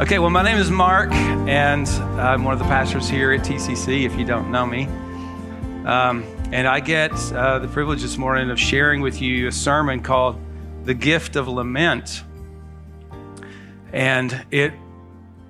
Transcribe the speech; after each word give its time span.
Okay, 0.00 0.20
well, 0.20 0.30
my 0.30 0.44
name 0.44 0.58
is 0.58 0.70
Mark, 0.70 1.10
and 1.10 1.88
I'm 2.20 2.44
one 2.44 2.52
of 2.52 2.60
the 2.60 2.66
pastors 2.66 3.08
here 3.08 3.32
at 3.32 3.40
TCC, 3.40 4.04
if 4.04 4.16
you 4.16 4.24
don't 4.24 4.52
know 4.52 4.64
me. 4.64 4.84
Um, 5.86 6.22
and 6.52 6.68
I 6.68 6.78
get 6.78 7.10
uh, 7.32 7.58
the 7.58 7.66
privilege 7.66 8.02
this 8.02 8.16
morning 8.16 8.48
of 8.50 8.60
sharing 8.60 9.00
with 9.00 9.20
you 9.20 9.48
a 9.48 9.52
sermon 9.52 10.00
called 10.00 10.38
The 10.84 10.94
Gift 10.94 11.34
of 11.34 11.48
Lament. 11.48 12.22
And 13.92 14.46
it 14.52 14.72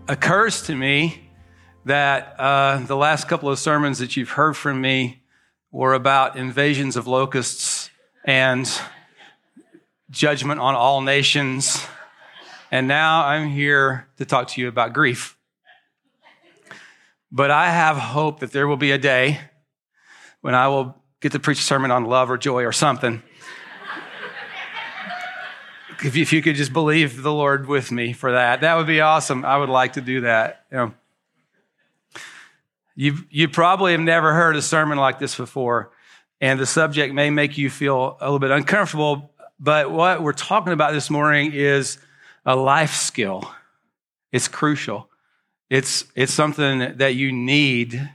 occurs 0.08 0.62
to 0.62 0.74
me 0.74 1.28
that 1.84 2.34
uh, 2.40 2.78
the 2.86 2.96
last 2.96 3.28
couple 3.28 3.50
of 3.50 3.58
sermons 3.58 3.98
that 3.98 4.16
you've 4.16 4.30
heard 4.30 4.56
from 4.56 4.80
me 4.80 5.20
were 5.70 5.92
about 5.92 6.36
invasions 6.36 6.96
of 6.96 7.06
locusts 7.06 7.90
and 8.24 8.66
judgment 10.10 10.58
on 10.58 10.74
all 10.74 11.02
nations 11.02 11.86
and 12.70 12.88
now 12.88 13.24
I'm 13.24 13.48
here 13.48 14.08
to 14.18 14.24
talk 14.24 14.48
to 14.48 14.60
you 14.60 14.68
about 14.68 14.92
grief. 14.92 15.36
But 17.30 17.50
I 17.50 17.70
have 17.70 17.96
hope 17.96 18.40
that 18.40 18.52
there 18.52 18.66
will 18.66 18.76
be 18.76 18.90
a 18.90 18.98
day 18.98 19.40
when 20.40 20.54
I 20.54 20.68
will 20.68 20.96
get 21.20 21.32
to 21.32 21.38
preach 21.38 21.58
a 21.58 21.62
sermon 21.62 21.90
on 21.90 22.04
love 22.04 22.30
or 22.30 22.38
joy 22.38 22.64
or 22.64 22.72
something. 22.72 23.22
if 26.04 26.32
you 26.32 26.42
could 26.42 26.56
just 26.56 26.72
believe 26.72 27.22
the 27.22 27.32
Lord 27.32 27.66
with 27.66 27.90
me 27.90 28.12
for 28.12 28.32
that, 28.32 28.60
that 28.60 28.76
would 28.76 28.86
be 28.86 29.00
awesome. 29.00 29.44
I 29.44 29.56
would 29.56 29.68
like 29.68 29.94
to 29.94 30.00
do 30.00 30.22
that. 30.22 30.64
You, 30.70 30.76
know, 30.76 30.94
you, 32.94 33.14
you 33.30 33.48
probably 33.48 33.92
have 33.92 34.00
never 34.00 34.32
heard 34.32 34.56
a 34.56 34.62
sermon 34.62 34.96
like 34.96 35.18
this 35.18 35.34
before, 35.34 35.90
and 36.40 36.58
the 36.58 36.66
subject 36.66 37.12
may 37.14 37.30
make 37.30 37.58
you 37.58 37.68
feel 37.68 38.16
a 38.20 38.24
little 38.24 38.38
bit 38.38 38.50
uncomfortable. 38.50 39.32
But 39.58 39.90
what 39.90 40.22
we're 40.22 40.32
talking 40.32 40.72
about 40.72 40.92
this 40.92 41.10
morning 41.10 41.52
is 41.52 41.98
a 42.48 42.56
life 42.56 42.94
skill. 42.94 43.48
It's 44.32 44.48
crucial. 44.48 45.10
It's, 45.68 46.06
it's 46.16 46.32
something 46.32 46.96
that 46.96 47.14
you 47.14 47.30
need 47.30 48.10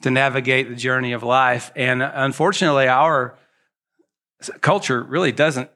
to 0.00 0.10
navigate 0.10 0.70
the 0.70 0.74
journey 0.74 1.12
of 1.12 1.22
life. 1.22 1.70
And 1.76 2.02
unfortunately, 2.02 2.88
our 2.88 3.36
culture 4.62 5.02
really 5.02 5.30
doesn't 5.30 5.68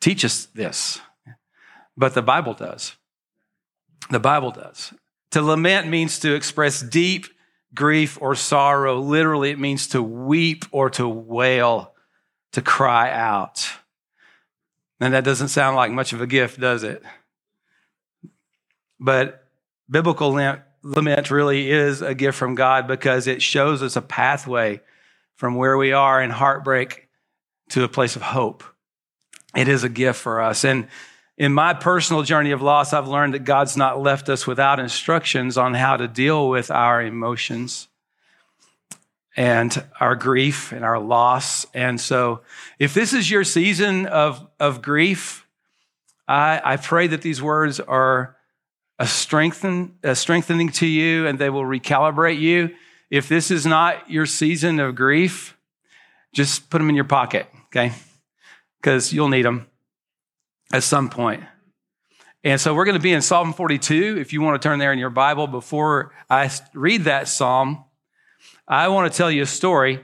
teach 0.00 0.24
us 0.24 0.46
this, 0.54 0.98
but 1.94 2.14
the 2.14 2.22
Bible 2.22 2.54
does. 2.54 2.96
The 4.08 4.20
Bible 4.20 4.50
does. 4.50 4.94
To 5.32 5.42
lament 5.42 5.88
means 5.88 6.18
to 6.20 6.34
express 6.34 6.80
deep 6.80 7.26
grief 7.74 8.16
or 8.18 8.34
sorrow. 8.34 8.98
Literally, 8.98 9.50
it 9.50 9.58
means 9.58 9.88
to 9.88 10.02
weep 10.02 10.64
or 10.70 10.88
to 10.90 11.06
wail, 11.06 11.92
to 12.52 12.62
cry 12.62 13.10
out. 13.10 13.68
And 15.02 15.14
that 15.14 15.24
doesn't 15.24 15.48
sound 15.48 15.74
like 15.74 15.90
much 15.90 16.12
of 16.12 16.20
a 16.20 16.28
gift, 16.28 16.60
does 16.60 16.84
it? 16.84 17.02
But 19.00 19.48
biblical 19.90 20.30
lament 20.30 21.30
really 21.32 21.68
is 21.72 22.02
a 22.02 22.14
gift 22.14 22.38
from 22.38 22.54
God 22.54 22.86
because 22.86 23.26
it 23.26 23.42
shows 23.42 23.82
us 23.82 23.96
a 23.96 24.00
pathway 24.00 24.80
from 25.34 25.56
where 25.56 25.76
we 25.76 25.92
are 25.92 26.22
in 26.22 26.30
heartbreak 26.30 27.08
to 27.70 27.82
a 27.82 27.88
place 27.88 28.14
of 28.14 28.22
hope. 28.22 28.62
It 29.56 29.66
is 29.66 29.82
a 29.82 29.88
gift 29.88 30.20
for 30.20 30.40
us. 30.40 30.64
And 30.64 30.86
in 31.36 31.52
my 31.52 31.74
personal 31.74 32.22
journey 32.22 32.52
of 32.52 32.62
loss, 32.62 32.92
I've 32.92 33.08
learned 33.08 33.34
that 33.34 33.42
God's 33.42 33.76
not 33.76 34.00
left 34.00 34.28
us 34.28 34.46
without 34.46 34.78
instructions 34.78 35.58
on 35.58 35.74
how 35.74 35.96
to 35.96 36.06
deal 36.06 36.48
with 36.48 36.70
our 36.70 37.02
emotions 37.02 37.88
and 39.36 39.84
our 39.98 40.14
grief 40.14 40.72
and 40.72 40.84
our 40.84 40.98
loss. 40.98 41.66
And 41.74 42.00
so, 42.00 42.42
if 42.78 42.94
this 42.94 43.12
is 43.12 43.30
your 43.30 43.44
season 43.44 44.06
of, 44.06 44.46
of 44.60 44.82
grief, 44.82 45.46
I, 46.28 46.60
I 46.64 46.76
pray 46.76 47.06
that 47.08 47.22
these 47.22 47.42
words 47.42 47.80
are 47.80 48.36
a, 48.98 49.06
strengthen, 49.06 49.96
a 50.02 50.14
strengthening 50.14 50.70
to 50.70 50.86
you 50.86 51.26
and 51.26 51.38
they 51.38 51.50
will 51.50 51.64
recalibrate 51.64 52.38
you. 52.38 52.74
If 53.10 53.28
this 53.28 53.50
is 53.50 53.66
not 53.66 54.10
your 54.10 54.26
season 54.26 54.80
of 54.80 54.94
grief, 54.94 55.56
just 56.32 56.70
put 56.70 56.78
them 56.78 56.88
in 56.88 56.94
your 56.94 57.04
pocket, 57.04 57.46
okay? 57.66 57.92
Because 58.80 59.12
you'll 59.12 59.28
need 59.28 59.44
them 59.44 59.66
at 60.72 60.82
some 60.82 61.10
point. 61.10 61.42
And 62.44 62.60
so 62.60 62.74
we're 62.74 62.84
going 62.84 62.96
to 62.96 63.02
be 63.02 63.12
in 63.12 63.22
Psalm 63.22 63.52
42. 63.52 64.16
If 64.18 64.32
you 64.32 64.40
want 64.40 64.60
to 64.60 64.68
turn 64.68 64.78
there 64.78 64.92
in 64.92 64.98
your 64.98 65.10
Bible, 65.10 65.46
before 65.46 66.12
I 66.28 66.50
read 66.74 67.04
that 67.04 67.28
psalm, 67.28 67.84
I 68.68 68.88
want 68.88 69.10
to 69.12 69.16
tell 69.16 69.30
you 69.30 69.42
a 69.42 69.46
story. 69.46 70.00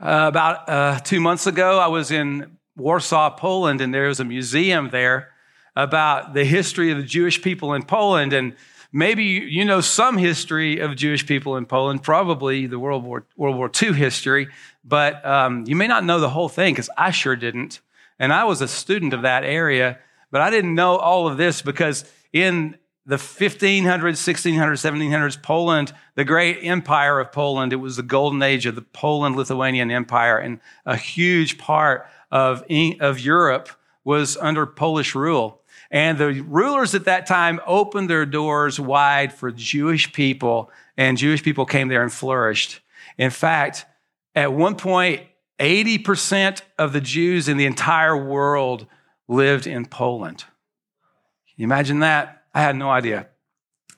Uh, 0.00 0.26
about 0.28 0.68
uh, 0.68 1.00
two 1.00 1.20
months 1.20 1.46
ago, 1.46 1.78
I 1.78 1.88
was 1.88 2.12
in 2.12 2.56
Warsaw, 2.76 3.30
Poland, 3.30 3.80
and 3.80 3.92
there 3.92 4.08
was 4.08 4.20
a 4.20 4.24
museum 4.24 4.90
there 4.90 5.30
about 5.74 6.34
the 6.34 6.44
history 6.44 6.92
of 6.92 6.98
the 6.98 7.04
Jewish 7.04 7.42
people 7.42 7.74
in 7.74 7.82
Poland. 7.82 8.32
And 8.32 8.54
maybe 8.92 9.24
you 9.24 9.64
know 9.64 9.80
some 9.80 10.18
history 10.18 10.78
of 10.78 10.94
Jewish 10.94 11.26
people 11.26 11.56
in 11.56 11.66
Poland, 11.66 12.04
probably 12.04 12.66
the 12.66 12.78
World 12.78 13.02
War, 13.02 13.26
World 13.36 13.56
War 13.56 13.70
II 13.82 13.92
history, 13.94 14.46
but 14.84 15.24
um, 15.26 15.64
you 15.66 15.74
may 15.74 15.88
not 15.88 16.04
know 16.04 16.20
the 16.20 16.30
whole 16.30 16.48
thing 16.48 16.74
because 16.74 16.90
I 16.96 17.10
sure 17.10 17.34
didn't. 17.34 17.80
And 18.20 18.32
I 18.32 18.44
was 18.44 18.60
a 18.60 18.68
student 18.68 19.12
of 19.14 19.22
that 19.22 19.42
area, 19.42 19.98
but 20.30 20.40
I 20.40 20.50
didn't 20.50 20.76
know 20.76 20.96
all 20.96 21.26
of 21.26 21.38
this 21.38 21.60
because 21.60 22.04
in 22.32 22.76
the 23.06 23.16
1500s, 23.16 23.82
1600s, 23.82 24.56
1700s, 24.56 25.42
Poland, 25.42 25.92
the 26.14 26.24
great 26.24 26.58
empire 26.62 27.20
of 27.20 27.32
Poland, 27.32 27.72
it 27.72 27.76
was 27.76 27.96
the 27.96 28.02
golden 28.02 28.42
age 28.42 28.64
of 28.64 28.74
the 28.74 28.82
Poland 28.82 29.36
Lithuanian 29.36 29.90
Empire, 29.90 30.38
and 30.38 30.60
a 30.86 30.96
huge 30.96 31.58
part 31.58 32.06
of, 32.30 32.64
of 33.00 33.20
Europe 33.20 33.68
was 34.04 34.36
under 34.38 34.64
Polish 34.66 35.14
rule. 35.14 35.60
And 35.90 36.18
the 36.18 36.40
rulers 36.40 36.94
at 36.94 37.04
that 37.04 37.26
time 37.26 37.60
opened 37.66 38.08
their 38.08 38.26
doors 38.26 38.80
wide 38.80 39.32
for 39.32 39.50
Jewish 39.50 40.12
people, 40.12 40.70
and 40.96 41.18
Jewish 41.18 41.42
people 41.42 41.66
came 41.66 41.88
there 41.88 42.02
and 42.02 42.12
flourished. 42.12 42.80
In 43.18 43.30
fact, 43.30 43.84
at 44.34 44.52
one 44.52 44.76
point, 44.76 45.22
80% 45.60 46.62
of 46.78 46.92
the 46.92 47.00
Jews 47.00 47.48
in 47.48 47.58
the 47.58 47.66
entire 47.66 48.16
world 48.16 48.86
lived 49.28 49.66
in 49.66 49.86
Poland. 49.86 50.38
Can 50.38 51.54
you 51.56 51.64
imagine 51.64 52.00
that? 52.00 52.43
I 52.54 52.62
had 52.62 52.76
no 52.76 52.90
idea. 52.90 53.28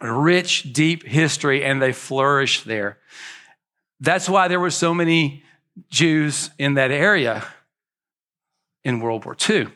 Rich, 0.00 0.72
deep 0.72 1.05
history, 1.05 1.62
and 1.62 1.81
they 1.81 1.93
flourished 1.93 2.65
there. 2.65 2.99
That's 4.00 4.28
why 4.28 4.49
there 4.49 4.61
were 4.61 4.71
so 4.71 4.94
many 4.94 5.44
Jews 5.91 6.50
in 6.59 6.75
that 6.75 6.91
area 6.91 7.45
in 8.83 9.00
World 9.00 9.25
War 9.25 9.37
II. 9.49 9.69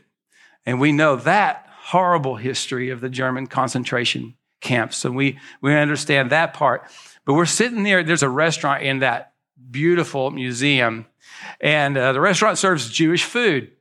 And 0.67 0.81
we 0.81 0.93
know 0.93 1.17
that 1.17 1.67
horrible 1.69 2.37
history 2.37 2.91
of 2.91 3.01
the 3.01 3.09
German 3.09 3.47
concentration 3.47 4.35
camps. 4.61 4.97
So 4.97 5.11
we, 5.11 5.39
we 5.61 5.75
understand 5.75 6.31
that 6.31 6.55
part. 6.55 6.85
But 7.25 7.35
we're 7.35 7.47
sitting 7.47 7.83
there, 7.83 8.03
there's 8.03 8.23
a 8.23 8.29
restaurant 8.29 8.83
in 8.83 9.01
that 9.01 9.33
beautiful 9.71 10.31
museum, 10.31 11.07
and 11.61 11.97
uh, 11.97 12.13
the 12.13 12.21
restaurant 12.21 12.59
serves 12.59 12.91
Jewish 12.91 13.25
food. 13.25 13.73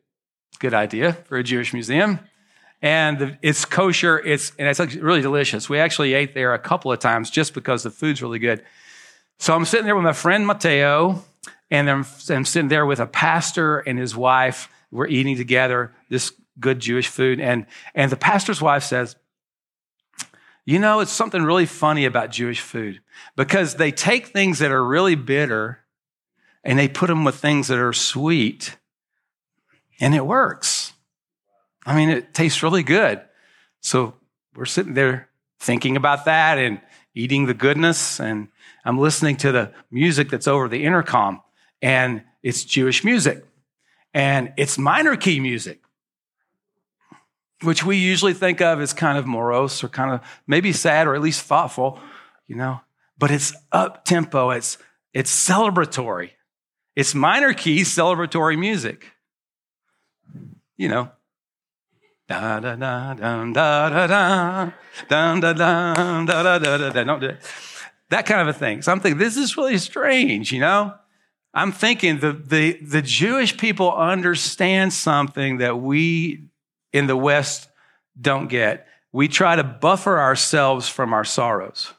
Good 0.60 0.74
idea 0.74 1.14
for 1.14 1.38
a 1.38 1.44
Jewish 1.44 1.74
museum 1.74 2.20
and 2.82 3.38
it's 3.42 3.66
kosher. 3.66 4.20
It's 4.20 4.52
and 4.58 4.68
it's 4.68 4.80
really 4.96 5.22
delicious. 5.22 5.70
We 5.70 5.80
actually 5.80 6.14
ate 6.14 6.34
there 6.34 6.54
a 6.54 6.60
couple 6.60 6.92
of 6.92 7.00
times 7.00 7.30
just 7.30 7.54
because 7.54 7.84
the 7.84 7.92
food's 7.92 8.22
really 8.22 8.40
good. 8.40 8.64
So 9.38 9.56
I'm 9.56 9.66
sitting 9.66 9.86
there 9.86 9.96
with 9.96 10.04
my 10.04 10.14
friend 10.14 10.46
Mateo, 10.46 11.24
and 11.72 11.90
I'm, 11.90 12.06
I'm 12.30 12.46
sitting 12.46 12.68
there 12.68 12.86
with 12.86 13.00
a 13.00 13.08
pastor 13.08 13.80
and 13.80 13.98
his 13.98 14.16
wife. 14.16 14.70
We're 14.92 15.08
eating 15.08 15.38
together 15.38 15.94
this 16.10 16.34
good 16.60 16.80
Jewish 16.80 17.08
food, 17.08 17.40
and 17.40 17.66
and 17.94 18.12
the 18.12 18.18
pastor's 18.18 18.62
wife 18.62 18.84
says, 18.84 19.16
"You 20.66 20.80
know, 20.80 21.00
it's 21.00 21.12
something 21.12 21.44
really 21.44 21.66
funny 21.66 22.06
about 22.06 22.32
Jewish 22.32 22.62
food 22.62 23.02
because 23.36 23.76
they 23.76 23.92
take 23.92 24.28
things 24.28 24.60
that 24.60 24.72
are 24.72 24.84
really 24.84 25.16
bitter." 25.16 25.80
And 26.62 26.78
they 26.78 26.90
put 26.90 27.08
them 27.08 27.24
with 27.24 27.36
things 27.36 27.70
that 27.70 27.80
are 27.80 27.94
sweet, 27.94 28.76
and 30.02 30.14
it 30.14 30.26
works. 30.26 30.79
I 31.90 31.96
mean, 31.96 32.10
it 32.10 32.36
tastes 32.36 32.62
really 32.62 32.84
good. 32.84 33.20
So 33.82 34.14
we're 34.56 34.66
sitting 34.66 34.94
there 34.94 35.28
thinking 35.60 35.98
about 35.98 36.26
that 36.26 36.60
and 36.60 36.80
eating 37.16 37.48
the 37.48 37.56
goodness. 37.56 38.20
And 38.20 38.50
I'm 38.86 39.00
listening 39.00 39.38
to 39.38 39.52
the 39.52 39.72
music 39.90 40.30
that's 40.30 40.48
over 40.48 40.68
the 40.68 40.84
intercom, 40.84 41.42
and 41.82 42.22
it's 42.44 42.64
Jewish 42.64 43.04
music. 43.04 43.44
And 44.14 44.54
it's 44.56 44.78
minor 44.78 45.16
key 45.16 45.40
music, 45.40 45.82
which 47.64 47.84
we 47.84 47.98
usually 47.98 48.36
think 48.36 48.62
of 48.62 48.80
as 48.80 48.94
kind 48.94 49.18
of 49.18 49.26
morose 49.26 49.84
or 49.84 49.90
kind 49.90 50.14
of 50.14 50.22
maybe 50.46 50.72
sad 50.72 51.08
or 51.08 51.16
at 51.16 51.22
least 51.22 51.42
thoughtful, 51.42 52.00
you 52.46 52.56
know. 52.56 52.82
But 53.18 53.32
it's 53.32 53.52
up 53.72 54.06
tempo, 54.06 54.52
it's, 54.52 54.78
it's 55.16 55.36
celebratory. 55.36 56.30
It's 56.96 57.16
minor 57.16 57.56
key 57.56 57.82
celebratory 57.82 58.60
music. 58.60 59.08
You 60.78 60.88
know, 60.90 61.12
Da 62.30 62.60
da 62.60 62.76
da 62.76 63.16
da 63.16 63.46
da 63.46 63.90
da 63.90 64.08
da 64.08 64.72
da 65.10 65.36
da 65.44 65.44
da 65.44 66.24
da 66.24 66.60
da 66.60 66.78
da 66.78 66.90
da. 66.92 67.04
Don't 67.04 67.20
do 67.20 67.36
that. 68.10 68.26
Kind 68.26 68.42
of 68.42 68.48
a 68.48 68.54
thing. 68.54 68.82
So 68.84 68.92
I'm 68.92 69.00
thinking 69.00 69.18
this 69.18 69.36
is 69.36 69.58
really 69.58 69.80
strange, 69.80 70.52
you 70.52 70.60
know. 70.60 70.94
I'm 71.54 71.72
thinking 71.72 72.20
the 72.20 72.32
the 72.34 72.74
the 72.74 73.02
Jewish 73.02 73.58
people 73.58 73.92
understand 73.92 74.94
something 74.94 75.58
that 75.58 75.82
we 75.82 76.50
in 76.94 77.08
the 77.08 77.18
West 77.18 77.68
don't 78.22 78.48
get. 78.48 78.86
we 79.12 79.28
try 79.28 79.56
to 79.56 79.64
buffer 79.64 80.20
ourselves 80.20 80.88
from 80.88 81.14
our 81.14 81.24
sorrows. 81.24 81.94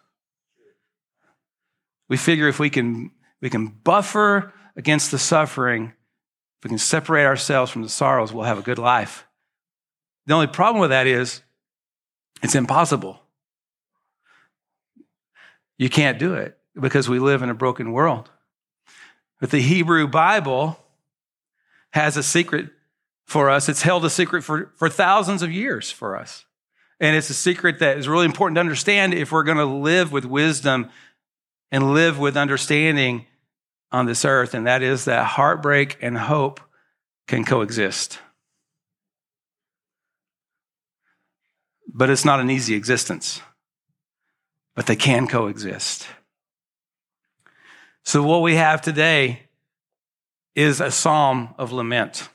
We 2.08 2.16
figure 2.16 2.48
if 2.48 2.58
we 2.58 2.70
can, 2.70 3.10
we 3.40 3.50
can 3.50 3.66
buffer 3.66 4.52
against 4.76 5.10
the 5.10 5.18
suffering, 5.18 5.86
if 6.58 6.64
we 6.64 6.68
can 6.68 6.78
separate 6.78 7.24
ourselves 7.24 7.70
from 7.70 7.82
the 7.82 7.88
sorrows, 7.88 8.32
we'll 8.32 8.44
have 8.44 8.58
a 8.58 8.62
good 8.62 8.78
life. 8.78 9.26
The 10.26 10.34
only 10.34 10.46
problem 10.46 10.80
with 10.80 10.90
that 10.90 11.06
is 11.06 11.42
it's 12.42 12.54
impossible. 12.54 13.20
You 15.78 15.88
can't 15.88 16.18
do 16.18 16.34
it 16.34 16.58
because 16.78 17.08
we 17.08 17.18
live 17.18 17.42
in 17.42 17.50
a 17.50 17.54
broken 17.54 17.92
world. 17.92 18.30
But 19.40 19.50
the 19.50 19.60
Hebrew 19.60 20.06
Bible 20.06 20.78
has 21.92 22.16
a 22.16 22.22
secret 22.22 22.70
for 23.24 23.48
us. 23.48 23.68
It's 23.68 23.82
held 23.82 24.04
a 24.04 24.10
secret 24.10 24.42
for, 24.42 24.72
for 24.76 24.88
thousands 24.88 25.42
of 25.42 25.50
years 25.50 25.90
for 25.90 26.16
us. 26.16 26.44
And 27.00 27.16
it's 27.16 27.30
a 27.30 27.34
secret 27.34 27.78
that 27.78 27.96
is 27.96 28.08
really 28.08 28.26
important 28.26 28.56
to 28.56 28.60
understand 28.60 29.14
if 29.14 29.32
we're 29.32 29.42
going 29.42 29.56
to 29.56 29.64
live 29.64 30.12
with 30.12 30.26
wisdom 30.26 30.90
and 31.70 31.94
live 31.94 32.18
with 32.18 32.36
understanding 32.36 33.26
on 33.90 34.06
this 34.06 34.24
earth. 34.24 34.52
And 34.52 34.66
that 34.66 34.82
is 34.82 35.06
that 35.06 35.24
heartbreak 35.24 35.96
and 36.02 36.18
hope 36.18 36.60
can 37.26 37.44
coexist. 37.44 38.18
But 41.92 42.10
it's 42.10 42.24
not 42.24 42.40
an 42.40 42.50
easy 42.50 42.74
existence, 42.74 43.42
but 44.74 44.86
they 44.86 44.96
can 44.96 45.26
coexist. 45.26 46.06
So, 48.04 48.22
what 48.22 48.42
we 48.42 48.54
have 48.54 48.80
today 48.80 49.48
is 50.54 50.80
a 50.80 50.90
psalm 50.90 51.54
of 51.58 51.72
lament. 51.72 52.28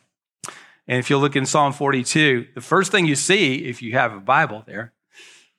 And 0.87 0.99
if 0.99 1.09
you 1.09 1.17
look 1.17 1.35
in 1.35 1.45
Psalm 1.45 1.73
42, 1.73 2.47
the 2.53 2.61
first 2.61 2.91
thing 2.91 3.05
you 3.05 3.15
see, 3.15 3.65
if 3.65 3.81
you 3.81 3.93
have 3.93 4.13
a 4.13 4.19
Bible 4.19 4.63
there, 4.67 4.93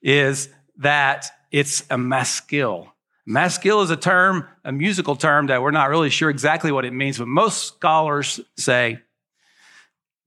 is 0.00 0.48
that 0.78 1.30
it's 1.50 1.84
a 1.90 1.98
maskil. 1.98 2.92
Maskil 3.26 3.82
is 3.82 3.90
a 3.90 3.96
term, 3.96 4.46
a 4.64 4.70
musical 4.70 5.16
term 5.16 5.48
that 5.48 5.60
we're 5.60 5.72
not 5.72 5.90
really 5.90 6.10
sure 6.10 6.30
exactly 6.30 6.70
what 6.70 6.84
it 6.84 6.92
means, 6.92 7.18
but 7.18 7.26
most 7.26 7.66
scholars 7.66 8.38
say 8.56 9.00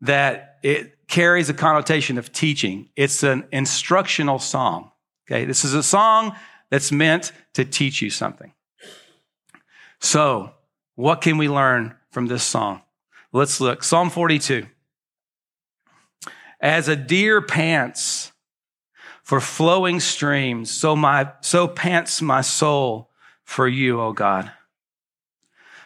that 0.02 0.58
it 0.64 0.99
carries 1.10 1.50
a 1.50 1.54
connotation 1.54 2.18
of 2.18 2.32
teaching. 2.32 2.88
It's 2.96 3.24
an 3.24 3.46
instructional 3.52 4.40
song. 4.40 4.92
Okay, 5.30 5.44
this 5.44 5.66
is 5.66 5.74
a 5.74 5.84
song 5.84 6.36
that's 6.70 6.92
meant 6.92 7.34
to 7.56 7.66
teach 7.66 8.02
you 8.02 8.10
something. 8.10 8.54
So, 10.00 10.54
what 10.96 11.22
can 11.22 11.38
we 11.38 11.50
learn 11.50 11.96
from 12.12 12.28
this 12.28 12.44
song? 12.44 12.82
Let's 13.34 13.60
look. 13.60 13.84
Psalm 13.84 14.10
42. 14.10 14.66
As 16.62 16.88
a 16.88 16.96
deer 16.96 17.42
pants 17.42 18.32
for 19.24 19.40
flowing 19.40 20.00
streams, 20.00 20.72
so 20.72 20.96
my, 20.96 21.32
so 21.42 21.68
pants 21.68 22.22
my 22.22 22.42
soul 22.42 23.10
for 23.44 23.68
you, 23.68 24.02
O 24.02 24.14
God. 24.14 24.52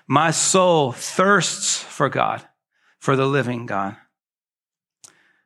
My 0.07 0.31
soul 0.31 0.91
thirsts 0.91 1.77
for 1.77 2.09
God, 2.09 2.45
for 2.99 3.15
the 3.15 3.25
living 3.25 3.65
God. 3.65 3.97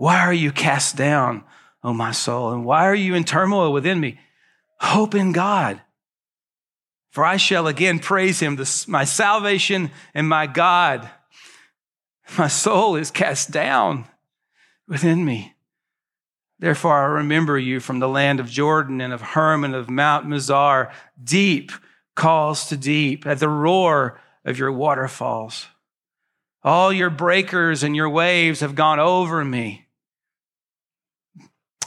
Why 0.00 0.20
are 0.20 0.32
you 0.32 0.50
cast 0.50 0.96
down, 0.96 1.44
O 1.84 1.92
my 1.92 2.12
soul? 2.12 2.52
And 2.52 2.64
why 2.64 2.86
are 2.86 2.94
you 2.94 3.14
in 3.14 3.24
turmoil 3.24 3.72
within 3.72 4.00
me? 4.00 4.18
Hope 4.80 5.14
in 5.14 5.32
God 5.32 5.80
for 7.10 7.24
I 7.24 7.36
shall 7.36 7.66
again 7.66 7.98
praise 7.98 8.40
him, 8.40 8.58
my 8.86 9.04
salvation 9.04 9.90
and 10.14 10.28
my 10.28 10.46
God. 10.46 11.10
My 12.38 12.46
soul 12.46 12.94
is 12.94 13.10
cast 13.10 13.50
down 13.50 14.06
within 14.86 15.24
me. 15.24 15.54
Therefore, 16.60 16.94
I 16.94 17.06
remember 17.06 17.58
you 17.58 17.80
from 17.80 17.98
the 17.98 18.08
land 18.08 18.38
of 18.38 18.48
Jordan 18.48 19.00
and 19.00 19.12
of 19.12 19.20
Hermon, 19.20 19.74
and 19.74 19.80
of 19.80 19.90
Mount 19.90 20.26
Mizar. 20.26 20.92
Deep 21.22 21.72
calls 22.14 22.66
to 22.66 22.76
deep 22.76 23.26
at 23.26 23.40
the 23.40 23.48
roar 23.48 24.20
of 24.44 24.58
your 24.58 24.70
waterfalls. 24.70 25.66
All 26.62 26.92
your 26.92 27.10
breakers 27.10 27.82
and 27.82 27.96
your 27.96 28.10
waves 28.10 28.60
have 28.60 28.74
gone 28.74 29.00
over 29.00 29.44
me. 29.44 29.86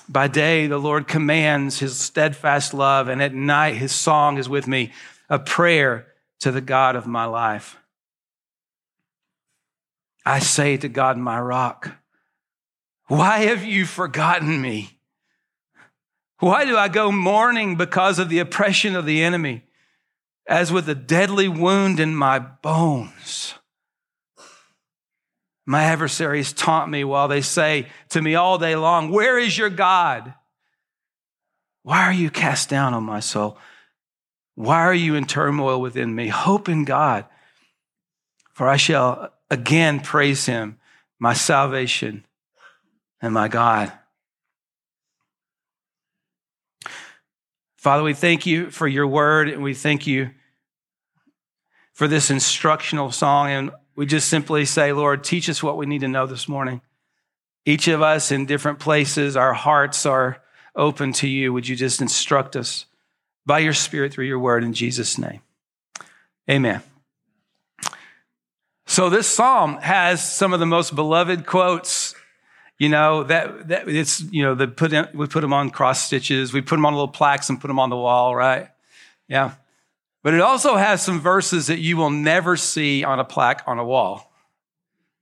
By 0.10 0.28
day, 0.28 0.68
the 0.68 0.78
Lord 0.78 1.08
commands 1.08 1.80
his 1.80 1.98
steadfast 1.98 2.74
love, 2.74 3.08
and 3.08 3.22
at 3.22 3.34
night, 3.34 3.76
his 3.76 3.92
song 3.92 4.38
is 4.38 4.50
with 4.50 4.68
me 4.68 4.92
a 5.30 5.40
prayer 5.40 6.08
to 6.42 6.52
the 6.52 6.62
God 6.62 6.96
of 6.96 7.08
my 7.08 7.26
life. 7.26 7.78
I 10.26 10.40
say 10.40 10.78
to 10.78 10.90
God, 10.90 11.18
my 11.18 11.40
rock, 11.40 11.92
why 13.08 13.40
have 13.40 13.64
you 13.64 13.86
forgotten 13.86 14.62
me? 14.62 15.00
Why 16.40 16.66
do 16.66 16.78
I 16.78 16.90
go 16.90 17.12
mourning 17.12 17.76
because 17.76 18.20
of 18.20 18.30
the 18.30 18.40
oppression 18.40 18.96
of 18.96 19.06
the 19.06 19.24
enemy, 19.24 19.64
as 20.46 20.72
with 20.72 20.90
a 20.90 20.96
deadly 20.96 21.48
wound 21.48 22.00
in 22.00 22.16
my 22.16 22.40
bones? 22.40 23.54
My 25.66 25.84
adversaries 25.84 26.52
taunt 26.52 26.90
me 26.90 27.04
while 27.04 27.28
they 27.28 27.42
say 27.42 27.88
to 28.10 28.22
me 28.22 28.36
all 28.36 28.58
day 28.58 28.76
long, 28.76 29.12
Where 29.12 29.38
is 29.38 29.58
your 29.58 29.70
God? 29.70 30.34
Why 31.84 32.04
are 32.04 32.14
you 32.14 32.30
cast 32.30 32.70
down 32.70 32.94
on 32.94 33.04
my 33.04 33.20
soul? 33.20 33.58
Why 34.56 34.80
are 34.80 34.94
you 34.94 35.16
in 35.16 35.26
turmoil 35.26 35.82
within 35.82 36.14
me? 36.14 36.28
Hope 36.28 36.70
in 36.70 36.86
God, 36.86 37.26
for 38.54 38.68
I 38.68 38.78
shall 38.78 39.34
again 39.50 40.00
praise 40.00 40.46
him, 40.46 40.80
my 41.20 41.34
salvation 41.34 42.26
and 43.22 43.34
my 43.34 43.48
God. 43.48 43.92
Father, 47.78 48.04
we 48.04 48.14
thank 48.14 48.46
you 48.46 48.70
for 48.70 48.88
your 48.88 49.08
word 49.08 49.50
and 49.50 49.62
we 49.62 49.74
thank 49.74 50.08
you 50.08 50.30
for 51.94 52.08
this 52.08 52.30
instructional 52.32 53.12
song. 53.12 53.50
And 53.50 53.72
we 53.96 54.06
just 54.06 54.28
simply 54.28 54.66
say, 54.66 54.94
Lord, 54.94 55.24
teach 55.24 55.50
us 55.50 55.62
what 55.62 55.78
we 55.78 55.86
need 55.86 56.02
to 56.02 56.08
know 56.08 56.26
this 56.26 56.48
morning. 56.48 56.82
Each 57.66 57.88
of 57.88 58.02
us 58.02 58.32
in 58.32 58.46
different 58.46 58.80
places, 58.80 59.38
our 59.38 59.54
hearts 59.54 60.06
are 60.06 60.42
open 60.76 61.14
to 61.14 61.28
you. 61.28 61.54
Would 61.54 61.68
you 61.68 61.76
just 61.76 62.02
instruct 62.02 62.56
us? 62.56 62.86
by 63.46 63.60
your 63.60 63.74
Spirit 63.74 64.14
through 64.14 64.26
your 64.26 64.40
word 64.40 64.64
in 64.64 64.74
Jesus' 64.74 65.18
name. 65.18 65.42
Amen. 66.50 66.82
So 68.86 69.10
this 69.10 69.28
psalm 69.28 69.78
has 69.78 70.30
some 70.30 70.54
of 70.54 70.60
the 70.60 70.66
most 70.66 70.96
beloved 70.96 71.46
quotes. 71.46 72.16
You 72.80 72.90
know 72.90 73.24
that 73.24 73.70
that 73.70 73.88
it's 73.88 74.22
you 74.22 74.44
know 74.44 74.56
the 74.56 74.68
put 74.68 74.92
in, 74.92 75.08
we 75.14 75.28
put 75.28 75.42
them 75.42 75.54
on 75.54 75.70
cross 75.70 76.04
stitches, 76.04 76.52
we 76.52 76.62
put 76.62 76.76
them 76.76 76.86
on 76.86 76.94
little 76.94 77.08
plaques 77.08 77.50
and 77.50 77.62
put 77.62 77.68
them 77.68 77.80
on 77.80 77.90
the 77.90 77.96
wall, 77.96 78.36
right? 78.36 78.70
Yeah. 79.28 79.54
But 80.24 80.34
it 80.34 80.42
also 80.42 80.78
has 80.78 81.04
some 81.04 81.20
verses 81.20 81.68
that 81.68 81.80
you 81.80 81.98
will 81.98 82.10
never 82.10 82.56
see 82.56 83.04
on 83.04 83.20
a 83.20 83.26
plaque 83.26 83.62
on 83.68 83.78
a 83.78 83.86
wall. 83.86 84.32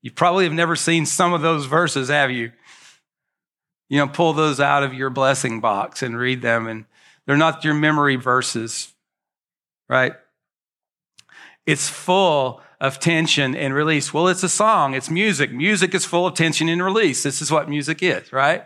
You 0.03 0.11
probably 0.11 0.45
have 0.45 0.53
never 0.53 0.75
seen 0.75 1.05
some 1.05 1.33
of 1.33 1.41
those 1.41 1.65
verses, 1.65 2.09
have 2.09 2.31
you? 2.31 2.51
You 3.89 3.97
know, 3.97 4.07
pull 4.07 4.33
those 4.33 4.59
out 4.59 4.83
of 4.83 4.93
your 4.93 5.09
blessing 5.09 5.59
box 5.59 6.01
and 6.01 6.17
read 6.17 6.41
them 6.41 6.67
and 6.67 6.85
they're 7.25 7.37
not 7.37 7.63
your 7.63 7.73
memory 7.73 8.15
verses, 8.15 8.93
right? 9.89 10.13
It's 11.65 11.89
full 11.89 12.61
of 12.79 12.99
tension 12.99 13.55
and 13.55 13.73
release. 13.73 14.13
Well, 14.13 14.27
it's 14.27 14.43
a 14.43 14.49
song, 14.49 14.93
it's 14.95 15.09
music. 15.09 15.51
Music 15.51 15.93
is 15.93 16.05
full 16.05 16.25
of 16.25 16.33
tension 16.33 16.67
and 16.69 16.83
release. 16.83 17.23
This 17.23 17.41
is 17.41 17.51
what 17.51 17.69
music 17.69 18.01
is, 18.01 18.31
right? 18.33 18.65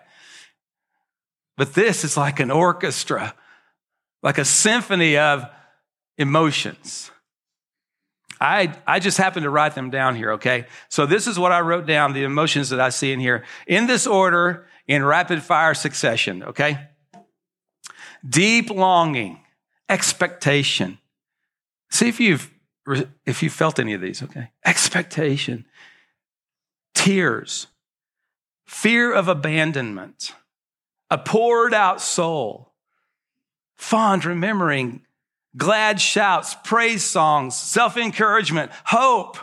But 1.57 1.73
this 1.73 2.03
is 2.03 2.17
like 2.17 2.39
an 2.39 2.51
orchestra, 2.51 3.35
like 4.23 4.37
a 4.37 4.45
symphony 4.45 5.17
of 5.17 5.45
emotions. 6.17 7.11
I, 8.41 8.75
I 8.85 8.99
just 8.99 9.17
happened 9.17 9.45
to 9.45 9.49
write 9.49 9.75
them 9.75 9.89
down 9.89 10.15
here, 10.15 10.33
okay? 10.33 10.65
So 10.89 11.05
this 11.05 11.25
is 11.25 11.39
what 11.39 11.51
I 11.51 11.61
wrote 11.61 11.85
down, 11.85 12.13
the 12.13 12.23
emotions 12.23 12.69
that 12.69 12.81
I 12.81 12.89
see 12.89 13.13
in 13.13 13.19
here, 13.19 13.45
in 13.65 13.87
this 13.87 14.05
order, 14.05 14.67
in 14.87 15.05
rapid 15.05 15.41
fire 15.41 15.73
succession, 15.73 16.43
okay? 16.43 16.89
deep 18.27 18.69
longing, 18.69 19.39
expectation. 19.89 20.99
See 21.89 22.09
if 22.09 22.19
you've 22.19 22.51
if 23.25 23.41
you 23.41 23.49
felt 23.49 23.79
any 23.79 23.93
of 23.93 24.01
these, 24.01 24.21
okay? 24.21 24.51
Expectation, 24.63 25.65
tears, 26.93 27.65
fear 28.67 29.11
of 29.11 29.27
abandonment, 29.27 30.35
a 31.09 31.17
poured 31.17 31.73
out 31.73 31.99
soul, 31.99 32.73
fond 33.75 34.23
remembering, 34.23 35.01
glad 35.55 36.01
shouts, 36.01 36.55
praise 36.63 37.03
songs, 37.03 37.55
self 37.55 37.97
encouragement, 37.97 38.71
hope, 38.85 39.37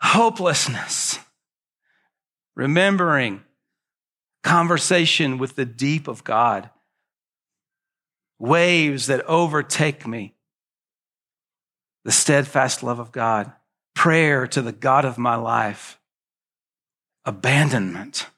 hopelessness, 0.00 1.18
remembering, 2.54 3.42
conversation 4.42 5.38
with 5.38 5.56
the 5.56 5.64
deep 5.64 6.08
of 6.08 6.24
God, 6.24 6.70
waves 8.38 9.06
that 9.06 9.24
overtake 9.26 10.06
me, 10.06 10.34
the 12.04 12.12
steadfast 12.12 12.82
love 12.82 12.98
of 12.98 13.12
God, 13.12 13.52
prayer 13.94 14.46
to 14.46 14.62
the 14.62 14.72
God 14.72 15.04
of 15.04 15.18
my 15.18 15.34
life, 15.34 15.98
abandonment, 17.24 18.28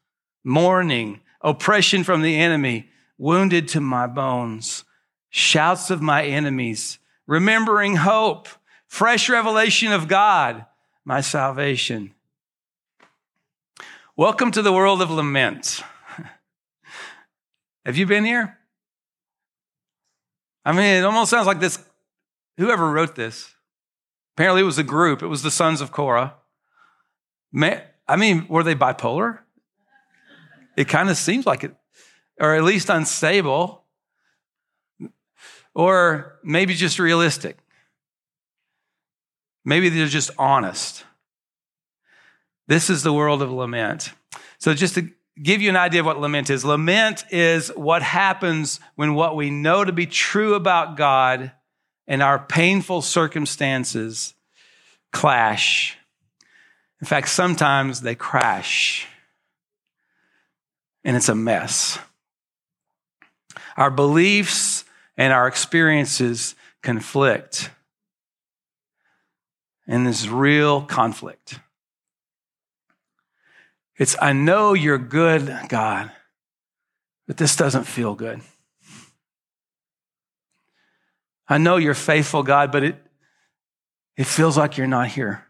mourning, 0.43 1.21
oppression 1.43 2.03
from 2.03 2.23
the 2.23 2.37
enemy, 2.37 2.89
wounded 3.19 3.69
to 3.69 3.81
my 3.81 4.07
bones, 4.07 4.85
shouts 5.31 5.91
of 5.91 6.03
my 6.03 6.25
enemies, 6.25 6.99
remembering 7.27 7.97
hope, 7.97 8.49
fresh 8.87 9.29
revelation 9.29 9.93
of 9.93 10.09
God, 10.09 10.67
my 11.05 11.21
salvation. 11.21 12.13
Welcome 14.17 14.51
to 14.51 14.61
the 14.61 14.73
world 14.73 15.01
of 15.01 15.11
lament. 15.11 15.83
Have 17.87 17.97
you 17.97 18.07
been 18.07 18.25
here? 18.25 18.59
I 20.65 20.73
mean, 20.73 20.85
it 20.85 21.05
almost 21.05 21.31
sounds 21.31 21.47
like 21.47 21.61
this. 21.61 21.79
Whoever 22.59 22.91
wrote 22.91 23.15
this, 23.15 23.55
apparently 24.37 24.61
it 24.61 24.67
was 24.67 24.79
a 24.79 24.83
group, 24.83 25.23
it 25.23 25.29
was 25.29 25.43
the 25.43 25.51
sons 25.51 25.81
of 25.81 25.93
Korah. 25.93 26.35
I 27.55 28.17
mean, 28.17 28.47
were 28.49 28.63
they 28.63 28.75
bipolar? 28.75 29.39
It 30.77 30.89
kind 30.89 31.09
of 31.09 31.17
seems 31.17 31.47
like 31.47 31.65
it, 31.65 31.75
or 32.39 32.55
at 32.55 32.65
least 32.65 32.91
unstable, 32.91 33.85
or 35.81 36.39
maybe 36.43 36.75
just 36.75 36.99
realistic. 36.99 37.57
Maybe 39.65 39.89
they're 39.89 40.09
just 40.09 40.31
honest. 40.37 41.05
This 42.69 42.91
is 42.91 43.03
the 43.03 43.15
world 43.15 43.41
of 43.41 43.51
lament. 43.51 44.13
So, 44.59 44.75
just 44.75 44.97
to 44.97 45.09
give 45.43 45.63
you 45.63 45.71
an 45.71 45.77
idea 45.77 46.01
of 46.01 46.07
what 46.07 46.21
lament 46.21 46.51
is 46.51 46.67
lament 46.67 47.25
is 47.31 47.69
what 47.69 48.03
happens 48.03 48.79
when 48.97 49.15
what 49.15 49.37
we 49.37 49.49
know 49.49 49.83
to 49.83 49.91
be 49.91 50.05
true 50.05 50.53
about 50.53 50.99
God 50.99 51.51
and 52.07 52.23
our 52.23 52.39
painful 52.39 53.01
circumstances 53.01 54.35
clash. 55.13 55.97
In 57.01 57.07
fact, 57.07 57.31
sometimes 57.31 58.03
they 58.03 58.15
crash 58.15 59.07
and 61.05 61.17
it's 61.17 61.31
a 61.31 61.35
mess. 61.35 61.99
Our 63.79 63.91
beliefs 63.91 64.80
and 65.21 65.35
our 65.35 65.47
experiences 65.47 66.55
conflict. 66.83 67.69
And 69.87 70.07
this 70.07 70.27
real 70.27 70.81
conflict. 70.81 71.61
It's, 73.99 74.17
I 74.23 74.33
know 74.33 74.73
you're 74.73 74.97
good, 74.97 75.55
God, 75.69 76.11
but 77.27 77.37
this 77.37 77.55
doesn't 77.55 77.85
feel 77.85 78.15
good. 78.15 78.41
I 81.47 81.59
know 81.59 81.77
you're 81.77 81.93
faithful, 81.93 82.43
God, 82.43 82.73
but 82.73 82.83
it, 82.83 82.97
it 84.17 84.27
feels 84.27 84.57
like 84.57 84.79
you're 84.79 84.87
not 84.87 85.09
here. 85.09 85.45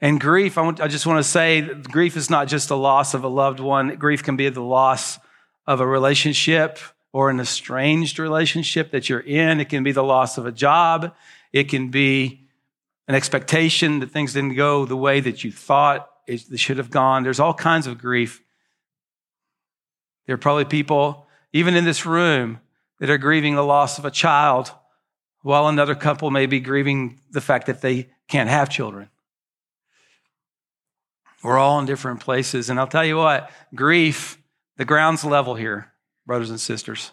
And 0.00 0.18
grief, 0.18 0.56
I, 0.56 0.62
want, 0.62 0.80
I 0.80 0.88
just 0.88 1.06
want 1.06 1.22
to 1.22 1.30
say 1.30 1.60
grief 1.60 2.16
is 2.16 2.30
not 2.30 2.48
just 2.48 2.70
the 2.70 2.76
loss 2.76 3.12
of 3.12 3.22
a 3.22 3.28
loved 3.28 3.60
one. 3.60 3.96
Grief 3.96 4.22
can 4.22 4.36
be 4.36 4.48
the 4.48 4.62
loss 4.62 5.18
of 5.66 5.80
a 5.80 5.86
relationship 5.86 6.78
or 7.12 7.30
an 7.30 7.40
estranged 7.40 8.18
relationship 8.18 8.90
that 8.90 9.08
you're 9.08 9.20
in. 9.20 9.60
It 9.60 9.68
can 9.68 9.82
be 9.82 9.92
the 9.92 10.04
loss 10.04 10.38
of 10.38 10.46
a 10.46 10.52
job. 10.52 11.14
It 11.52 11.64
can 11.68 11.90
be 11.90 12.46
an 13.08 13.14
expectation 13.14 14.00
that 14.00 14.10
things 14.10 14.34
didn't 14.34 14.54
go 14.54 14.84
the 14.84 14.96
way 14.96 15.20
that 15.20 15.44
you 15.44 15.52
thought 15.52 16.08
they 16.26 16.36
should 16.56 16.78
have 16.78 16.90
gone. 16.90 17.22
There's 17.22 17.40
all 17.40 17.54
kinds 17.54 17.86
of 17.86 17.98
grief. 17.98 18.42
There 20.26 20.34
are 20.34 20.38
probably 20.38 20.64
people, 20.64 21.26
even 21.52 21.74
in 21.74 21.84
this 21.84 22.04
room, 22.04 22.60
that 22.98 23.10
are 23.10 23.18
grieving 23.18 23.54
the 23.54 23.62
loss 23.62 23.98
of 23.98 24.04
a 24.04 24.10
child, 24.10 24.72
while 25.42 25.68
another 25.68 25.94
couple 25.94 26.30
may 26.30 26.46
be 26.46 26.60
grieving 26.60 27.20
the 27.30 27.40
fact 27.40 27.66
that 27.66 27.80
they 27.80 28.08
can't 28.26 28.50
have 28.50 28.68
children. 28.68 29.08
We're 31.42 31.58
all 31.58 31.78
in 31.78 31.86
different 31.86 32.20
places. 32.20 32.68
And 32.68 32.80
I'll 32.80 32.88
tell 32.88 33.04
you 33.04 33.16
what, 33.16 33.50
grief, 33.74 34.36
the 34.76 34.84
ground's 34.84 35.24
level 35.24 35.54
here, 35.54 35.92
brothers 36.26 36.50
and 36.50 36.60
sisters. 36.60 37.12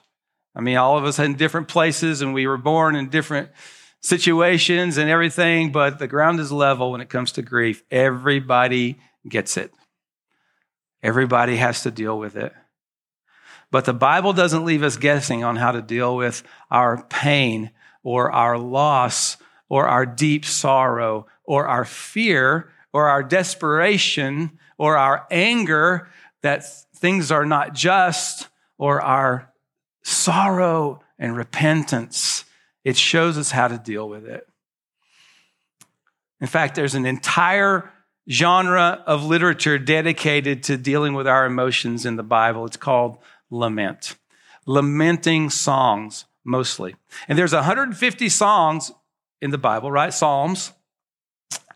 I 0.55 0.61
mean, 0.61 0.77
all 0.77 0.97
of 0.97 1.05
us 1.05 1.19
in 1.19 1.35
different 1.35 1.67
places 1.67 2.21
and 2.21 2.33
we 2.33 2.47
were 2.47 2.57
born 2.57 2.95
in 2.95 3.09
different 3.09 3.49
situations 4.01 4.97
and 4.97 5.09
everything, 5.09 5.71
but 5.71 5.97
the 5.97 6.07
ground 6.07 6.39
is 6.39 6.51
level 6.51 6.91
when 6.91 7.01
it 7.01 7.09
comes 7.09 7.31
to 7.33 7.41
grief. 7.41 7.83
Everybody 7.89 8.99
gets 9.27 9.57
it. 9.57 9.73
Everybody 11.01 11.57
has 11.57 11.83
to 11.83 11.91
deal 11.91 12.17
with 12.17 12.35
it. 12.35 12.53
But 13.71 13.85
the 13.85 13.93
Bible 13.93 14.33
doesn't 14.33 14.65
leave 14.65 14.83
us 14.83 14.97
guessing 14.97 15.43
on 15.43 15.55
how 15.55 15.71
to 15.71 15.81
deal 15.81 16.15
with 16.15 16.43
our 16.69 17.03
pain 17.05 17.71
or 18.03 18.31
our 18.31 18.57
loss 18.57 19.37
or 19.67 19.87
our 19.87 20.05
deep 20.05 20.45
sorrow 20.45 21.25
or 21.43 21.67
our 21.67 21.83
fear 21.83 22.69
or 22.93 23.09
our 23.09 23.23
desperation 23.23 24.59
or 24.77 24.97
our 24.97 25.25
anger 25.31 26.07
that 26.43 26.63
things 27.03 27.33
are 27.33 27.45
not 27.45 27.73
just 27.73 28.47
or 28.77 29.01
our 29.01 29.51
sorrow 30.03 31.01
and 31.19 31.35
repentance. 31.35 32.45
It 32.85 32.95
shows 32.95 33.37
us 33.37 33.51
how 33.51 33.67
to 33.67 33.77
deal 33.77 34.07
with 34.07 34.25
it. 34.25 34.47
In 36.39 36.47
fact, 36.47 36.75
there's 36.75 36.95
an 36.95 37.05
entire 37.05 37.91
genre 38.29 39.03
of 39.05 39.25
literature 39.25 39.77
dedicated 39.77 40.63
to 40.63 40.77
dealing 40.77 41.13
with 41.13 41.27
our 41.27 41.45
emotions 41.45 42.05
in 42.05 42.15
the 42.15 42.23
Bible. 42.23 42.65
It's 42.65 42.77
called 42.77 43.17
lament. 43.49 44.15
Lamenting 44.65 45.49
songs, 45.49 46.23
mostly. 46.45 46.95
And 47.27 47.37
there's 47.37 47.53
150 47.53 48.29
songs 48.29 48.93
in 49.41 49.51
the 49.51 49.57
Bible, 49.57 49.91
right? 49.91 50.13
Psalms 50.13 50.71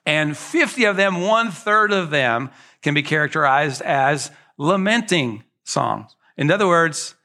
and 0.05 0.37
50 0.37 0.85
of 0.85 0.95
them, 0.95 1.19
one 1.19 1.51
third 1.51 1.91
of 1.91 2.11
them, 2.11 2.49
can 2.81 2.93
be 2.93 3.03
characterized 3.03 3.81
as 3.81 4.31
lamenting 4.57 5.43
songs. 5.63 6.15
In 6.37 6.51
other 6.51 6.67
words, 6.67 7.15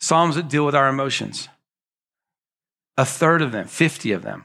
psalms 0.00 0.34
that 0.36 0.48
deal 0.48 0.66
with 0.66 0.74
our 0.74 0.88
emotions. 0.88 1.48
A 2.96 3.04
third 3.04 3.40
of 3.40 3.52
them, 3.52 3.66
50 3.66 4.12
of 4.12 4.22
them. 4.22 4.44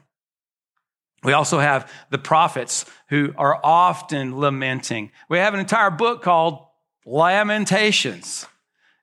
We 1.24 1.34
also 1.34 1.60
have 1.60 1.92
the 2.10 2.18
prophets 2.18 2.86
who 3.10 3.34
are 3.38 3.60
often 3.64 4.40
lamenting. 4.40 5.12
We 5.30 5.40
have 5.40 5.54
an 5.54 5.60
entire 5.60 5.92
book 5.92 6.22
called 6.22 6.66
Lamentations. 7.06 8.46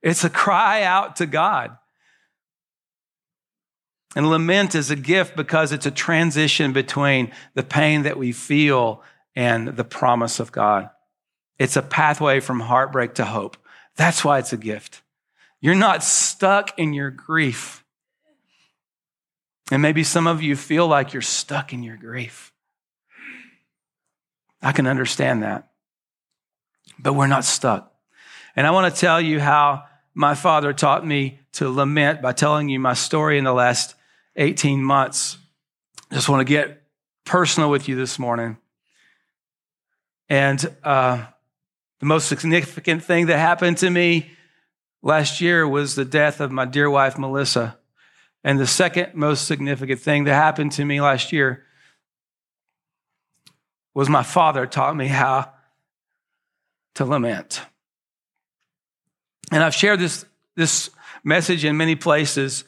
It's 0.03 0.25
a 0.25 0.31
cry 0.31 0.83
out 0.83 1.17
to 1.17 1.27
God. 1.27 1.77
And 4.17 4.31
lament 4.31 4.75
is 4.75 4.91
a 4.91 4.97
gift 4.97 5.35
because 5.35 5.73
it's 5.73 5.87
a 5.87 5.91
transition 5.91 6.73
between 6.73 7.33
the 7.55 7.65
pain 7.65 8.03
that 8.03 8.17
we 8.17 8.31
feel 8.31 9.03
and 9.35 9.69
the 9.69 9.85
promise 9.85 10.39
of 10.39 10.53
God. 10.53 10.91
It's 11.59 11.77
a 11.77 11.83
pathway 11.83 12.41
from 12.41 12.61
heartbreak 12.61 13.15
to 13.15 13.25
hope. 13.25 13.57
That's 13.97 14.25
why 14.25 14.39
it's 14.39 14.53
a 14.53 14.57
gift. 14.57 15.03
You're 15.61 15.75
not 15.75 16.03
stuck 16.03 16.79
in 16.79 16.93
your 16.93 17.11
grief. 17.11 17.85
And 19.71 19.81
maybe 19.81 20.05
some 20.05 20.27
of 20.27 20.43
you 20.43 20.57
feel 20.57 20.87
like 20.87 21.13
you're 21.13 21.23
stuck 21.23 21.73
in 21.73 21.83
your 21.83 21.97
grief. 21.97 22.53
I 24.61 24.73
can 24.73 24.87
understand 24.87 25.43
that. 25.43 25.71
But 26.99 27.15
we're 27.15 27.29
not 27.29 27.45
stuck. 27.45 27.93
And 28.57 28.67
I 28.67 28.71
want 28.71 28.93
to 28.93 29.01
tell 29.01 29.21
you 29.21 29.41
how 29.41 29.85
my 30.15 30.35
father 30.35 30.73
taught 30.73 31.07
me 31.07 31.41
to 31.55 31.69
lament 31.69 32.23
by 32.23 32.33
telling 32.33 32.69
you 32.69 32.79
my 32.79 32.95
story 32.95 33.39
in 33.39 33.45
the 33.45 33.53
last 33.53 33.95
18 34.37 34.83
months. 34.83 35.39
Just 36.13 36.29
want 36.29 36.41
to 36.41 36.45
get 36.45 36.83
personal 37.25 37.71
with 37.71 37.89
you 37.89 37.97
this 37.97 38.19
morning. 38.19 38.59
And 40.29 40.65
uh, 40.83 41.27
the 42.01 42.07
most 42.07 42.29
significant 42.29 43.05
thing 43.05 43.27
that 43.27 43.39
happened 43.39 43.79
to 43.79 43.91
me 43.91 44.31
last 45.03 45.41
year 45.41 45.67
was 45.67 45.95
the 45.95 46.05
death 46.05 46.41
of 46.41 46.51
my 46.51 46.65
dear 46.65 46.91
wife, 46.91 47.19
Melissa. 47.19 47.79
And 48.43 48.59
the 48.59 48.67
second 48.67 49.15
most 49.15 49.47
significant 49.47 50.01
thing 50.01 50.25
that 50.25 50.35
happened 50.35 50.73
to 50.73 50.85
me 50.85 51.01
last 51.01 51.33
year 51.33 51.65
was 53.95 54.09
my 54.09 54.23
father 54.23 54.67
taught 54.67 54.97
me 54.97 55.07
how 55.07 55.53
to 56.97 57.05
lament. 57.05 57.63
And 59.53 59.63
I've 59.63 59.75
shared 59.75 60.01
this, 60.01 60.25
this 60.57 60.91
message 61.23 61.65
in 61.65 61.77
many 61.77 61.95
places 61.95 62.65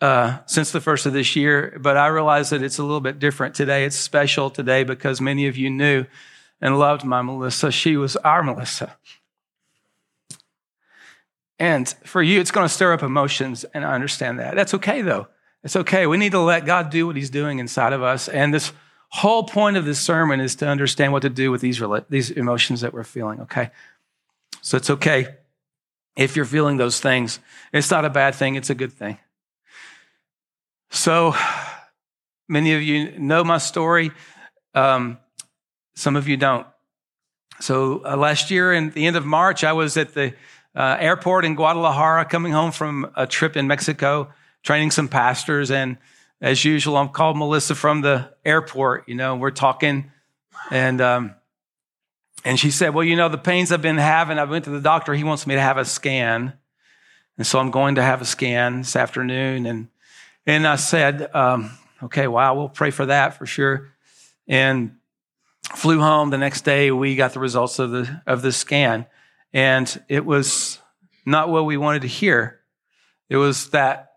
uh, 0.00 0.38
since 0.46 0.70
the 0.70 0.80
first 0.80 1.06
of 1.06 1.12
this 1.12 1.34
year, 1.34 1.78
but 1.80 1.96
I 1.96 2.08
realize 2.08 2.50
that 2.50 2.62
it's 2.62 2.78
a 2.78 2.82
little 2.82 3.00
bit 3.00 3.18
different 3.18 3.54
today. 3.54 3.84
It's 3.84 3.96
special 3.96 4.50
today 4.50 4.84
because 4.84 5.20
many 5.20 5.46
of 5.46 5.56
you 5.56 5.70
knew 5.70 6.04
and 6.60 6.78
loved 6.78 7.04
my 7.04 7.22
Melissa. 7.22 7.70
She 7.70 7.96
was 7.96 8.16
our 8.16 8.42
Melissa. 8.42 8.96
And 11.58 11.88
for 12.04 12.22
you, 12.22 12.40
it's 12.40 12.50
going 12.50 12.66
to 12.66 12.72
stir 12.72 12.92
up 12.92 13.02
emotions, 13.02 13.64
and 13.74 13.84
I 13.84 13.94
understand 13.94 14.38
that. 14.40 14.54
That's 14.54 14.74
okay, 14.74 15.02
though. 15.02 15.28
It's 15.62 15.76
okay. 15.76 16.06
We 16.06 16.16
need 16.16 16.32
to 16.32 16.40
let 16.40 16.66
God 16.66 16.90
do 16.90 17.06
what 17.06 17.16
He's 17.16 17.30
doing 17.30 17.58
inside 17.58 17.92
of 17.92 18.02
us. 18.02 18.28
And 18.28 18.52
this 18.52 18.72
whole 19.10 19.44
point 19.44 19.76
of 19.76 19.84
this 19.84 20.00
sermon 20.00 20.40
is 20.40 20.56
to 20.56 20.66
understand 20.66 21.12
what 21.12 21.22
to 21.22 21.30
do 21.30 21.50
with 21.50 21.60
these, 21.60 21.80
these 22.08 22.30
emotions 22.30 22.80
that 22.80 22.92
we're 22.92 23.04
feeling, 23.04 23.40
okay? 23.40 23.70
So 24.60 24.76
it's 24.76 24.90
okay 24.90 25.36
if 26.16 26.36
you're 26.36 26.44
feeling 26.44 26.76
those 26.76 27.00
things. 27.00 27.38
It's 27.72 27.90
not 27.90 28.04
a 28.04 28.10
bad 28.10 28.34
thing, 28.34 28.56
it's 28.56 28.70
a 28.70 28.74
good 28.74 28.92
thing. 28.92 29.18
So, 30.90 31.34
many 32.48 32.74
of 32.74 32.82
you 32.82 33.18
know 33.18 33.42
my 33.42 33.58
story. 33.58 34.10
Um, 34.74 35.18
some 35.94 36.16
of 36.16 36.28
you 36.28 36.36
don't. 36.36 36.66
So, 37.60 38.04
uh, 38.04 38.16
last 38.16 38.50
year, 38.50 38.72
in 38.72 38.90
the 38.90 39.06
end 39.06 39.16
of 39.16 39.24
March, 39.24 39.62
I 39.64 39.72
was 39.72 39.96
at 39.96 40.14
the 40.14 40.34
uh, 40.74 40.96
airport 40.98 41.44
in 41.44 41.54
Guadalajara 41.54 42.24
coming 42.24 42.52
home 42.52 42.72
from 42.72 43.10
a 43.14 43.26
trip 43.26 43.56
in 43.56 43.66
Mexico, 43.68 44.32
training 44.62 44.90
some 44.90 45.08
pastors. 45.08 45.70
And 45.70 45.96
as 46.40 46.64
usual, 46.64 46.96
I'm 46.96 47.08
called 47.08 47.36
Melissa 47.38 47.74
from 47.74 48.00
the 48.00 48.34
airport. 48.44 49.08
You 49.08 49.14
know, 49.14 49.36
we're 49.36 49.52
talking, 49.52 50.10
and 50.70 51.00
um, 51.00 51.34
and 52.44 52.58
she 52.58 52.70
said, 52.70 52.92
"Well, 52.92 53.04
you 53.04 53.16
know, 53.16 53.28
the 53.28 53.38
pains 53.38 53.70
I've 53.70 53.82
been 53.82 53.98
having. 53.98 54.38
I 54.38 54.44
went 54.44 54.64
to 54.64 54.70
the 54.70 54.80
doctor. 54.80 55.14
He 55.14 55.24
wants 55.24 55.46
me 55.46 55.54
to 55.54 55.60
have 55.60 55.78
a 55.78 55.84
scan, 55.84 56.54
and 57.38 57.46
so 57.46 57.58
I'm 57.60 57.70
going 57.70 57.94
to 57.94 58.02
have 58.02 58.20
a 58.20 58.26
scan 58.26 58.78
this 58.78 58.96
afternoon." 58.96 59.64
And 59.66 59.88
and 60.44 60.66
I 60.66 60.76
said, 60.76 61.30
um, 61.34 61.70
"Okay, 62.02 62.26
wow, 62.26 62.54
we'll 62.56 62.68
pray 62.68 62.90
for 62.90 63.06
that 63.06 63.38
for 63.38 63.46
sure." 63.46 63.92
And 64.48 64.96
flew 65.74 66.00
home 66.00 66.30
the 66.30 66.38
next 66.38 66.62
day. 66.62 66.90
We 66.90 67.16
got 67.16 67.32
the 67.32 67.40
results 67.40 67.78
of 67.78 67.90
the 67.90 68.22
of 68.26 68.42
the 68.42 68.52
scan, 68.52 69.06
and 69.52 70.02
it 70.08 70.24
was 70.24 70.80
not 71.26 71.48
what 71.48 71.64
we 71.64 71.76
wanted 71.76 72.02
to 72.02 72.08
hear. 72.08 72.60
It 73.28 73.36
was 73.36 73.70
that 73.70 74.12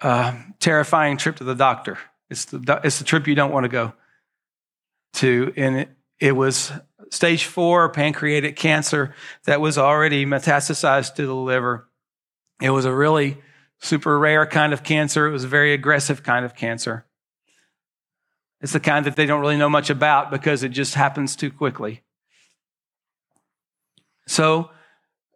uh, 0.00 0.36
terrifying 0.60 1.16
trip 1.16 1.36
to 1.36 1.44
the 1.44 1.54
doctor. 1.54 1.98
It's 2.30 2.46
the, 2.46 2.80
it's 2.84 2.98
the 2.98 3.04
trip 3.04 3.26
you 3.26 3.34
don't 3.34 3.52
want 3.52 3.64
to 3.64 3.68
go 3.68 3.92
to. 5.14 5.52
And 5.56 5.76
it, 5.76 5.90
it 6.18 6.32
was 6.32 6.72
stage 7.10 7.44
four 7.44 7.88
pancreatic 7.90 8.56
cancer 8.56 9.14
that 9.44 9.60
was 9.60 9.78
already 9.78 10.24
metastasized 10.24 11.14
to 11.16 11.26
the 11.26 11.34
liver. 11.34 11.88
It 12.60 12.70
was 12.70 12.84
a 12.84 12.94
really 12.94 13.38
super 13.80 14.18
rare 14.18 14.46
kind 14.46 14.72
of 14.72 14.82
cancer. 14.82 15.26
It 15.26 15.32
was 15.32 15.44
a 15.44 15.48
very 15.48 15.72
aggressive 15.72 16.22
kind 16.22 16.44
of 16.44 16.54
cancer. 16.54 17.04
It's 18.62 18.72
the 18.72 18.80
kind 18.80 19.04
that 19.06 19.16
they 19.16 19.26
don't 19.26 19.40
really 19.40 19.56
know 19.56 19.68
much 19.68 19.90
about 19.90 20.30
because 20.30 20.62
it 20.62 20.68
just 20.68 20.94
happens 20.94 21.34
too 21.34 21.50
quickly. 21.50 22.02
So 24.26 24.70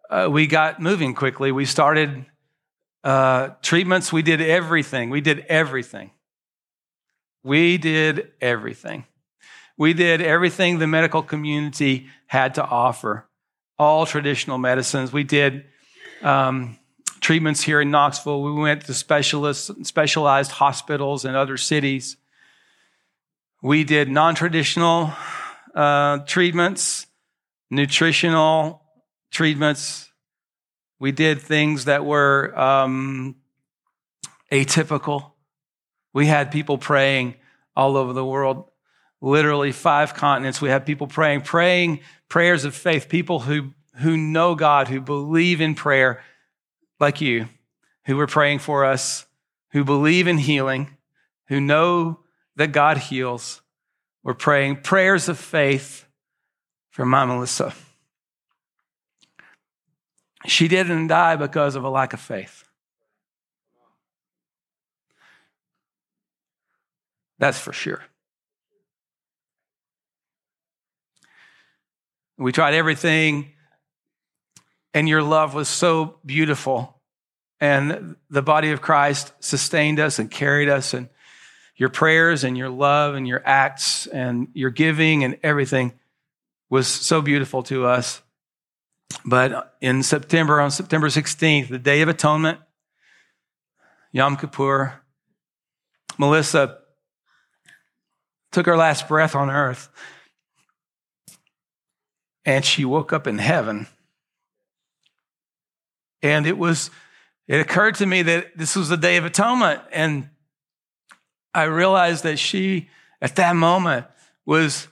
uh, 0.09 0.29
we 0.31 0.47
got 0.47 0.81
moving 0.81 1.15
quickly. 1.15 1.51
We 1.51 1.65
started 1.65 2.25
uh, 3.03 3.51
treatments. 3.63 4.13
We 4.13 4.23
did 4.23 4.41
everything. 4.41 5.11
We 5.11 5.21
did 5.21 5.45
everything. 5.49 6.13
We 7.43 7.79
did 7.79 8.33
everything. 8.41 9.05
We 9.77 9.93
did 9.93 10.23
everything 10.23 10.79
the 10.79 10.87
medical 10.87 11.23
community 11.23 12.07
had 12.27 12.55
to 12.55 12.65
offer, 12.65 13.29
all 13.79 14.07
traditional 14.07 14.59
medicines. 14.59 15.13
We 15.13 15.25
did 15.25 15.67
um, 16.23 16.79
treatments 17.21 17.63
here 17.63 17.81
in 17.81 17.91
Knoxville. 17.91 18.43
We 18.43 18.53
went 18.53 18.87
to 18.87 18.95
specialists, 18.95 19.71
specialized 19.83 20.53
hospitals 20.53 21.25
in 21.25 21.35
other 21.35 21.57
cities. 21.57 22.17
We 23.63 23.85
did 23.85 24.09
non 24.09 24.35
traditional 24.35 25.13
uh, 25.75 26.19
treatments, 26.27 27.07
nutritional 27.71 28.83
treatments. 29.31 30.11
We 30.99 31.13
did 31.13 31.41
things 31.41 31.87
that 31.87 32.05
were 32.05 32.59
um, 32.59 33.37
atypical. 34.51 35.33
We 36.13 36.27
had 36.27 36.51
people 36.51 36.79
praying 36.79 37.35
all 37.75 37.97
over 37.97 38.13
the 38.13 38.25
world, 38.25 38.71
literally 39.21 39.73
five 39.73 40.15
continents. 40.15 40.61
We 40.61 40.71
had 40.71 40.87
people 40.87 41.07
praying, 41.07 41.43
praying 41.43 42.01
prayers 42.29 42.65
of 42.65 42.75
faith, 42.75 43.09
people 43.09 43.41
who, 43.41 43.73
who 43.97 44.17
know 44.17 44.55
God, 44.55 44.89
who 44.89 45.01
believe 45.01 45.61
in 45.61 45.75
prayer, 45.75 46.23
like 46.99 47.21
you, 47.21 47.49
who 48.07 48.17
were 48.17 48.27
praying 48.27 48.61
for 48.61 48.85
us, 48.85 49.27
who 49.73 49.85
believe 49.85 50.27
in 50.27 50.39
healing, 50.39 50.97
who 51.49 51.61
know 51.61 52.21
that 52.57 52.73
God 52.73 52.99
heals. 52.99 53.63
We're 54.23 54.35
praying 54.35 54.83
prayers 54.83 55.29
of 55.29 55.39
faith 55.39 56.07
for 56.91 57.07
my 57.07 57.25
Melissa. 57.25 57.75
She 60.47 60.69
didn't 60.69 61.09
die 61.09 61.37
because 61.37 61.75
of 61.77 61.85
a 61.85 61.91
lack 61.91 62.13
of 62.13 62.21
faith. 62.21 62.65
That's 67.39 67.59
for 67.59 67.73
sure. 67.73 68.03
We 72.39 72.53
tried 72.53 72.75
everything, 72.75 73.53
and 74.95 75.09
your 75.09 75.23
love 75.23 75.55
was 75.55 75.69
so 75.69 76.19
beautiful. 76.25 77.01
And 77.61 78.17
the 78.29 78.43
body 78.43 78.73
of 78.73 78.83
Christ 78.83 79.33
sustained 79.41 79.99
us 79.99 80.19
and 80.19 80.31
carried 80.31 80.69
us, 80.69 80.95
and 80.95 81.09
your 81.77 81.89
prayers 81.89 82.43
and 82.45 82.57
your 82.57 82.71
love 82.71 83.15
and 83.15 83.29
your 83.29 83.43
acts 83.45 84.07
and 84.07 84.49
your 84.55 84.71
giving 84.71 85.25
and 85.25 85.39
everything 85.43 85.93
was 86.71 86.89
so 86.89 87.21
beautiful 87.21 87.63
to 87.65 87.87
us. 87.87 88.23
But 89.25 89.77
in 89.81 90.03
September, 90.03 90.61
on 90.61 90.71
September 90.71 91.09
16th, 91.09 91.69
the 91.69 91.79
Day 91.79 92.03
of 92.03 92.09
Atonement, 92.09 92.59
Yom 94.13 94.37
Kippur, 94.37 95.01
Melissa 96.19 96.79
took 98.53 98.67
her 98.67 98.77
last 98.77 99.07
breath 99.07 99.35
on 99.35 99.51
earth 99.51 99.91
and 102.47 102.65
she 102.65 102.85
woke 102.85 103.13
up 103.13 103.27
in 103.27 103.39
heaven. 103.39 103.87
And 106.23 106.47
it 106.47 106.57
was, 106.57 106.91
it 107.47 107.61
occurred 107.61 107.97
to 107.97 108.07
me 108.07 108.23
that 108.23 108.57
this 108.57 108.75
was 108.75 108.89
the 108.89 108.97
Day 108.97 109.17
of 109.19 109.25
Atonement. 109.25 109.83
And 109.93 110.31
I 111.57 111.65
realized 111.65 112.23
that 112.25 112.39
she, 112.39 112.91
at 113.23 113.37
that 113.37 113.57
moment, 113.57 114.07
was 114.45 114.89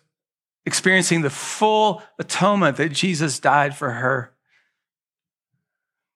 experiencing 0.64 1.20
the 1.20 1.28
full 1.28 2.02
atonement 2.18 2.78
that 2.78 2.88
Jesus 2.88 3.38
died 3.38 3.76
for 3.76 3.90
her 3.90 4.32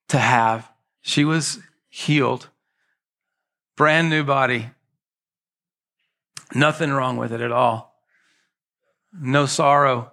to 0.09 0.19
have. 0.19 0.73
She 1.03 1.23
was 1.23 1.59
healed, 1.91 2.49
brand 3.77 4.09
new 4.09 4.25
body, 4.25 4.71
nothing 6.55 6.91
wrong 6.91 7.19
with 7.19 7.31
it 7.31 7.43
at 7.43 7.53
all, 7.53 8.01
no 9.13 9.45
sorrow. 9.45 10.13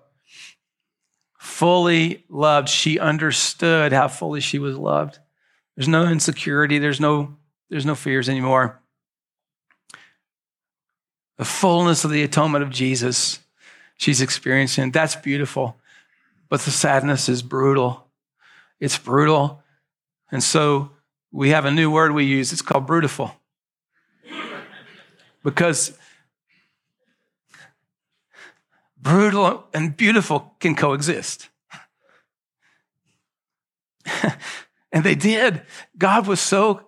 Fully 1.39 2.25
loved. 2.27 2.67
She 2.67 2.99
understood 2.99 3.93
how 3.93 4.09
fully 4.09 4.41
she 4.41 4.59
was 4.59 4.77
loved. 4.77 5.19
There's 5.77 5.87
no 5.87 6.05
insecurity. 6.07 6.79
There's 6.79 6.99
no, 6.99 7.37
there's 7.69 7.85
no 7.85 7.95
fears 7.95 8.27
anymore. 8.27 8.81
The 11.37 11.45
fullness 11.45 12.05
of 12.05 12.11
the 12.11 12.23
atonement 12.23 12.63
of 12.63 12.69
Jesus 12.69 13.39
she's 13.97 14.21
experiencing. 14.21 14.91
That's 14.91 15.15
beautiful. 15.15 15.77
But 16.49 16.61
the 16.61 16.71
sadness 16.71 17.27
is 17.29 17.41
brutal. 17.41 18.07
It's 18.79 18.97
brutal. 18.97 19.63
And 20.31 20.43
so 20.43 20.91
we 21.31 21.49
have 21.49 21.65
a 21.65 21.71
new 21.71 21.89
word 21.89 22.11
we 22.11 22.25
use. 22.25 22.53
It's 22.53 22.61
called 22.61 22.87
brutiful. 22.87 23.31
Because 25.43 25.97
brutal 28.99 29.67
and 29.73 29.95
beautiful 29.95 30.55
can 30.59 30.75
coexist. 30.75 31.49
and 34.91 35.03
they 35.03 35.15
did. 35.15 35.61
God 35.97 36.27
was 36.27 36.39
so 36.39 36.87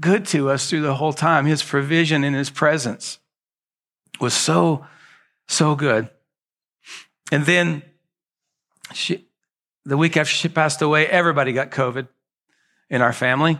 good 0.00 0.26
to 0.26 0.50
us 0.50 0.68
through 0.68 0.82
the 0.82 0.94
whole 0.94 1.12
time. 1.12 1.44
His 1.44 1.62
provision 1.62 2.24
and 2.24 2.34
his 2.34 2.50
presence 2.50 3.18
was 4.20 4.34
so, 4.34 4.86
so 5.48 5.74
good. 5.74 6.08
And 7.30 7.44
then 7.46 7.82
she, 8.92 9.26
the 9.84 9.96
week 9.96 10.16
after 10.16 10.32
she 10.32 10.48
passed 10.48 10.82
away, 10.82 11.06
everybody 11.06 11.52
got 11.52 11.70
COVID 11.70 12.08
in 12.90 13.02
our 13.02 13.12
family. 13.12 13.58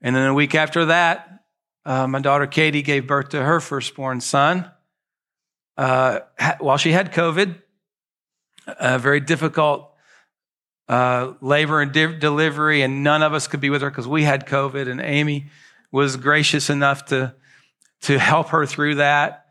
And 0.00 0.16
then 0.16 0.26
a 0.26 0.34
week 0.34 0.54
after 0.54 0.86
that, 0.86 1.44
uh, 1.84 2.06
my 2.06 2.20
daughter 2.20 2.46
Katie 2.46 2.82
gave 2.82 3.06
birth 3.06 3.30
to 3.30 3.42
her 3.42 3.60
firstborn 3.60 4.20
son. 4.20 4.70
Uh, 5.76 6.20
while 6.58 6.76
she 6.76 6.92
had 6.92 7.12
COVID, 7.12 7.60
a 8.66 8.98
very 8.98 9.20
difficult 9.20 9.90
uh, 10.88 11.34
labor 11.40 11.80
and 11.80 11.92
de- 11.92 12.18
delivery, 12.18 12.82
and 12.82 13.02
none 13.02 13.22
of 13.22 13.32
us 13.32 13.46
could 13.46 13.60
be 13.60 13.70
with 13.70 13.82
her 13.82 13.90
because 13.90 14.08
we 14.08 14.24
had 14.24 14.46
COVID. 14.46 14.88
And 14.90 15.00
Amy 15.00 15.46
was 15.90 16.16
gracious 16.16 16.70
enough 16.70 17.06
to 17.06 17.34
to 18.02 18.18
help 18.18 18.48
her 18.48 18.66
through 18.66 18.96
that. 18.96 19.46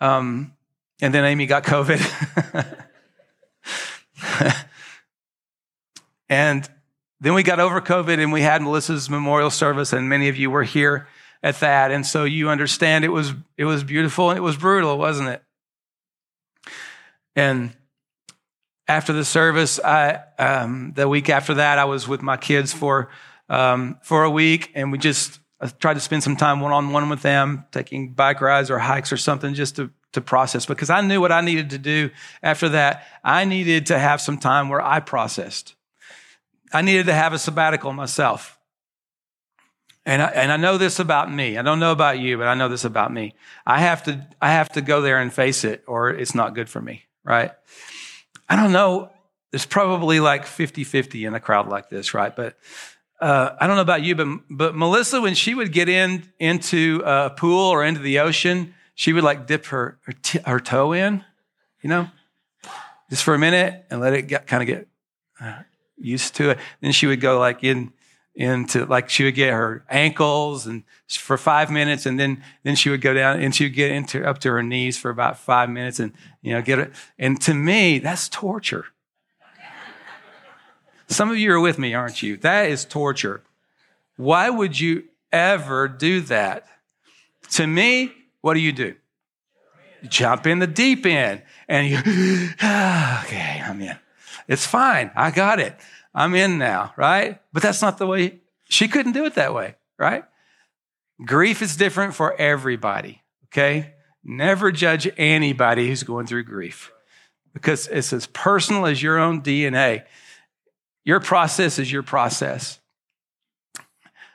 Um, 0.00 0.52
and 1.00 1.12
then 1.14 1.24
Amy 1.24 1.46
got 1.46 1.64
COVID. 1.64 2.86
and 6.28 6.68
then 7.20 7.34
we 7.34 7.42
got 7.42 7.60
over 7.60 7.80
COVID 7.80 8.18
and 8.22 8.32
we 8.32 8.42
had 8.42 8.62
Melissa's 8.62 9.10
memorial 9.10 9.50
service, 9.50 9.92
and 9.92 10.08
many 10.08 10.28
of 10.28 10.36
you 10.36 10.50
were 10.50 10.62
here 10.62 11.08
at 11.42 11.60
that. 11.60 11.90
And 11.90 12.06
so 12.06 12.24
you 12.24 12.48
understand 12.48 13.04
it 13.04 13.08
was 13.08 13.32
it 13.56 13.64
was 13.64 13.84
beautiful 13.84 14.30
and 14.30 14.38
it 14.38 14.42
was 14.42 14.56
brutal, 14.56 14.98
wasn't 14.98 15.28
it? 15.28 15.42
And 17.36 17.72
after 18.88 19.12
the 19.12 19.24
service, 19.24 19.78
I 19.78 20.20
um, 20.38 20.92
the 20.94 21.08
week 21.08 21.28
after 21.28 21.54
that, 21.54 21.78
I 21.78 21.84
was 21.84 22.08
with 22.08 22.22
my 22.22 22.36
kids 22.36 22.72
for 22.72 23.10
um, 23.48 23.98
for 24.02 24.24
a 24.24 24.30
week, 24.30 24.70
and 24.74 24.90
we 24.92 24.98
just 24.98 25.38
I 25.60 25.66
tried 25.66 25.94
to 25.94 26.00
spend 26.00 26.22
some 26.22 26.36
time 26.36 26.60
one 26.60 26.72
on 26.72 26.92
one 26.92 27.08
with 27.08 27.22
them, 27.22 27.64
taking 27.72 28.12
bike 28.12 28.40
rides 28.40 28.70
or 28.70 28.78
hikes 28.78 29.12
or 29.12 29.16
something, 29.16 29.54
just 29.54 29.76
to 29.76 29.90
to 30.12 30.20
process 30.20 30.66
because 30.66 30.90
I 30.90 31.00
knew 31.00 31.20
what 31.20 31.32
I 31.32 31.40
needed 31.40 31.70
to 31.70 31.78
do 31.78 32.10
after 32.42 32.70
that. 32.70 33.06
I 33.22 33.44
needed 33.44 33.86
to 33.86 33.98
have 33.98 34.20
some 34.20 34.38
time 34.38 34.68
where 34.68 34.80
I 34.80 35.00
processed. 35.00 35.74
I 36.72 36.82
needed 36.82 37.06
to 37.06 37.14
have 37.14 37.32
a 37.32 37.38
sabbatical 37.38 37.92
myself. 37.92 38.58
And 40.06 40.22
I, 40.22 40.26
and 40.28 40.50
I 40.50 40.56
know 40.56 40.78
this 40.78 40.98
about 40.98 41.30
me. 41.30 41.58
I 41.58 41.62
don't 41.62 41.80
know 41.80 41.92
about 41.92 42.18
you, 42.18 42.38
but 42.38 42.48
I 42.48 42.54
know 42.54 42.68
this 42.68 42.86
about 42.86 43.12
me. 43.12 43.34
I 43.66 43.80
have 43.80 44.04
to 44.04 44.26
I 44.40 44.52
have 44.52 44.70
to 44.70 44.80
go 44.80 45.02
there 45.02 45.20
and 45.20 45.32
face 45.32 45.64
it 45.64 45.84
or 45.86 46.08
it's 46.10 46.34
not 46.34 46.54
good 46.54 46.70
for 46.70 46.80
me, 46.80 47.04
right? 47.24 47.52
I 48.48 48.56
don't 48.56 48.72
know. 48.72 49.10
There's 49.50 49.66
probably 49.66 50.20
like 50.20 50.44
50-50 50.44 51.26
in 51.26 51.34
a 51.34 51.40
crowd 51.40 51.68
like 51.68 51.88
this, 51.88 52.12
right? 52.14 52.34
But 52.34 52.56
uh, 53.20 53.56
I 53.60 53.66
don't 53.66 53.76
know 53.76 53.82
about 53.82 54.02
you, 54.02 54.14
but, 54.14 54.26
but 54.48 54.76
Melissa, 54.76 55.20
when 55.20 55.34
she 55.34 55.54
would 55.54 55.72
get 55.72 55.88
in 55.88 56.24
into 56.38 57.02
a 57.04 57.30
pool 57.30 57.58
or 57.58 57.84
into 57.84 58.00
the 58.00 58.20
ocean, 58.20 58.74
she 58.94 59.12
would 59.12 59.24
like 59.24 59.46
dip 59.46 59.66
her 59.66 59.98
her, 60.02 60.12
t- 60.12 60.40
her 60.46 60.60
toe 60.60 60.92
in, 60.92 61.24
you 61.82 61.88
know, 61.88 62.08
just 63.10 63.24
for 63.24 63.34
a 63.34 63.38
minute 63.38 63.84
and 63.90 64.00
let 64.00 64.12
it 64.12 64.22
get, 64.22 64.46
kind 64.46 64.62
of 64.62 64.66
get 64.66 64.88
uh, 65.40 65.62
used 65.96 66.34
to 66.36 66.50
it. 66.50 66.58
Then 66.80 66.92
she 66.92 67.06
would 67.06 67.20
go 67.20 67.38
like 67.38 67.64
in 67.64 67.92
into 68.34 68.86
like 68.86 69.10
she 69.10 69.24
would 69.24 69.34
get 69.34 69.52
her 69.52 69.84
ankles 69.90 70.66
and 70.66 70.84
for 71.08 71.36
five 71.36 71.70
minutes, 71.70 72.06
and 72.06 72.20
then 72.20 72.42
then 72.62 72.76
she 72.76 72.88
would 72.88 73.00
go 73.00 73.12
down 73.12 73.40
and 73.40 73.54
she 73.54 73.64
would 73.64 73.74
get 73.74 73.90
into 73.90 74.24
up 74.24 74.38
to 74.38 74.50
her 74.50 74.62
knees 74.62 74.96
for 74.96 75.10
about 75.10 75.38
five 75.38 75.68
minutes, 75.68 75.98
and 75.98 76.12
you 76.40 76.52
know 76.52 76.62
get 76.62 76.78
it. 76.78 76.92
And 77.18 77.40
to 77.42 77.54
me, 77.54 77.98
that's 77.98 78.28
torture. 78.28 78.86
Some 81.08 81.30
of 81.30 81.38
you 81.38 81.52
are 81.52 81.60
with 81.60 81.78
me, 81.78 81.94
aren't 81.94 82.22
you? 82.22 82.36
That 82.38 82.68
is 82.70 82.84
torture. 82.84 83.42
Why 84.16 84.50
would 84.50 84.78
you 84.78 85.04
ever 85.32 85.88
do 85.88 86.20
that? 86.22 86.66
To 87.52 87.66
me, 87.66 88.12
what 88.40 88.54
do 88.54 88.60
you 88.60 88.72
do? 88.72 88.94
Jump 90.08 90.46
in 90.46 90.58
the 90.58 90.66
deep 90.66 91.06
end 91.06 91.42
and 91.66 91.88
you, 91.88 91.96
okay, 92.54 93.62
I'm 93.64 93.80
in. 93.80 93.96
It's 94.46 94.66
fine. 94.66 95.10
I 95.16 95.30
got 95.30 95.60
it. 95.60 95.76
I'm 96.14 96.34
in 96.34 96.58
now, 96.58 96.92
right? 96.96 97.40
But 97.52 97.62
that's 97.62 97.82
not 97.82 97.98
the 97.98 98.06
way, 98.06 98.40
she 98.68 98.88
couldn't 98.88 99.12
do 99.12 99.24
it 99.24 99.34
that 99.34 99.54
way, 99.54 99.76
right? 99.98 100.24
Grief 101.24 101.62
is 101.62 101.76
different 101.76 102.14
for 102.14 102.34
everybody, 102.34 103.22
okay? 103.46 103.94
Never 104.24 104.70
judge 104.70 105.08
anybody 105.16 105.88
who's 105.88 106.02
going 106.02 106.26
through 106.26 106.44
grief 106.44 106.92
because 107.52 107.88
it's 107.88 108.12
as 108.12 108.26
personal 108.26 108.86
as 108.86 109.02
your 109.02 109.18
own 109.18 109.42
DNA. 109.42 110.04
Your 111.08 111.20
process 111.20 111.78
is 111.78 111.90
your 111.90 112.02
process. 112.02 112.78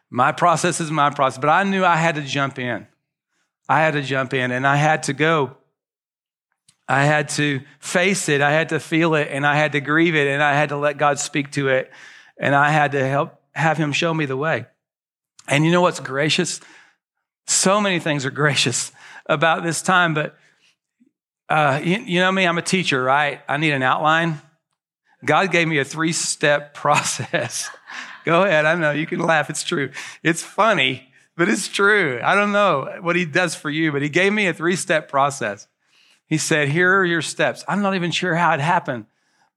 My 0.09 0.31
process 0.31 0.81
is 0.81 0.89
my 0.89 1.11
process, 1.11 1.37
but 1.37 1.51
I 1.51 1.61
knew 1.61 1.85
I 1.85 1.97
had 1.97 2.15
to 2.15 2.23
jump 2.23 2.57
in. 2.57 2.87
I 3.69 3.81
had 3.81 3.93
to 3.93 4.01
jump 4.01 4.33
in 4.33 4.49
and 4.49 4.65
I 4.65 4.77
had 4.77 5.03
to 5.03 5.13
go. 5.13 5.55
I 6.87 7.05
had 7.05 7.29
to 7.29 7.61
face 7.79 8.27
it. 8.27 8.41
I 8.41 8.53
had 8.53 8.69
to 8.69 8.79
feel 8.79 9.13
it 9.13 9.27
and 9.29 9.45
I 9.45 9.55
had 9.55 9.73
to 9.73 9.81
grieve 9.81 10.15
it 10.15 10.27
and 10.27 10.41
I 10.41 10.55
had 10.55 10.69
to 10.69 10.75
let 10.75 10.97
God 10.97 11.19
speak 11.19 11.51
to 11.51 11.67
it 11.67 11.91
and 12.39 12.55
I 12.55 12.71
had 12.71 12.93
to 12.93 13.07
help 13.07 13.39
have 13.51 13.77
him 13.77 13.91
show 13.91 14.11
me 14.11 14.25
the 14.25 14.35
way. 14.35 14.65
And 15.47 15.63
you 15.65 15.71
know 15.71 15.81
what's 15.81 15.99
gracious? 15.99 16.59
So 17.45 17.81
many 17.81 17.99
things 17.99 18.25
are 18.25 18.31
gracious 18.31 18.91
about 19.27 19.61
this 19.61 19.83
time, 19.83 20.15
but 20.15 20.35
uh, 21.49 21.79
you, 21.83 21.99
you 21.99 22.19
know 22.19 22.31
me, 22.31 22.47
I'm 22.47 22.57
a 22.57 22.63
teacher, 22.63 23.03
right? 23.03 23.41
I 23.47 23.57
need 23.57 23.73
an 23.73 23.83
outline. 23.83 24.41
God 25.23 25.51
gave 25.51 25.67
me 25.67 25.79
a 25.79 25.85
three 25.85 26.13
step 26.13 26.73
process. 26.75 27.69
Go 28.25 28.43
ahead. 28.43 28.65
I 28.65 28.75
know 28.75 28.91
you 28.91 29.05
can 29.05 29.19
laugh. 29.19 29.49
It's 29.49 29.63
true. 29.63 29.91
It's 30.23 30.41
funny 30.41 31.09
but 31.35 31.49
it's 31.49 31.67
true. 31.67 32.19
I 32.23 32.35
don't 32.35 32.51
know 32.51 32.97
what 33.01 33.15
he 33.15 33.25
does 33.25 33.55
for 33.55 33.69
you, 33.69 33.91
but 33.91 34.01
he 34.01 34.09
gave 34.09 34.31
me 34.31 34.47
a 34.47 34.53
three 34.53 34.75
step 34.75 35.09
process. 35.09 35.67
He 36.27 36.37
said, 36.37 36.69
Here 36.69 36.99
are 36.99 37.05
your 37.05 37.21
steps. 37.21 37.63
I'm 37.67 37.81
not 37.81 37.95
even 37.95 38.11
sure 38.11 38.35
how 38.35 38.53
it 38.53 38.59
happened, 38.59 39.05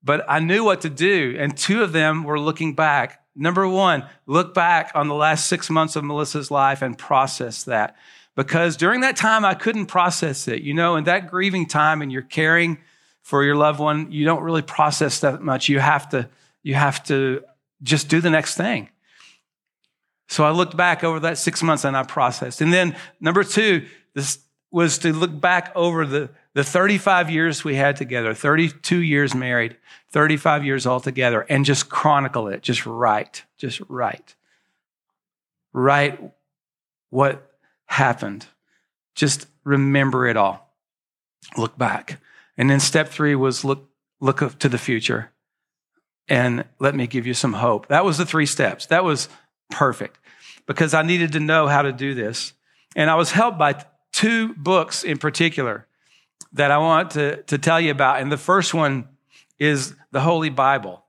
but 0.02 0.24
I 0.28 0.40
knew 0.40 0.64
what 0.64 0.82
to 0.82 0.90
do. 0.90 1.36
And 1.38 1.56
two 1.56 1.82
of 1.82 1.92
them 1.92 2.24
were 2.24 2.40
looking 2.40 2.74
back. 2.74 3.22
Number 3.34 3.68
one, 3.68 4.06
look 4.26 4.54
back 4.54 4.92
on 4.94 5.08
the 5.08 5.14
last 5.14 5.46
six 5.46 5.68
months 5.68 5.96
of 5.96 6.04
Melissa's 6.04 6.50
life 6.50 6.80
and 6.80 6.96
process 6.96 7.64
that. 7.64 7.96
Because 8.34 8.76
during 8.76 9.00
that 9.00 9.16
time, 9.16 9.44
I 9.44 9.54
couldn't 9.54 9.86
process 9.86 10.48
it. 10.48 10.62
You 10.62 10.72
know, 10.72 10.96
in 10.96 11.04
that 11.04 11.30
grieving 11.30 11.66
time 11.66 12.00
and 12.00 12.10
you're 12.10 12.22
caring 12.22 12.78
for 13.26 13.42
your 13.42 13.56
loved 13.56 13.80
one, 13.80 14.12
you 14.12 14.24
don't 14.24 14.44
really 14.44 14.62
process 14.62 15.18
that 15.18 15.42
much. 15.42 15.68
You 15.68 15.80
have 15.80 16.08
to, 16.10 16.28
you 16.62 16.74
have 16.74 17.02
to 17.06 17.42
just 17.82 18.08
do 18.08 18.20
the 18.20 18.30
next 18.30 18.56
thing. 18.56 18.88
So 20.28 20.44
I 20.44 20.52
looked 20.52 20.76
back 20.76 21.02
over 21.02 21.18
that 21.18 21.36
six 21.36 21.60
months 21.60 21.82
and 21.82 21.96
I 21.96 22.04
processed. 22.04 22.60
And 22.60 22.72
then 22.72 22.94
number 23.18 23.42
two, 23.42 23.84
this 24.14 24.38
was 24.70 24.98
to 24.98 25.12
look 25.12 25.40
back 25.40 25.72
over 25.74 26.06
the, 26.06 26.30
the 26.54 26.62
35 26.62 27.28
years 27.28 27.64
we 27.64 27.74
had 27.74 27.96
together, 27.96 28.32
32 28.32 28.98
years 28.98 29.34
married, 29.34 29.76
35 30.12 30.64
years 30.64 30.86
altogether, 30.86 31.40
and 31.48 31.64
just 31.64 31.88
chronicle 31.88 32.46
it, 32.46 32.62
just 32.62 32.86
write, 32.86 33.42
just 33.58 33.80
write. 33.88 34.36
Write 35.72 36.20
what 37.10 37.56
happened. 37.86 38.46
Just 39.16 39.48
remember 39.64 40.28
it 40.28 40.36
all. 40.36 40.72
Look 41.56 41.76
back. 41.76 42.20
And 42.56 42.70
then 42.70 42.80
step 42.80 43.08
three 43.08 43.34
was 43.34 43.64
look, 43.64 43.88
look 44.20 44.58
to 44.58 44.68
the 44.68 44.78
future 44.78 45.30
and 46.28 46.64
let 46.78 46.94
me 46.94 47.06
give 47.06 47.26
you 47.26 47.34
some 47.34 47.54
hope. 47.54 47.88
That 47.88 48.04
was 48.04 48.18
the 48.18 48.26
three 48.26 48.46
steps. 48.46 48.86
That 48.86 49.04
was 49.04 49.28
perfect 49.70 50.18
because 50.66 50.94
I 50.94 51.02
needed 51.02 51.32
to 51.32 51.40
know 51.40 51.66
how 51.68 51.82
to 51.82 51.92
do 51.92 52.14
this. 52.14 52.52
And 52.94 53.10
I 53.10 53.14
was 53.14 53.30
helped 53.30 53.58
by 53.58 53.84
two 54.12 54.54
books 54.54 55.04
in 55.04 55.18
particular 55.18 55.86
that 56.52 56.70
I 56.70 56.78
want 56.78 57.12
to, 57.12 57.42
to 57.44 57.58
tell 57.58 57.80
you 57.80 57.90
about. 57.90 58.20
And 58.20 58.32
the 58.32 58.36
first 58.36 58.74
one 58.74 59.08
is 59.58 59.94
the 60.10 60.20
Holy 60.20 60.50
Bible. 60.50 61.04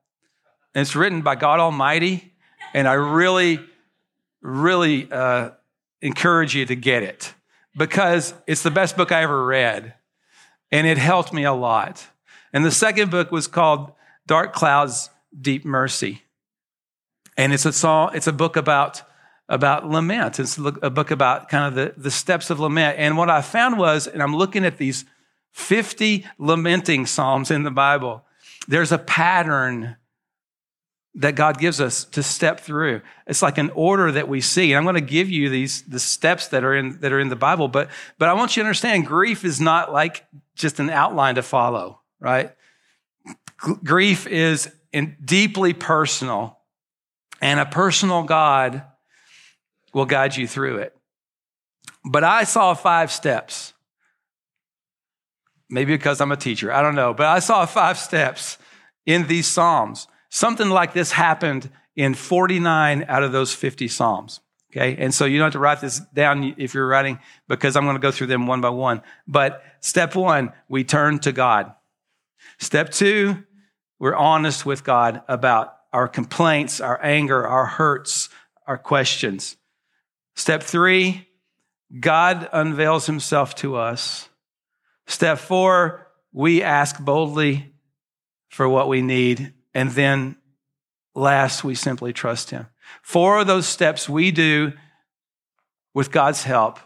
And 0.75 0.81
it's 0.81 0.95
written 0.95 1.21
by 1.21 1.35
God 1.35 1.59
Almighty. 1.59 2.33
And 2.73 2.87
I 2.87 2.93
really, 2.93 3.59
really 4.41 5.09
uh, 5.11 5.51
encourage 6.01 6.55
you 6.55 6.65
to 6.65 6.75
get 6.75 7.03
it 7.03 7.33
because 7.75 8.33
it's 8.45 8.63
the 8.63 8.71
best 8.71 8.97
book 8.97 9.11
I 9.11 9.23
ever 9.23 9.45
read. 9.45 9.93
And 10.71 10.85
it 10.85 10.97
helped 10.97 11.33
me 11.33 11.43
a 11.43 11.53
lot. 11.53 12.07
And 12.53 12.65
the 12.65 12.71
second 12.71 13.11
book 13.11 13.31
was 13.31 13.47
called 13.47 13.91
Dark 14.25 14.53
Clouds, 14.53 15.09
Deep 15.39 15.65
Mercy. 15.65 16.23
And 17.37 17.53
it's 17.53 17.65
a 17.65 17.73
song, 17.73 18.11
it's 18.13 18.27
a 18.27 18.33
book 18.33 18.55
about 18.55 19.03
about 19.49 19.87
lament. 19.87 20.39
It's 20.39 20.57
a 20.57 20.89
book 20.89 21.11
about 21.11 21.47
kind 21.49 21.67
of 21.67 21.75
the, 21.75 22.01
the 22.01 22.11
steps 22.11 22.49
of 22.49 22.59
lament. 22.59 22.99
And 22.99 23.17
what 23.17 23.29
I 23.29 23.41
found 23.41 23.77
was, 23.77 24.05
and 24.05 24.21
I'm 24.21 24.35
looking 24.35 24.65
at 24.65 24.77
these 24.77 25.05
50 25.53 26.25
lamenting 26.37 27.05
psalms 27.05 27.49
in 27.49 27.63
the 27.63 27.71
Bible, 27.71 28.25
there's 28.67 28.91
a 28.91 28.97
pattern 28.97 29.95
that 31.15 31.35
God 31.35 31.59
gives 31.59 31.81
us 31.81 32.05
to 32.05 32.21
step 32.21 32.59
through. 32.59 33.01
It's 33.25 33.41
like 33.41 33.57
an 33.57 33.71
order 33.71 34.11
that 34.11 34.27
we 34.27 34.39
see. 34.39 34.71
And 34.71 34.77
I'm 34.77 34.83
going 34.83 34.95
to 34.95 35.01
give 35.01 35.29
you 35.29 35.49
these 35.49 35.81
the 35.83 35.99
steps 35.99 36.49
that 36.49 36.63
are 36.63 36.75
in 36.75 36.99
that 36.99 37.11
are 37.11 37.19
in 37.19 37.29
the 37.29 37.35
Bible, 37.35 37.67
but 37.67 37.89
but 38.19 38.29
I 38.29 38.33
want 38.33 38.55
you 38.55 38.61
to 38.61 38.67
understand 38.67 39.07
grief 39.07 39.43
is 39.43 39.59
not 39.59 39.91
like 39.91 40.25
just 40.57 40.79
an 40.79 40.89
outline 40.89 41.35
to 41.35 41.43
follow, 41.43 42.01
right? 42.19 42.51
G- 43.65 43.73
grief 43.83 44.27
is 44.27 44.69
deeply 45.23 45.73
personal. 45.73 46.57
And 47.41 47.59
a 47.59 47.65
personal 47.65 48.23
God 48.23 48.83
will 49.93 50.05
guide 50.05 50.35
you 50.35 50.47
through 50.47 50.77
it. 50.77 50.95
But 52.03 52.23
I 52.23 52.43
saw 52.43 52.73
five 52.73 53.11
steps. 53.11 53.73
Maybe 55.69 55.93
because 55.93 56.21
I'm 56.21 56.31
a 56.31 56.37
teacher, 56.37 56.71
I 56.71 56.81
don't 56.81 56.95
know, 56.95 57.13
but 57.13 57.25
I 57.25 57.39
saw 57.39 57.65
five 57.65 57.97
steps 57.97 58.57
in 59.05 59.27
these 59.27 59.47
Psalms. 59.47 60.07
Something 60.29 60.69
like 60.69 60.93
this 60.93 61.11
happened 61.11 61.69
in 61.95 62.13
49 62.13 63.05
out 63.07 63.23
of 63.23 63.33
those 63.33 63.53
50 63.53 63.89
Psalms. 63.89 64.39
Okay. 64.77 64.95
And 64.97 65.13
so 65.13 65.25
you 65.25 65.37
don't 65.37 65.47
have 65.47 65.53
to 65.53 65.59
write 65.59 65.81
this 65.81 65.99
down 66.13 66.55
if 66.57 66.73
you're 66.73 66.87
writing 66.87 67.19
because 67.47 67.75
I'm 67.75 67.85
going 67.85 67.95
to 67.95 68.01
go 68.01 68.11
through 68.11 68.27
them 68.27 68.45
one 68.45 68.61
by 68.61 68.69
one. 68.69 69.01
But 69.27 69.63
step 69.79 70.15
one, 70.15 70.53
we 70.69 70.83
turn 70.83 71.19
to 71.19 71.31
God. 71.31 71.73
Step 72.59 72.91
two, 72.91 73.43
we're 73.99 74.15
honest 74.15 74.65
with 74.65 74.83
God 74.83 75.21
about 75.27 75.73
our 75.91 76.07
complaints, 76.07 76.79
our 76.79 77.03
anger, 77.03 77.45
our 77.45 77.65
hurts, 77.65 78.29
our 78.67 78.77
questions. 78.77 79.57
Step 80.35 80.61
three, 80.61 81.27
God 81.99 82.47
unveils 82.51 83.07
himself 83.07 83.55
to 83.55 83.77
us. 83.77 84.29
Step 85.07 85.39
four, 85.39 86.07
we 86.31 86.61
ask 86.61 86.99
boldly 86.99 87.73
for 88.49 88.67
what 88.67 88.87
we 88.87 89.01
need. 89.01 89.53
And 89.73 89.91
then 89.91 90.35
last, 91.15 91.63
we 91.63 91.75
simply 91.75 92.13
trust 92.13 92.51
Him. 92.51 92.67
Four 93.01 93.39
of 93.39 93.47
those 93.47 93.67
steps 93.67 94.09
we 94.09 94.31
do 94.31 94.73
with 95.93 96.11
God's 96.11 96.43
help. 96.43 96.79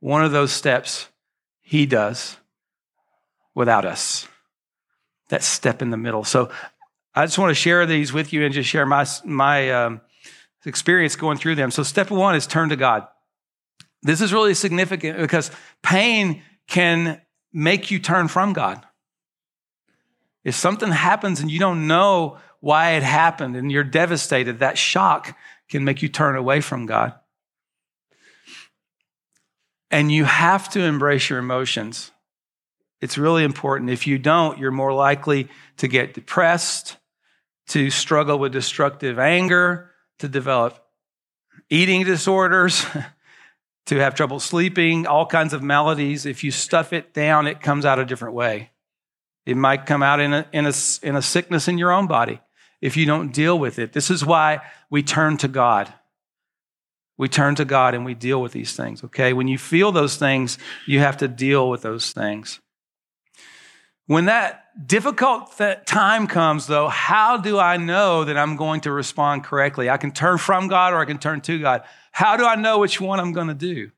One 0.00 0.24
of 0.24 0.32
those 0.32 0.52
steps 0.52 1.08
He 1.60 1.86
does 1.86 2.36
without 3.54 3.84
us. 3.84 4.28
That 5.28 5.42
step 5.42 5.82
in 5.82 5.90
the 5.90 5.96
middle. 5.96 6.24
So 6.24 6.50
I 7.14 7.26
just 7.26 7.38
want 7.38 7.50
to 7.50 7.54
share 7.54 7.84
these 7.86 8.12
with 8.12 8.32
you 8.32 8.44
and 8.44 8.54
just 8.54 8.68
share 8.68 8.86
my, 8.86 9.06
my 9.24 9.70
um, 9.70 10.00
experience 10.64 11.16
going 11.16 11.38
through 11.38 11.56
them. 11.56 11.70
So, 11.70 11.82
step 11.82 12.10
one 12.10 12.34
is 12.34 12.46
turn 12.46 12.68
to 12.68 12.76
God. 12.76 13.08
This 14.02 14.20
is 14.20 14.32
really 14.32 14.54
significant 14.54 15.18
because 15.18 15.50
pain 15.82 16.42
can 16.68 17.20
make 17.52 17.90
you 17.90 17.98
turn 17.98 18.28
from 18.28 18.52
God. 18.52 18.84
If 20.44 20.54
something 20.54 20.92
happens 20.92 21.40
and 21.40 21.50
you 21.50 21.58
don't 21.58 21.88
know 21.88 22.38
why 22.60 22.92
it 22.92 23.02
happened 23.02 23.56
and 23.56 23.70
you're 23.70 23.84
devastated, 23.84 24.58
that 24.58 24.78
shock 24.78 25.36
can 25.68 25.84
make 25.84 26.02
you 26.02 26.08
turn 26.08 26.36
away 26.36 26.60
from 26.60 26.86
God. 26.86 27.14
And 29.90 30.12
you 30.12 30.24
have 30.24 30.68
to 30.70 30.82
embrace 30.82 31.30
your 31.30 31.38
emotions. 31.38 32.10
It's 33.00 33.16
really 33.16 33.44
important. 33.44 33.90
If 33.90 34.06
you 34.06 34.18
don't, 34.18 34.58
you're 34.58 34.70
more 34.70 34.92
likely 34.92 35.48
to 35.78 35.88
get 35.88 36.14
depressed, 36.14 36.96
to 37.68 37.90
struggle 37.90 38.38
with 38.38 38.52
destructive 38.52 39.18
anger, 39.18 39.90
to 40.18 40.28
develop 40.28 40.84
eating 41.70 42.04
disorders, 42.04 42.84
to 43.86 43.96
have 43.96 44.14
trouble 44.14 44.40
sleeping, 44.40 45.06
all 45.06 45.26
kinds 45.26 45.52
of 45.52 45.62
maladies. 45.62 46.26
If 46.26 46.44
you 46.44 46.50
stuff 46.50 46.92
it 46.92 47.14
down, 47.14 47.46
it 47.46 47.60
comes 47.60 47.86
out 47.86 47.98
a 47.98 48.04
different 48.04 48.34
way. 48.34 48.70
It 49.46 49.56
might 49.56 49.86
come 49.86 50.02
out 50.02 50.20
in 50.20 50.34
a, 50.34 50.46
in 50.52 50.66
a, 50.66 50.72
in 51.02 51.16
a 51.16 51.22
sickness 51.22 51.68
in 51.68 51.78
your 51.78 51.92
own 51.92 52.06
body 52.06 52.40
if 52.80 52.96
you 52.96 53.06
don't 53.06 53.32
deal 53.32 53.58
with 53.58 53.78
it. 53.78 53.92
This 53.92 54.10
is 54.10 54.24
why 54.24 54.60
we 54.90 55.02
turn 55.02 55.36
to 55.38 55.48
God. 55.48 55.92
We 57.16 57.28
turn 57.28 57.56
to 57.56 57.64
God 57.64 57.94
and 57.94 58.04
we 58.04 58.14
deal 58.14 58.40
with 58.40 58.52
these 58.52 58.74
things, 58.74 59.02
okay? 59.04 59.32
When 59.32 59.48
you 59.48 59.58
feel 59.58 59.90
those 59.90 60.16
things, 60.16 60.56
you 60.86 61.00
have 61.00 61.16
to 61.18 61.28
deal 61.28 61.68
with 61.68 61.82
those 61.82 62.12
things. 62.12 62.60
When 64.06 64.26
that 64.26 64.64
difficult 64.86 65.56
th- 65.58 65.84
time 65.84 66.28
comes, 66.28 66.66
though, 66.66 66.88
how 66.88 67.36
do 67.36 67.58
I 67.58 67.76
know 67.76 68.24
that 68.24 68.38
I'm 68.38 68.56
going 68.56 68.82
to 68.82 68.92
respond 68.92 69.44
correctly? 69.44 69.90
I 69.90 69.96
can 69.96 70.12
turn 70.12 70.38
from 70.38 70.68
God 70.68 70.94
or 70.94 70.98
I 70.98 71.04
can 71.04 71.18
turn 71.18 71.40
to 71.42 71.58
God. 71.58 71.82
How 72.12 72.36
do 72.36 72.46
I 72.46 72.54
know 72.54 72.78
which 72.78 73.00
one 73.00 73.20
I'm 73.20 73.32
going 73.32 73.48
to 73.48 73.54
do? 73.54 73.90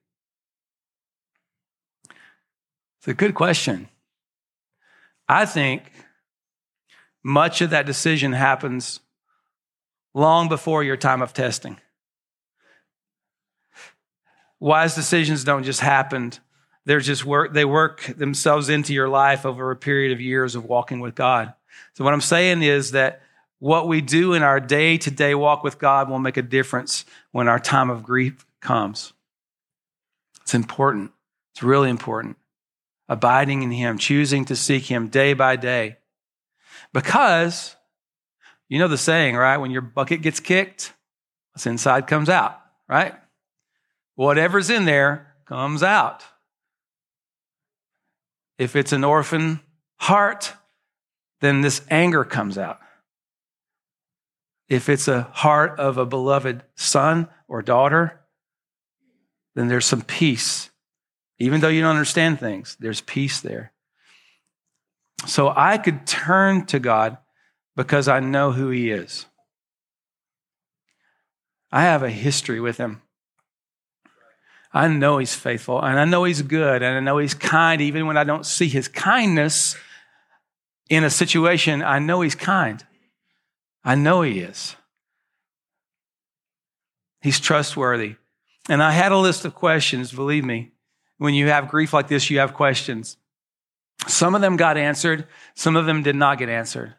It's 2.98 3.08
a 3.08 3.14
good 3.14 3.34
question. 3.34 3.88
I 5.28 5.46
think 5.46 5.84
much 7.22 7.60
of 7.60 7.70
that 7.70 7.86
decision 7.86 8.32
happens 8.32 9.00
long 10.14 10.48
before 10.48 10.82
your 10.82 10.96
time 10.96 11.22
of 11.22 11.32
testing. 11.32 11.78
Wise 14.58 14.94
decisions 14.94 15.44
don't 15.44 15.64
just 15.64 15.80
happen 15.80 16.32
they're 16.90 17.00
just 17.00 17.24
work, 17.24 17.52
they 17.52 17.64
work 17.64 18.02
themselves 18.16 18.68
into 18.68 18.92
your 18.92 19.08
life 19.08 19.46
over 19.46 19.70
a 19.70 19.76
period 19.76 20.10
of 20.10 20.20
years 20.20 20.54
of 20.54 20.64
walking 20.64 20.98
with 20.98 21.14
God. 21.14 21.54
So 21.94 22.04
what 22.04 22.12
I'm 22.12 22.20
saying 22.20 22.62
is 22.62 22.90
that 22.90 23.22
what 23.60 23.86
we 23.86 24.00
do 24.00 24.32
in 24.32 24.42
our 24.42 24.58
day 24.58 24.96
to 24.98 25.10
day 25.10 25.36
walk 25.36 25.62
with 25.62 25.78
God 25.78 26.08
will 26.08 26.18
make 26.18 26.36
a 26.36 26.42
difference 26.42 27.04
when 27.30 27.46
our 27.46 27.60
time 27.60 27.90
of 27.90 28.02
grief 28.02 28.44
comes. 28.60 29.12
It's 30.42 30.54
important. 30.54 31.12
It's 31.54 31.62
really 31.62 31.90
important. 31.90 32.38
Abiding 33.08 33.62
in 33.62 33.70
Him, 33.70 33.96
choosing 33.96 34.44
to 34.46 34.56
seek 34.56 34.90
Him 34.90 35.06
day 35.06 35.32
by 35.32 35.54
day. 35.54 35.98
Because 36.92 37.76
you 38.68 38.78
know 38.78 38.88
the 38.88 38.98
saying, 38.98 39.36
right? 39.36 39.58
When 39.58 39.70
your 39.70 39.82
bucket 39.82 40.22
gets 40.22 40.40
kicked, 40.40 40.94
what's 41.52 41.66
inside 41.66 42.06
comes 42.06 42.28
out, 42.28 42.60
right? 42.88 43.14
Whatever's 44.14 44.70
in 44.70 44.84
there 44.84 45.34
comes 45.46 45.82
out. 45.82 46.22
If 48.58 48.76
it's 48.76 48.92
an 48.92 49.04
orphan 49.04 49.60
heart, 49.96 50.52
then 51.40 51.62
this 51.62 51.82
anger 51.90 52.24
comes 52.24 52.58
out. 52.58 52.78
If 54.68 54.88
it's 54.88 55.08
a 55.08 55.22
heart 55.22 55.80
of 55.80 55.98
a 55.98 56.06
beloved 56.06 56.62
son 56.76 57.28
or 57.48 57.62
daughter, 57.62 58.20
then 59.54 59.68
there's 59.68 59.86
some 59.86 60.02
peace. 60.02 60.70
Even 61.38 61.60
though 61.60 61.68
you 61.68 61.80
don't 61.80 61.90
understand 61.90 62.38
things, 62.38 62.76
there's 62.78 63.00
peace 63.00 63.40
there. 63.40 63.72
So 65.26 65.52
I 65.54 65.78
could 65.78 66.06
turn 66.06 66.66
to 66.66 66.78
God 66.78 67.18
because 67.76 68.08
I 68.08 68.20
know 68.20 68.52
who 68.52 68.70
He 68.70 68.90
is. 68.90 69.26
I 71.72 71.82
have 71.82 72.02
a 72.02 72.10
history 72.10 72.60
with 72.60 72.78
Him. 72.78 73.02
I 74.72 74.88
know 74.88 75.18
He's 75.18 75.34
faithful 75.34 75.80
and 75.80 75.98
I 75.98 76.04
know 76.04 76.24
He's 76.24 76.42
good 76.42 76.82
and 76.82 76.96
I 76.96 77.00
know 77.00 77.18
He's 77.18 77.34
kind. 77.34 77.80
Even 77.80 78.06
when 78.06 78.16
I 78.16 78.24
don't 78.24 78.46
see 78.46 78.68
His 78.68 78.88
kindness 78.88 79.76
in 80.88 81.04
a 81.04 81.10
situation, 81.10 81.82
I 81.82 81.98
know 81.98 82.20
He's 82.20 82.34
kind. 82.34 82.84
I 83.84 83.94
know 83.94 84.22
He 84.22 84.40
is. 84.40 84.76
He's 87.20 87.40
trustworthy. 87.40 88.16
And 88.68 88.82
I 88.82 88.92
had 88.92 89.12
a 89.12 89.16
list 89.16 89.44
of 89.44 89.54
questions, 89.54 90.12
believe 90.12 90.44
me. 90.44 90.70
When 91.18 91.34
you 91.34 91.48
have 91.48 91.68
grief 91.68 91.92
like 91.92 92.08
this, 92.08 92.30
you 92.30 92.38
have 92.38 92.54
questions. 92.54 93.16
Some 94.06 94.34
of 94.34 94.40
them 94.40 94.56
got 94.56 94.76
answered, 94.76 95.26
some 95.54 95.76
of 95.76 95.86
them 95.86 96.02
did 96.02 96.16
not 96.16 96.38
get 96.38 96.48
answered. 96.48 96.94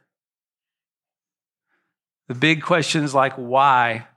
The 2.27 2.35
big 2.35 2.61
questions 2.61 3.13
like 3.13 3.33
why 3.33 4.07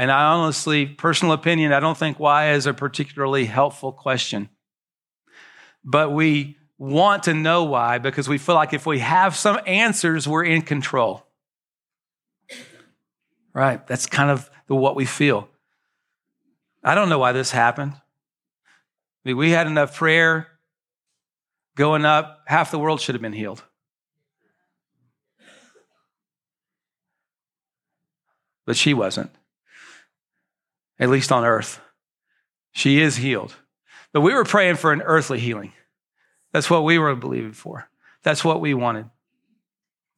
and 0.00 0.10
I 0.10 0.22
honestly, 0.32 0.86
personal 0.86 1.34
opinion, 1.34 1.74
I 1.74 1.80
don't 1.80 1.98
think 1.98 2.18
why 2.18 2.52
is 2.52 2.64
a 2.64 2.72
particularly 2.72 3.44
helpful 3.44 3.92
question. 3.92 4.48
But 5.84 6.10
we 6.10 6.56
want 6.78 7.24
to 7.24 7.34
know 7.34 7.64
why 7.64 7.98
because 7.98 8.26
we 8.26 8.38
feel 8.38 8.54
like 8.54 8.72
if 8.72 8.86
we 8.86 9.00
have 9.00 9.36
some 9.36 9.60
answers, 9.66 10.26
we're 10.26 10.44
in 10.44 10.62
control. 10.62 11.26
Right? 13.52 13.86
That's 13.86 14.06
kind 14.06 14.30
of 14.30 14.50
the, 14.68 14.74
what 14.74 14.96
we 14.96 15.04
feel. 15.04 15.50
I 16.82 16.94
don't 16.94 17.10
know 17.10 17.18
why 17.18 17.32
this 17.32 17.50
happened. 17.50 17.92
I 17.92 17.98
mean, 19.28 19.36
we 19.36 19.50
had 19.50 19.66
enough 19.66 19.94
prayer 19.94 20.48
going 21.76 22.04
up, 22.04 22.40
half 22.46 22.70
the 22.70 22.78
world 22.78 23.00
should 23.00 23.14
have 23.14 23.22
been 23.22 23.32
healed. 23.32 23.62
But 28.66 28.76
she 28.76 28.94
wasn't 28.94 29.30
at 31.00 31.08
least 31.08 31.32
on 31.32 31.44
earth. 31.44 31.80
She 32.72 33.00
is 33.00 33.16
healed. 33.16 33.56
But 34.12 34.20
we 34.20 34.34
were 34.34 34.44
praying 34.44 34.76
for 34.76 34.92
an 34.92 35.02
earthly 35.02 35.40
healing. 35.40 35.72
That's 36.52 36.70
what 36.70 36.84
we 36.84 36.98
were 36.98 37.14
believing 37.16 37.52
for. 37.52 37.88
That's 38.22 38.44
what 38.44 38.60
we 38.60 38.74
wanted. 38.74 39.06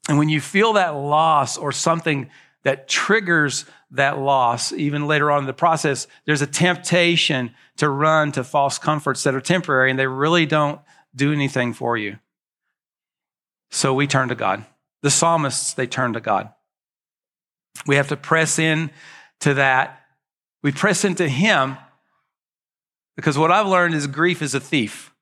And 0.09 0.19
when 0.19 0.29
you 0.29 0.41
feel 0.41 0.75
that 0.75 0.91
loss 0.91 1.57
or 1.57 1.71
something 1.73 2.29
that 2.65 2.88
triggers 2.88 3.65
that 3.93 4.19
loss, 4.19 4.73
even 4.73 5.07
later 5.07 5.31
on 5.31 5.41
in 5.41 5.47
the 5.47 5.53
process, 5.53 6.07
there's 6.27 6.43
a 6.43 6.47
temptation 6.47 7.55
to 7.77 7.88
run 7.88 8.33
to 8.33 8.43
false 8.43 8.79
comforts 8.79 9.23
that 9.23 9.35
are 9.35 9.41
temporary 9.41 9.91
and 9.91 9.99
they 9.99 10.07
really 10.07 10.47
don't 10.47 10.81
do 11.14 11.33
anything 11.33 11.72
for 11.72 11.96
you. 11.96 12.18
So 13.70 13.94
we 13.94 14.07
turn 14.07 14.29
to 14.29 14.35
God. 14.35 14.64
The 15.03 15.11
psalmists, 15.11 15.75
they 15.75 15.87
turn 15.87 16.12
to 16.12 16.20
God. 16.20 16.51
We 17.87 17.96
have 17.96 18.09
to 18.09 18.16
press 18.16 18.59
in 18.59 18.90
to 19.40 19.55
that 19.55 20.03
we 20.62 20.70
press 20.70 21.05
into 21.05 21.29
Him 21.29 21.77
because 23.16 23.37
what 23.37 23.51
I've 23.51 23.66
learned 23.66 23.94
is 23.94 24.07
grief 24.07 24.40
is 24.40 24.55
a 24.55 24.61
thief. 24.61 25.12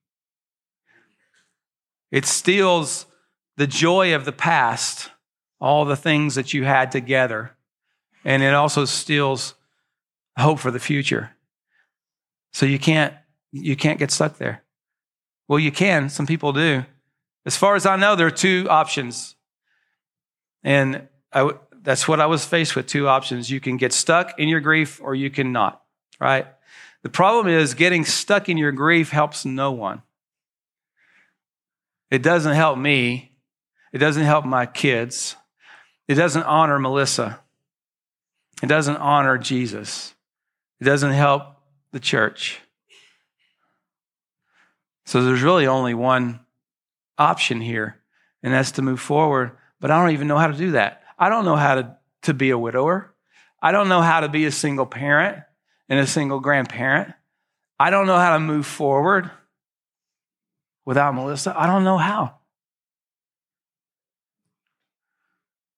It 2.13 2.27
steals 2.27 3.07
the 3.57 3.67
joy 3.67 4.15
of 4.15 4.25
the 4.25 4.33
past, 4.33 5.11
all 5.61 5.85
the 5.85 5.97
things 5.97 6.35
that 6.35 6.53
you 6.53 6.65
had 6.65 6.93
together, 6.93 7.57
and 8.25 8.43
it 8.43 8.55
also 8.55 8.85
steals 8.85 9.55
hope 10.39 10.59
for 10.59 10.71
the 10.71 10.81
future. 10.81 11.31
So 12.53 12.67
you 12.67 12.79
can't 12.79 13.15
you 13.53 13.77
can't 13.77 13.99
get 13.99 14.11
stuck 14.11 14.39
there. 14.39 14.63
Well, 15.51 15.59
you 15.59 15.73
can. 15.73 16.11
Some 16.11 16.29
people 16.29 16.53
do. 16.53 16.85
As 17.45 17.57
far 17.57 17.75
as 17.75 17.85
I 17.85 17.97
know, 17.97 18.15
there 18.15 18.29
are 18.29 18.31
two 18.31 18.69
options, 18.71 19.35
and 20.63 21.09
I, 21.33 21.51
that's 21.83 22.07
what 22.07 22.21
I 22.21 22.27
was 22.27 22.45
faced 22.45 22.77
with 22.77 22.87
two 22.87 23.09
options. 23.09 23.51
You 23.51 23.59
can 23.59 23.77
get 23.77 23.93
stuck 23.93 24.39
in 24.39 24.49
your 24.49 24.61
grief 24.61 25.01
or 25.03 25.13
you 25.13 25.29
can 25.29 25.51
not, 25.51 25.83
right? 26.21 26.47
The 27.03 27.09
problem 27.09 27.49
is 27.49 27.75
getting 27.75 28.05
stuck 28.05 28.49
in 28.49 28.59
your 28.59 28.71
grief 28.71 29.11
helps 29.11 29.45
no 29.45 29.73
one. 29.73 30.03
It 32.13 32.23
doesn't 32.23 32.55
help 32.55 32.79
me. 32.79 33.33
It 33.93 33.99
doesn't 33.99 34.23
help 34.23 34.45
my 34.45 34.67
kids. 34.67 35.35
It 36.07 36.15
doesn't 36.15 36.45
honor 36.45 36.79
Melissa. 36.79 37.41
It 38.63 38.69
doesn't 38.69 38.99
honor 38.99 39.37
Jesus. 39.37 40.15
It 40.81 40.85
doesn't 40.85 41.11
help 41.11 41.57
the 41.91 41.99
church. 41.99 42.61
So 45.11 45.25
there's 45.25 45.43
really 45.43 45.67
only 45.67 45.93
one 45.93 46.39
option 47.19 47.61
here, 47.61 48.01
and 48.45 48.55
that's 48.55 48.71
to 48.73 48.83
move 48.83 49.01
forward. 49.01 49.51
But 49.81 49.91
I 49.91 50.01
don't 50.01 50.13
even 50.13 50.29
know 50.29 50.39
how 50.39 50.47
to 50.47 50.57
do 50.57 50.71
that. 50.71 51.03
I 51.19 51.29
don't 51.29 51.45
know 51.45 51.57
how 51.57 51.75
to 51.75 51.97
to 52.23 52.33
be 52.33 52.51
a 52.51 52.59
widower. 52.59 53.13
I 53.61 53.73
don't 53.73 53.89
know 53.89 54.03
how 54.03 54.21
to 54.21 54.29
be 54.29 54.45
a 54.45 54.53
single 54.53 54.87
parent 54.87 55.43
and 55.89 55.99
a 55.99 56.07
single 56.07 56.39
grandparent. 56.39 57.13
I 57.77 57.91
don't 57.91 58.07
know 58.07 58.19
how 58.19 58.35
to 58.35 58.39
move 58.39 58.67
forward 58.67 59.29
without 60.85 61.13
Melissa. 61.13 61.59
I 61.59 61.67
don't 61.67 61.83
know 61.83 61.99
how. 61.99 62.37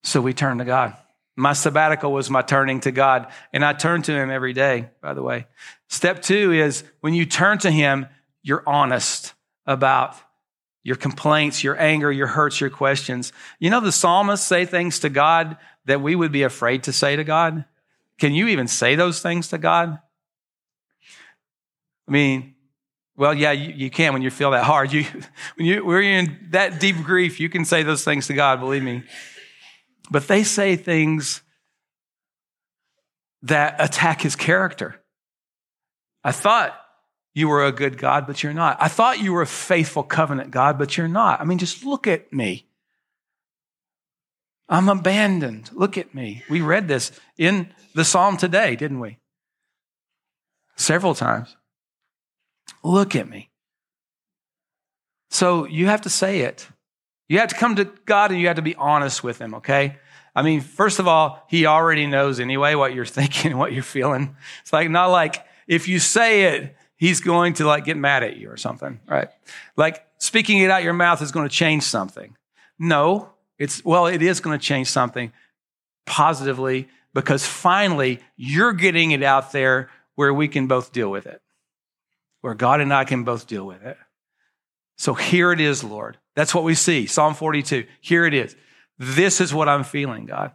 So 0.02 0.20
we 0.20 0.34
turn 0.34 0.58
to 0.58 0.66
God. 0.66 0.94
My 1.36 1.54
sabbatical 1.54 2.12
was 2.12 2.28
my 2.28 2.42
turning 2.42 2.80
to 2.80 2.92
God, 2.92 3.32
and 3.50 3.64
I 3.64 3.72
turn 3.72 4.02
to 4.02 4.12
Him 4.12 4.30
every 4.30 4.52
day, 4.52 4.90
by 5.00 5.14
the 5.14 5.22
way. 5.22 5.46
Step 5.88 6.20
two 6.20 6.52
is 6.52 6.84
when 7.00 7.14
you 7.14 7.24
turn 7.24 7.56
to 7.60 7.70
Him, 7.70 8.08
you're 8.42 8.62
honest 8.66 9.34
about 9.66 10.16
your 10.82 10.96
complaints, 10.96 11.62
your 11.62 11.80
anger, 11.80 12.10
your 12.10 12.26
hurts, 12.26 12.60
your 12.60 12.70
questions. 12.70 13.32
You 13.60 13.70
know, 13.70 13.80
the 13.80 13.92
psalmists 13.92 14.46
say 14.46 14.64
things 14.64 14.98
to 15.00 15.08
God 15.08 15.56
that 15.84 16.00
we 16.00 16.14
would 16.14 16.32
be 16.32 16.42
afraid 16.42 16.84
to 16.84 16.92
say 16.92 17.16
to 17.16 17.24
God. 17.24 17.64
Can 18.18 18.34
you 18.34 18.48
even 18.48 18.68
say 18.68 18.94
those 18.94 19.20
things 19.20 19.48
to 19.48 19.58
God? 19.58 19.98
I 22.08 22.10
mean, 22.10 22.54
well, 23.16 23.34
yeah, 23.34 23.52
you, 23.52 23.72
you 23.72 23.90
can 23.90 24.12
when 24.12 24.22
you 24.22 24.30
feel 24.30 24.50
that 24.52 24.64
hard. 24.64 24.92
You, 24.92 25.04
when 25.56 25.66
you, 25.66 25.84
we're 25.84 26.02
in 26.02 26.48
that 26.50 26.80
deep 26.80 26.96
grief, 26.96 27.38
you 27.38 27.48
can 27.48 27.64
say 27.64 27.82
those 27.82 28.04
things 28.04 28.26
to 28.26 28.34
God, 28.34 28.58
believe 28.58 28.82
me. 28.82 29.04
But 30.10 30.26
they 30.28 30.42
say 30.42 30.76
things 30.76 31.42
that 33.42 33.76
attack 33.78 34.20
his 34.20 34.36
character. 34.36 35.00
I 36.24 36.32
thought 36.32 36.78
you 37.34 37.48
were 37.48 37.64
a 37.64 37.72
good 37.72 37.98
God, 37.98 38.26
but 38.26 38.42
you're 38.42 38.52
not. 38.52 38.76
I 38.80 38.88
thought 38.88 39.20
you 39.20 39.32
were 39.32 39.42
a 39.42 39.46
faithful 39.46 40.02
covenant 40.02 40.50
God, 40.50 40.78
but 40.78 40.96
you're 40.96 41.08
not. 41.08 41.40
I 41.40 41.44
mean, 41.44 41.58
just 41.58 41.84
look 41.84 42.06
at 42.06 42.32
me. 42.32 42.66
I'm 44.68 44.88
abandoned. 44.88 45.70
Look 45.72 45.98
at 45.98 46.14
me. 46.14 46.42
We 46.48 46.60
read 46.60 46.88
this 46.88 47.12
in 47.36 47.72
the 47.94 48.04
psalm 48.04 48.36
today, 48.36 48.76
didn't 48.76 49.00
we? 49.00 49.18
Several 50.76 51.14
times. 51.14 51.56
Look 52.82 53.14
at 53.14 53.28
me. 53.28 53.50
So 55.30 55.66
you 55.66 55.86
have 55.86 56.02
to 56.02 56.10
say 56.10 56.40
it. 56.40 56.68
You 57.28 57.38
have 57.38 57.48
to 57.48 57.54
come 57.54 57.76
to 57.76 57.86
God 58.04 58.30
and 58.30 58.40
you 58.40 58.48
have 58.48 58.56
to 58.56 58.62
be 58.62 58.74
honest 58.76 59.24
with 59.24 59.38
Him, 59.38 59.54
okay? 59.54 59.96
I 60.34 60.42
mean, 60.42 60.60
first 60.60 60.98
of 60.98 61.08
all, 61.08 61.44
He 61.48 61.64
already 61.64 62.06
knows 62.06 62.40
anyway 62.40 62.74
what 62.74 62.94
you're 62.94 63.04
thinking, 63.20 63.52
and 63.52 63.60
what 63.60 63.72
you're 63.72 63.82
feeling. 63.82 64.36
It's 64.62 64.72
like, 64.72 64.90
not 64.90 65.06
like 65.06 65.44
if 65.66 65.88
you 65.88 65.98
say 65.98 66.44
it, 66.44 66.76
He's 67.02 67.20
going 67.20 67.54
to 67.54 67.66
like 67.66 67.84
get 67.84 67.96
mad 67.96 68.22
at 68.22 68.36
you 68.36 68.48
or 68.48 68.56
something, 68.56 69.00
right? 69.08 69.28
Like 69.76 70.06
speaking 70.18 70.58
it 70.58 70.70
out 70.70 70.84
your 70.84 70.92
mouth 70.92 71.20
is 71.20 71.32
going 71.32 71.48
to 71.48 71.52
change 71.52 71.82
something. 71.82 72.36
No, 72.78 73.30
it's, 73.58 73.84
well, 73.84 74.06
it 74.06 74.22
is 74.22 74.38
going 74.38 74.56
to 74.56 74.64
change 74.64 74.86
something 74.86 75.32
positively 76.06 76.88
because 77.12 77.44
finally 77.44 78.20
you're 78.36 78.72
getting 78.72 79.10
it 79.10 79.24
out 79.24 79.50
there 79.50 79.90
where 80.14 80.32
we 80.32 80.46
can 80.46 80.68
both 80.68 80.92
deal 80.92 81.10
with 81.10 81.26
it, 81.26 81.42
where 82.40 82.54
God 82.54 82.80
and 82.80 82.94
I 82.94 83.02
can 83.02 83.24
both 83.24 83.48
deal 83.48 83.66
with 83.66 83.82
it. 83.82 83.98
So 84.96 85.14
here 85.14 85.50
it 85.50 85.60
is, 85.60 85.82
Lord. 85.82 86.18
That's 86.36 86.54
what 86.54 86.62
we 86.62 86.76
see. 86.76 87.06
Psalm 87.06 87.34
42. 87.34 87.84
Here 88.00 88.26
it 88.26 88.32
is. 88.32 88.54
This 88.96 89.40
is 89.40 89.52
what 89.52 89.68
I'm 89.68 89.82
feeling, 89.82 90.26
God. 90.26 90.52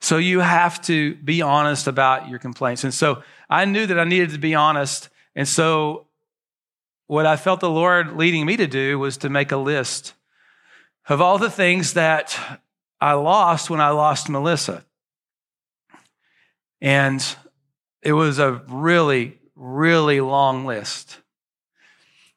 So 0.00 0.18
you 0.18 0.40
have 0.40 0.80
to 0.82 1.14
be 1.16 1.42
honest 1.42 1.86
about 1.86 2.28
your 2.28 2.38
complaints. 2.38 2.84
And 2.84 2.94
so 2.94 3.22
I 3.50 3.64
knew 3.64 3.86
that 3.86 3.98
I 3.98 4.04
needed 4.04 4.30
to 4.30 4.38
be 4.38 4.54
honest. 4.54 5.08
And 5.34 5.46
so 5.46 6.06
what 7.06 7.26
I 7.26 7.36
felt 7.36 7.60
the 7.60 7.70
Lord 7.70 8.16
leading 8.16 8.46
me 8.46 8.56
to 8.56 8.66
do 8.66 8.98
was 8.98 9.16
to 9.18 9.28
make 9.28 9.50
a 9.50 9.56
list 9.56 10.14
of 11.08 11.20
all 11.20 11.38
the 11.38 11.50
things 11.50 11.94
that 11.94 12.60
I 13.00 13.14
lost 13.14 13.70
when 13.70 13.80
I 13.80 13.90
lost 13.90 14.28
Melissa. 14.28 14.84
And 16.80 17.24
it 18.02 18.12
was 18.12 18.38
a 18.38 18.62
really, 18.68 19.38
really 19.56 20.20
long 20.20 20.64
list. 20.64 21.18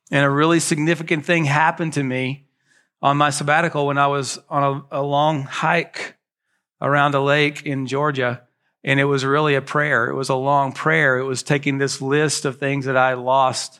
And 0.09 0.25
a 0.25 0.29
really 0.29 0.59
significant 0.59 1.25
thing 1.25 1.45
happened 1.45 1.93
to 1.93 2.03
me 2.03 2.47
on 3.01 3.17
my 3.17 3.29
sabbatical 3.29 3.87
when 3.87 3.97
I 3.97 4.07
was 4.07 4.39
on 4.49 4.85
a, 4.91 4.99
a 4.99 5.01
long 5.01 5.43
hike 5.43 6.15
around 6.81 7.15
a 7.15 7.21
lake 7.21 7.65
in 7.65 7.87
Georgia. 7.87 8.43
And 8.83 8.99
it 8.99 9.05
was 9.05 9.23
really 9.23 9.55
a 9.55 9.61
prayer. 9.61 10.09
It 10.09 10.15
was 10.15 10.29
a 10.29 10.35
long 10.35 10.71
prayer. 10.71 11.19
It 11.19 11.25
was 11.25 11.43
taking 11.43 11.77
this 11.77 12.01
list 12.01 12.45
of 12.45 12.57
things 12.57 12.85
that 12.85 12.97
I 12.97 13.13
lost 13.13 13.79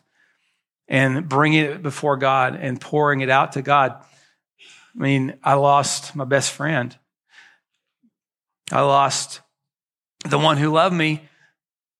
and 0.88 1.28
bringing 1.28 1.66
it 1.66 1.82
before 1.82 2.18
God 2.18 2.56
and 2.56 2.80
pouring 2.80 3.22
it 3.22 3.30
out 3.30 3.54
to 3.54 3.62
God. 3.62 3.94
I 4.96 5.02
mean, 5.02 5.38
I 5.44 5.56
lost 5.56 6.16
my 6.16 6.26
best 6.26 6.52
friend. 6.52 6.96
I 8.72 8.82
lost 8.82 9.42
the 10.30 10.38
one 10.38 10.58
who 10.58 10.72
loved 10.72 10.96
me 10.96 11.28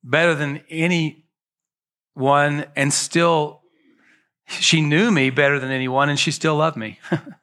better 0.04 0.36
than 0.36 0.62
anyone 0.70 1.16
and 2.76 2.94
still 2.94 3.62
she 4.60 4.82
knew 4.82 5.12
me 5.12 5.30
better 5.30 5.60
than 5.60 5.72
anyone, 5.72 6.10
and 6.10 6.20
she 6.20 6.32
still 6.32 6.56
loved 6.56 6.78
me. 6.78 7.00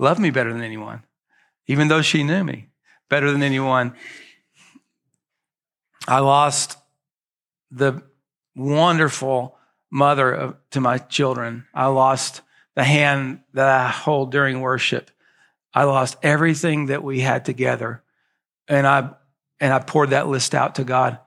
loved 0.00 0.18
me 0.18 0.30
better 0.30 0.52
than 0.52 0.62
anyone, 0.62 1.02
even 1.66 1.88
though 1.88 2.02
she 2.02 2.22
knew 2.22 2.42
me 2.42 2.68
better 3.08 3.30
than 3.30 3.42
anyone. 3.42 3.94
I 6.08 6.20
lost 6.20 6.78
the 7.70 8.02
wonderful 8.56 9.58
mother 9.90 10.32
of, 10.32 10.56
to 10.70 10.80
my 10.80 10.98
children. 10.98 11.66
I 11.74 11.86
lost 11.86 12.40
the 12.74 12.84
hand 12.84 13.40
that 13.52 13.68
I 13.68 13.88
hold 13.88 14.32
during 14.32 14.60
worship. 14.60 15.10
I 15.74 15.84
lost 15.84 16.16
everything 16.22 16.86
that 16.86 17.04
we 17.04 17.20
had 17.20 17.44
together. 17.44 18.02
And 18.68 18.86
I 18.86 19.10
and 19.60 19.74
I 19.74 19.80
poured 19.80 20.10
that 20.10 20.28
list 20.28 20.54
out 20.54 20.76
to 20.76 20.84
God. 20.84 21.18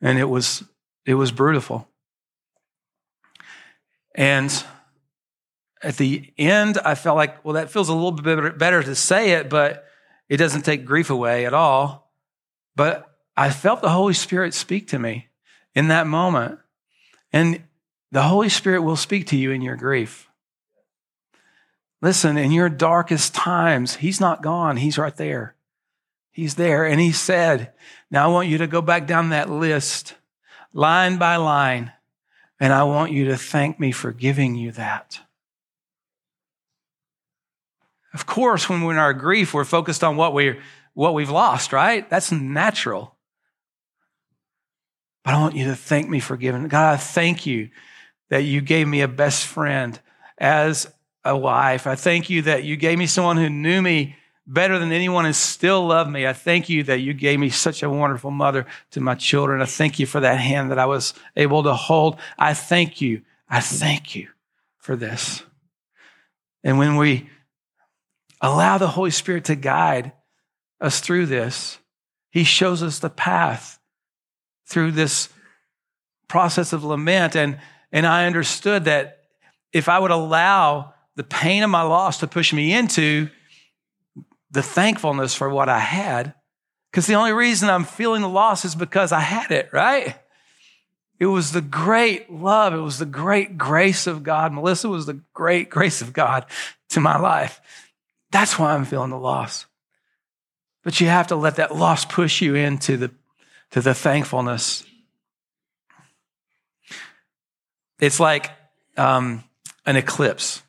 And 0.00 0.18
it 0.18 0.24
was 0.24 0.64
it 1.06 1.14
was 1.14 1.30
brutal. 1.30 1.88
And 4.14 4.52
at 5.82 5.96
the 5.96 6.32
end, 6.36 6.78
I 6.84 6.94
felt 6.94 7.16
like, 7.16 7.44
well, 7.44 7.54
that 7.54 7.70
feels 7.70 7.88
a 7.88 7.94
little 7.94 8.12
bit 8.12 8.58
better 8.58 8.82
to 8.82 8.94
say 8.94 9.32
it, 9.32 9.48
but 9.48 9.86
it 10.28 10.36
doesn't 10.36 10.62
take 10.62 10.84
grief 10.84 11.10
away 11.10 11.46
at 11.46 11.54
all. 11.54 12.12
But 12.76 13.08
I 13.36 13.50
felt 13.50 13.82
the 13.82 13.90
Holy 13.90 14.14
Spirit 14.14 14.54
speak 14.54 14.88
to 14.88 14.98
me 14.98 15.28
in 15.74 15.88
that 15.88 16.06
moment. 16.06 16.58
And 17.32 17.62
the 18.10 18.22
Holy 18.22 18.48
Spirit 18.48 18.82
will 18.82 18.96
speak 18.96 19.26
to 19.28 19.36
you 19.36 19.50
in 19.50 19.62
your 19.62 19.76
grief. 19.76 20.28
Listen, 22.00 22.36
in 22.36 22.52
your 22.52 22.68
darkest 22.68 23.34
times, 23.34 23.96
He's 23.96 24.20
not 24.20 24.42
gone, 24.42 24.76
He's 24.76 24.98
right 24.98 25.16
there. 25.16 25.54
He's 26.30 26.54
there. 26.54 26.84
And 26.84 27.00
He 27.00 27.12
said, 27.12 27.72
Now 28.10 28.24
I 28.24 28.32
want 28.32 28.48
you 28.48 28.58
to 28.58 28.66
go 28.66 28.80
back 28.80 29.06
down 29.06 29.30
that 29.30 29.50
list 29.50 30.14
line 30.72 31.18
by 31.18 31.36
line. 31.36 31.92
And 32.60 32.72
I 32.72 32.84
want 32.84 33.12
you 33.12 33.26
to 33.26 33.36
thank 33.36 33.78
me 33.78 33.92
for 33.92 34.12
giving 34.12 34.54
you 34.54 34.72
that. 34.72 35.20
Of 38.14 38.26
course, 38.26 38.68
when 38.68 38.82
we're 38.82 38.92
in 38.92 38.98
our 38.98 39.14
grief, 39.14 39.52
we're 39.52 39.64
focused 39.64 40.02
on 40.02 40.16
what, 40.16 40.32
we 40.34 40.58
what 40.94 41.14
we've 41.14 41.30
lost, 41.30 41.72
right? 41.72 42.08
That's 42.08 42.32
natural. 42.32 43.14
But 45.24 45.34
I 45.34 45.40
want 45.40 45.56
you 45.56 45.66
to 45.66 45.76
thank 45.76 46.08
me 46.08 46.20
for 46.20 46.36
giving. 46.36 46.66
God, 46.68 46.94
I 46.94 46.96
thank 46.96 47.44
you 47.44 47.68
that 48.30 48.44
you 48.44 48.60
gave 48.60 48.88
me 48.88 49.02
a 49.02 49.08
best 49.08 49.46
friend 49.46 49.98
as 50.38 50.90
a 51.24 51.36
wife. 51.36 51.86
I 51.86 51.96
thank 51.96 52.30
you 52.30 52.42
that 52.42 52.64
you 52.64 52.76
gave 52.76 52.98
me 52.98 53.06
someone 53.06 53.36
who 53.36 53.50
knew 53.50 53.82
me 53.82 54.16
better 54.46 54.78
than 54.78 54.92
anyone 54.92 55.26
and 55.26 55.36
still 55.36 55.86
loved 55.86 56.10
me. 56.10 56.26
I 56.26 56.32
thank 56.32 56.70
you 56.70 56.82
that 56.84 57.00
you 57.00 57.12
gave 57.12 57.38
me 57.38 57.50
such 57.50 57.82
a 57.82 57.90
wonderful 57.90 58.30
mother 58.30 58.66
to 58.92 59.00
my 59.00 59.14
children. 59.14 59.60
I 59.60 59.66
thank 59.66 59.98
you 59.98 60.06
for 60.06 60.20
that 60.20 60.40
hand 60.40 60.70
that 60.70 60.78
I 60.78 60.86
was 60.86 61.12
able 61.36 61.62
to 61.64 61.74
hold. 61.74 62.18
I 62.38 62.54
thank 62.54 63.00
you. 63.00 63.20
I 63.48 63.60
thank 63.60 64.14
you 64.14 64.28
for 64.78 64.96
this. 64.96 65.42
And 66.64 66.78
when 66.78 66.96
we 66.96 67.28
allow 68.40 68.78
the 68.78 68.88
Holy 68.88 69.10
Spirit 69.10 69.44
to 69.46 69.56
guide 69.56 70.12
us 70.80 71.00
through 71.00 71.26
this, 71.26 71.78
He 72.30 72.44
shows 72.44 72.82
us 72.82 72.98
the 72.98 73.10
path 73.10 73.78
through 74.66 74.92
this 74.92 75.28
process 76.28 76.72
of 76.72 76.84
lament. 76.84 77.34
And, 77.34 77.58
and 77.90 78.06
I 78.06 78.26
understood 78.26 78.84
that 78.84 79.22
if 79.72 79.88
I 79.88 79.98
would 79.98 80.10
allow 80.10 80.94
the 81.16 81.24
pain 81.24 81.62
of 81.62 81.70
my 81.70 81.82
loss 81.82 82.20
to 82.20 82.28
push 82.28 82.52
me 82.52 82.72
into 82.72 83.28
the 84.50 84.62
thankfulness 84.62 85.34
for 85.34 85.50
what 85.50 85.68
I 85.68 85.80
had. 85.80 86.34
Because 86.90 87.06
the 87.06 87.14
only 87.14 87.32
reason 87.32 87.68
I'm 87.68 87.84
feeling 87.84 88.22
the 88.22 88.28
loss 88.28 88.64
is 88.64 88.74
because 88.74 89.12
I 89.12 89.20
had 89.20 89.50
it, 89.50 89.68
right? 89.72 90.16
It 91.18 91.26
was 91.26 91.52
the 91.52 91.60
great 91.60 92.30
love. 92.30 92.72
It 92.72 92.78
was 92.78 92.98
the 92.98 93.04
great 93.04 93.58
grace 93.58 94.06
of 94.06 94.22
God. 94.22 94.52
Melissa 94.52 94.88
was 94.88 95.06
the 95.06 95.20
great 95.34 95.68
grace 95.68 96.00
of 96.00 96.12
God 96.12 96.46
to 96.90 97.00
my 97.00 97.18
life. 97.18 97.60
That's 98.30 98.58
why 98.58 98.74
I'm 98.74 98.84
feeling 98.84 99.10
the 99.10 99.18
loss. 99.18 99.66
But 100.84 101.00
you 101.00 101.08
have 101.08 101.28
to 101.28 101.36
let 101.36 101.56
that 101.56 101.74
loss 101.74 102.04
push 102.04 102.40
you 102.40 102.54
into 102.54 102.96
the, 102.96 103.10
to 103.70 103.80
the 103.80 103.94
thankfulness. 103.94 104.84
It's 107.98 108.20
like 108.20 108.50
um, 108.96 109.44
an 109.86 109.96
eclipse. 109.96 110.62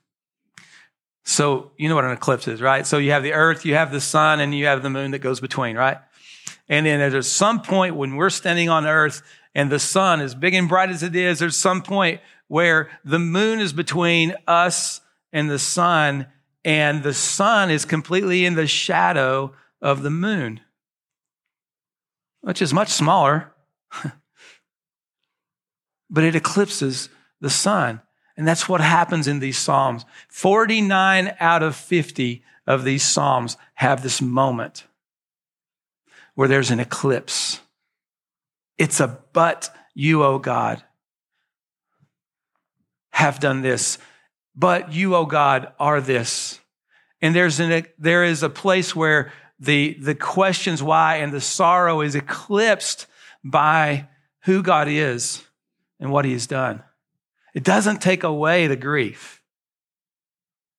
So 1.24 1.72
you 1.78 1.90
know 1.90 1.96
what 1.96 2.06
an 2.06 2.12
eclipse 2.12 2.48
is, 2.48 2.62
right? 2.62 2.88
So 2.88 2.98
you 2.98 3.12
have 3.12 3.22
the 3.24 3.34
earth, 3.34 3.66
you 3.66 3.76
have 3.76 3.92
the 3.92 4.02
sun, 4.02 4.40
and 4.40 4.54
you 4.54 4.66
have 4.66 4.82
the 4.82 4.90
moon 4.90 5.12
that 5.12 5.20
goes 5.20 5.40
between, 5.40 5.76
right? 5.76 5.98
And 6.68 6.86
then 6.86 7.12
there's 7.12 7.28
some 7.28 7.62
point 7.62 7.96
when 7.96 8.16
we're 8.16 8.30
standing 8.30 8.70
on 8.70 8.86
earth 8.86 9.22
and 9.54 9.72
the 9.72 9.80
sun, 9.80 10.22
as 10.22 10.36
big 10.36 10.54
and 10.54 10.70
bright 10.70 10.90
as 10.90 11.04
it 11.04 11.16
is, 11.16 11.40
there's 11.40 11.58
some 11.58 11.82
point 11.82 12.22
where 12.48 12.90
the 13.04 13.20
moon 13.20 13.60
is 13.60 13.74
between 13.74 14.36
us 14.48 15.02
and 15.32 15.50
the 15.50 15.60
sun, 15.60 16.28
and 16.64 17.04
the 17.04 17.14
sun 17.14 17.70
is 17.70 17.86
completely 17.86 18.46
in 18.46 18.56
the 18.56 18.68
shadow 18.68 19.54
of 19.82 20.04
the 20.04 20.10
moon, 20.10 20.60
which 22.42 22.62
is 22.62 22.74
much 22.74 22.90
smaller, 22.90 23.54
but 26.10 26.24
it 26.24 26.36
eclipses 26.36 27.10
the 27.40 27.50
sun. 27.50 28.02
And 28.36 28.48
that's 28.48 28.70
what 28.70 28.82
happens 28.82 29.28
in 29.28 29.40
these 29.40 29.58
Psalms. 29.58 30.06
49 30.30 31.36
out 31.40 31.62
of 31.62 31.76
50 31.76 32.44
of 32.66 32.84
these 32.84 33.04
Psalms 33.04 33.58
have 33.76 34.02
this 34.02 34.22
moment 34.22 34.86
where 36.36 36.48
there's 36.48 36.72
an 36.72 36.80
eclipse. 36.80 37.60
It's 38.78 39.02
a 39.02 39.20
but 39.34 39.76
you, 39.94 40.24
O 40.24 40.40
God, 40.40 40.82
have 43.12 43.42
done 43.42 43.62
this. 43.62 43.98
But 44.60 44.92
you, 44.92 45.16
O 45.16 45.26
God, 45.26 45.72
are 45.80 46.02
this. 46.02 46.60
And 47.22 47.34
there's 47.34 47.62
an, 47.62 47.86
there 47.98 48.26
is 48.26 48.44
a 48.44 48.50
place 48.50 48.94
where 48.94 49.32
the, 49.58 49.94
the 49.94 50.16
questions 50.16 50.84
why 50.84 51.18
and 51.18 51.32
the 51.32 51.40
sorrow 51.40 52.02
is 52.02 52.14
eclipsed 52.14 53.08
by 53.42 54.10
who 54.44 54.62
God 54.62 54.90
is 54.90 55.46
and 55.98 56.12
what 56.12 56.26
he 56.26 56.34
has 56.34 56.46
done. 56.46 56.84
It 57.54 57.64
doesn't 57.64 58.02
take 58.02 58.26
away 58.26 58.68
the 58.68 58.76
grief 58.76 59.42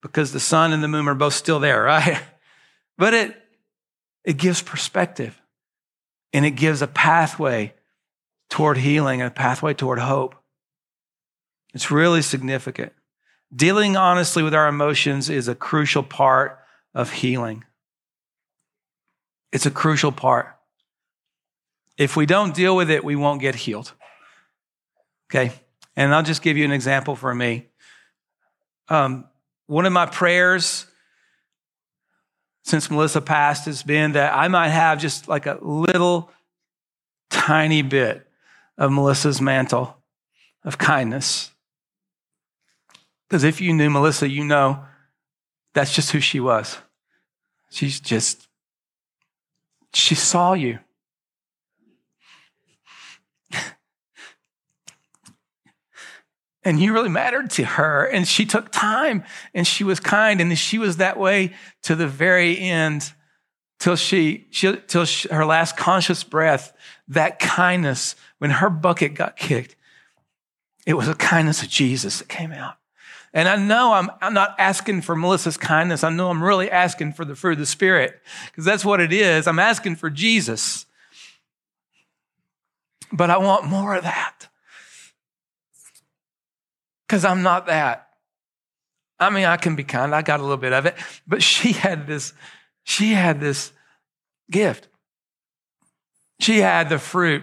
because 0.02 0.32
the 0.32 0.40
sun 0.40 0.74
and 0.74 0.82
the 0.82 0.88
moon 0.88 1.08
are 1.08 1.14
both 1.14 1.34
still 1.34 1.58
there, 1.58 1.82
right? 1.84 2.22
But 2.98 3.14
it, 3.14 3.36
it 4.24 4.36
gives 4.36 4.60
perspective 4.60 5.40
and 6.34 6.44
it 6.44 6.50
gives 6.50 6.82
a 6.82 6.86
pathway 6.86 7.72
toward 8.50 8.76
healing 8.76 9.22
and 9.22 9.28
a 9.28 9.34
pathway 9.34 9.72
toward 9.72 10.00
hope. 10.00 10.34
It's 11.72 11.90
really 11.90 12.20
significant. 12.20 12.92
Dealing 13.54 13.96
honestly 13.96 14.42
with 14.42 14.54
our 14.54 14.68
emotions 14.68 15.28
is 15.28 15.48
a 15.48 15.54
crucial 15.54 16.02
part 16.02 16.58
of 16.94 17.10
healing. 17.10 17.64
It's 19.52 19.66
a 19.66 19.70
crucial 19.70 20.12
part. 20.12 20.56
If 21.98 22.16
we 22.16 22.26
don't 22.26 22.54
deal 22.54 22.76
with 22.76 22.90
it, 22.90 23.04
we 23.04 23.16
won't 23.16 23.40
get 23.40 23.54
healed. 23.54 23.92
Okay? 25.30 25.52
And 25.96 26.14
I'll 26.14 26.22
just 26.22 26.42
give 26.42 26.56
you 26.56 26.64
an 26.64 26.72
example 26.72 27.16
for 27.16 27.34
me. 27.34 27.66
Um, 28.88 29.26
one 29.66 29.86
of 29.86 29.92
my 29.92 30.06
prayers 30.06 30.86
since 32.64 32.90
Melissa 32.90 33.20
passed 33.20 33.66
has 33.66 33.82
been 33.82 34.12
that 34.12 34.34
I 34.34 34.48
might 34.48 34.68
have 34.68 35.00
just 35.00 35.28
like 35.28 35.46
a 35.46 35.58
little 35.60 36.30
tiny 37.30 37.82
bit 37.82 38.26
of 38.78 38.92
Melissa's 38.92 39.40
mantle 39.40 39.96
of 40.64 40.78
kindness. 40.78 41.50
Because 43.30 43.44
if 43.44 43.60
you 43.60 43.72
knew 43.72 43.88
Melissa, 43.90 44.28
you 44.28 44.44
know 44.44 44.82
that's 45.72 45.94
just 45.94 46.10
who 46.10 46.18
she 46.18 46.40
was. 46.40 46.78
She's 47.70 48.00
just, 48.00 48.48
she 49.94 50.16
saw 50.16 50.54
you. 50.54 50.80
and 56.64 56.80
you 56.80 56.92
really 56.92 57.08
mattered 57.08 57.50
to 57.50 57.64
her 57.64 58.04
and 58.04 58.26
she 58.26 58.44
took 58.44 58.72
time 58.72 59.22
and 59.54 59.64
she 59.64 59.84
was 59.84 60.00
kind 60.00 60.40
and 60.40 60.58
she 60.58 60.78
was 60.78 60.96
that 60.96 61.16
way 61.16 61.54
to 61.82 61.94
the 61.94 62.08
very 62.08 62.58
end 62.58 63.12
till 63.78 63.94
she, 63.94 64.48
she 64.50 64.76
till 64.88 65.04
she, 65.04 65.28
her 65.28 65.44
last 65.46 65.76
conscious 65.76 66.24
breath 66.24 66.72
that 67.06 67.38
kindness 67.38 68.16
when 68.38 68.50
her 68.50 68.68
bucket 68.68 69.14
got 69.14 69.36
kicked 69.36 69.76
it 70.84 70.94
was 70.94 71.06
a 71.06 71.14
kindness 71.14 71.62
of 71.62 71.68
jesus 71.68 72.18
that 72.18 72.28
came 72.28 72.50
out 72.50 72.79
and 73.32 73.48
i 73.48 73.56
know 73.56 73.92
i'm, 73.92 74.10
I'm 74.20 74.34
not 74.34 74.54
asking 74.58 75.02
for 75.02 75.16
melissa's 75.16 75.56
kindness 75.56 76.04
i 76.04 76.10
know 76.10 76.30
i'm 76.30 76.42
really 76.42 76.70
asking 76.70 77.12
for 77.12 77.24
the 77.24 77.34
fruit 77.34 77.52
of 77.52 77.58
the 77.58 77.66
spirit 77.66 78.20
because 78.46 78.64
that's 78.64 78.84
what 78.84 79.00
it 79.00 79.12
is 79.12 79.46
i'm 79.46 79.58
asking 79.58 79.96
for 79.96 80.10
jesus 80.10 80.86
but 83.12 83.30
i 83.30 83.38
want 83.38 83.66
more 83.66 83.94
of 83.94 84.04
that 84.04 84.50
because 87.10 87.24
I'm 87.24 87.42
not 87.42 87.66
that. 87.66 88.06
I 89.18 89.30
mean, 89.30 89.44
I 89.44 89.56
can 89.56 89.74
be 89.74 89.82
kind. 89.82 90.14
I 90.14 90.22
got 90.22 90.38
a 90.38 90.44
little 90.44 90.56
bit 90.56 90.72
of 90.72 90.86
it, 90.86 90.94
but 91.26 91.42
she 91.42 91.72
had 91.72 92.06
this, 92.06 92.32
she 92.84 93.14
had 93.14 93.40
this 93.40 93.72
gift. 94.48 94.86
She 96.38 96.58
had 96.58 96.88
the 96.88 97.00
fruit 97.00 97.42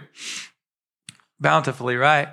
bountifully, 1.38 1.96
right? 1.96 2.28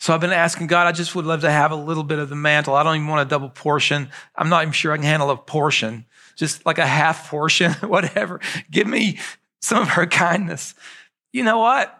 So 0.00 0.14
I've 0.14 0.20
been 0.20 0.32
asking 0.32 0.68
God, 0.68 0.86
I 0.86 0.92
just 0.92 1.14
would 1.14 1.26
love 1.26 1.42
to 1.42 1.50
have 1.50 1.72
a 1.72 1.76
little 1.76 2.02
bit 2.02 2.18
of 2.18 2.30
the 2.30 2.36
mantle. 2.36 2.74
I 2.74 2.82
don't 2.82 2.96
even 2.96 3.08
want 3.08 3.26
a 3.26 3.28
double 3.28 3.50
portion. 3.50 4.08
I'm 4.34 4.48
not 4.48 4.62
even 4.62 4.72
sure 4.72 4.92
I 4.92 4.96
can 4.96 5.04
handle 5.04 5.30
a 5.30 5.36
portion, 5.36 6.06
just 6.36 6.64
like 6.64 6.78
a 6.78 6.86
half 6.86 7.28
portion, 7.28 7.72
whatever. 7.82 8.40
Give 8.70 8.86
me 8.86 9.18
some 9.60 9.82
of 9.82 9.90
her 9.90 10.06
kindness. 10.06 10.74
You 11.32 11.44
know 11.44 11.58
what? 11.58 11.94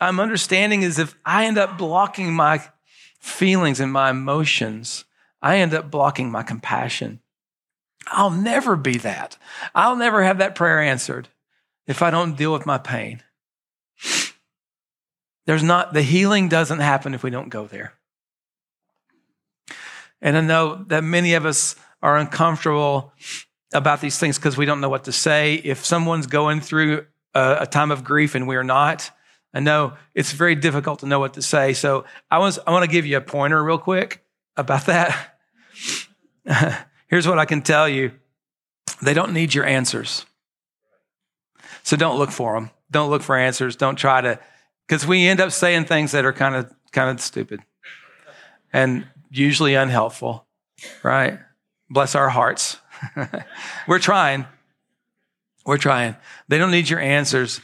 I'm 0.00 0.20
understanding 0.20 0.82
is 0.82 0.98
if 0.98 1.14
I 1.24 1.44
end 1.44 1.58
up 1.58 1.76
blocking 1.76 2.32
my 2.32 2.62
feelings 3.20 3.78
and 3.78 3.92
my 3.92 4.10
emotions, 4.10 5.04
I 5.42 5.58
end 5.58 5.74
up 5.74 5.90
blocking 5.90 6.30
my 6.30 6.42
compassion. 6.42 7.20
I'll 8.06 8.30
never 8.30 8.74
be 8.74 8.96
that. 8.98 9.36
I'll 9.74 9.96
never 9.96 10.24
have 10.24 10.38
that 10.38 10.54
prayer 10.54 10.80
answered 10.80 11.28
if 11.86 12.00
I 12.00 12.10
don't 12.10 12.36
deal 12.36 12.54
with 12.54 12.64
my 12.64 12.78
pain. 12.78 13.22
There's 15.46 15.62
not, 15.62 15.92
the 15.92 16.02
healing 16.02 16.48
doesn't 16.48 16.80
happen 16.80 17.14
if 17.14 17.22
we 17.22 17.30
don't 17.30 17.48
go 17.48 17.66
there. 17.66 17.94
And 20.22 20.36
I 20.36 20.40
know 20.40 20.84
that 20.88 21.04
many 21.04 21.34
of 21.34 21.44
us 21.44 21.76
are 22.02 22.16
uncomfortable 22.16 23.12
about 23.74 24.00
these 24.00 24.18
things 24.18 24.38
because 24.38 24.56
we 24.56 24.64
don't 24.64 24.80
know 24.80 24.88
what 24.88 25.04
to 25.04 25.12
say. 25.12 25.54
If 25.56 25.84
someone's 25.84 26.26
going 26.26 26.60
through 26.60 27.06
a, 27.34 27.58
a 27.60 27.66
time 27.66 27.90
of 27.90 28.04
grief 28.04 28.34
and 28.34 28.48
we're 28.48 28.62
not, 28.62 29.10
I 29.52 29.60
know 29.60 29.94
it's 30.14 30.32
very 30.32 30.54
difficult 30.54 31.00
to 31.00 31.06
know 31.06 31.18
what 31.20 31.34
to 31.34 31.42
say. 31.42 31.74
So 31.74 32.04
I, 32.30 32.38
was, 32.38 32.58
I 32.66 32.72
want 32.72 32.84
to 32.84 32.90
give 32.90 33.06
you 33.06 33.16
a 33.16 33.20
pointer 33.20 33.62
real 33.62 33.78
quick 33.78 34.24
about 34.56 34.86
that. 34.86 35.38
Here's 37.08 37.28
what 37.28 37.38
I 37.38 37.44
can 37.44 37.62
tell 37.62 37.88
you 37.88 38.12
they 39.02 39.14
don't 39.14 39.32
need 39.32 39.54
your 39.54 39.64
answers. 39.64 40.24
So 41.82 41.96
don't 41.96 42.18
look 42.18 42.30
for 42.30 42.54
them. 42.54 42.70
Don't 42.90 43.10
look 43.10 43.22
for 43.22 43.36
answers. 43.36 43.76
Don't 43.76 43.96
try 43.96 44.20
to, 44.20 44.38
because 44.86 45.06
we 45.06 45.26
end 45.26 45.40
up 45.40 45.52
saying 45.52 45.84
things 45.84 46.12
that 46.12 46.24
are 46.24 46.32
kind 46.32 46.54
of 46.54 46.72
kind 46.92 47.10
of 47.10 47.20
stupid 47.20 47.60
and 48.72 49.06
usually 49.30 49.74
unhelpful, 49.74 50.46
right? 51.02 51.38
Bless 51.90 52.14
our 52.14 52.28
hearts. 52.28 52.78
We're 53.88 53.98
trying. 53.98 54.46
We're 55.66 55.78
trying. 55.78 56.16
They 56.48 56.58
don't 56.58 56.70
need 56.70 56.88
your 56.88 57.00
answers. 57.00 57.60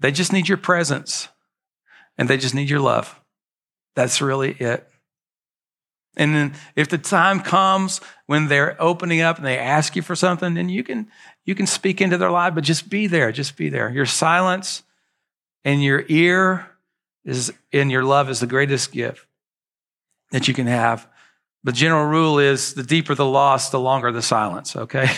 They 0.00 0.10
just 0.10 0.32
need 0.32 0.48
your 0.48 0.58
presence 0.58 1.28
and 2.18 2.28
they 2.28 2.36
just 2.36 2.54
need 2.54 2.70
your 2.70 2.80
love. 2.80 3.20
That's 3.94 4.20
really 4.20 4.52
it. 4.52 4.88
And 6.16 6.34
then 6.34 6.54
if 6.76 6.88
the 6.88 6.98
time 6.98 7.40
comes 7.40 8.00
when 8.26 8.48
they're 8.48 8.80
opening 8.80 9.22
up 9.22 9.38
and 9.38 9.46
they 9.46 9.58
ask 9.58 9.96
you 9.96 10.02
for 10.02 10.14
something, 10.14 10.54
then 10.54 10.68
you 10.68 10.84
can 10.84 11.08
you 11.44 11.54
can 11.54 11.66
speak 11.66 12.00
into 12.00 12.18
their 12.18 12.30
life, 12.30 12.54
but 12.54 12.64
just 12.64 12.90
be 12.90 13.06
there. 13.06 13.32
Just 13.32 13.56
be 13.56 13.68
there. 13.68 13.90
Your 13.90 14.06
silence 14.06 14.82
and 15.64 15.82
your 15.82 16.04
ear 16.08 16.68
is 17.24 17.52
in 17.70 17.90
your 17.90 18.04
love 18.04 18.28
is 18.28 18.40
the 18.40 18.46
greatest 18.46 18.92
gift 18.92 19.26
that 20.30 20.48
you 20.48 20.54
can 20.54 20.66
have. 20.66 21.08
The 21.64 21.72
general 21.72 22.06
rule 22.06 22.38
is 22.38 22.74
the 22.74 22.82
deeper 22.82 23.14
the 23.14 23.26
loss, 23.26 23.70
the 23.70 23.78
longer 23.78 24.10
the 24.10 24.22
silence, 24.22 24.74
okay? 24.74 25.08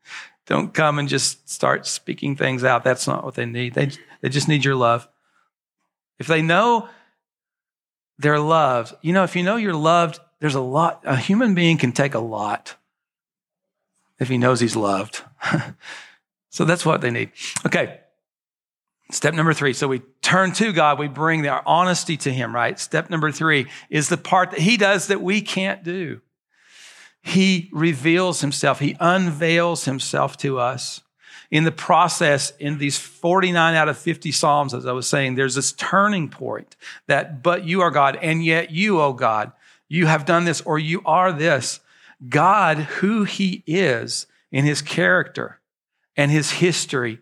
Don't 0.46 0.72
come 0.72 0.98
and 0.98 1.08
just 1.08 1.48
start 1.48 1.86
speaking 1.86 2.36
things 2.36 2.64
out. 2.64 2.84
That's 2.84 3.06
not 3.06 3.24
what 3.24 3.34
they 3.34 3.46
need. 3.46 3.74
They, 3.74 3.90
they 4.20 4.28
just 4.28 4.48
need 4.48 4.64
your 4.64 4.76
love. 4.76 5.08
If 6.18 6.26
they 6.26 6.42
know 6.42 6.88
they're 8.18 8.40
loved, 8.40 8.94
you 9.02 9.12
know, 9.12 9.24
if 9.24 9.36
you 9.36 9.42
know 9.42 9.56
you're 9.56 9.74
loved, 9.74 10.20
there's 10.40 10.54
a 10.54 10.60
lot, 10.60 11.02
a 11.04 11.16
human 11.16 11.54
being 11.54 11.76
can 11.76 11.92
take 11.92 12.14
a 12.14 12.20
lot 12.20 12.76
if 14.18 14.28
he 14.28 14.38
knows 14.38 14.60
he's 14.60 14.76
loved. 14.76 15.22
so 16.50 16.64
that's 16.64 16.86
what 16.86 17.00
they 17.00 17.10
need. 17.10 17.32
Okay. 17.66 18.00
Step 19.10 19.34
number 19.34 19.54
three. 19.54 19.72
So 19.72 19.88
we 19.88 20.00
turn 20.20 20.52
to 20.52 20.72
God. 20.72 20.98
We 20.98 21.08
bring 21.08 21.46
our 21.48 21.62
honesty 21.64 22.16
to 22.18 22.32
him, 22.32 22.54
right? 22.54 22.78
Step 22.78 23.08
number 23.08 23.32
three 23.32 23.66
is 23.88 24.08
the 24.08 24.18
part 24.18 24.50
that 24.50 24.60
he 24.60 24.76
does 24.76 25.06
that 25.06 25.22
we 25.22 25.40
can't 25.40 25.82
do. 25.82 26.20
He 27.22 27.70
reveals 27.72 28.42
himself. 28.42 28.80
He 28.80 28.96
unveils 29.00 29.86
himself 29.86 30.36
to 30.38 30.58
us 30.58 31.00
in 31.50 31.64
the 31.64 31.72
process, 31.72 32.52
in 32.58 32.78
these 32.78 32.98
49 32.98 33.74
out 33.74 33.88
of 33.88 33.96
50 33.96 34.32
Psalms, 34.32 34.74
as 34.74 34.84
I 34.84 34.92
was 34.92 35.06
saying, 35.06 35.34
there's 35.34 35.54
this 35.54 35.72
turning 35.72 36.28
point 36.28 36.76
that, 37.06 37.42
but 37.42 37.64
you 37.64 37.80
are 37.80 37.90
God, 37.90 38.18
and 38.20 38.44
yet 38.44 38.70
you, 38.70 39.00
oh 39.00 39.14
God, 39.14 39.52
you 39.88 40.06
have 40.06 40.26
done 40.26 40.44
this, 40.44 40.60
or 40.60 40.78
you 40.78 41.00
are 41.06 41.32
this. 41.32 41.80
God, 42.28 42.76
who 42.76 43.24
he 43.24 43.62
is 43.66 44.26
in 44.52 44.66
his 44.66 44.82
character 44.82 45.60
and 46.16 46.30
his 46.30 46.50
history, 46.50 47.20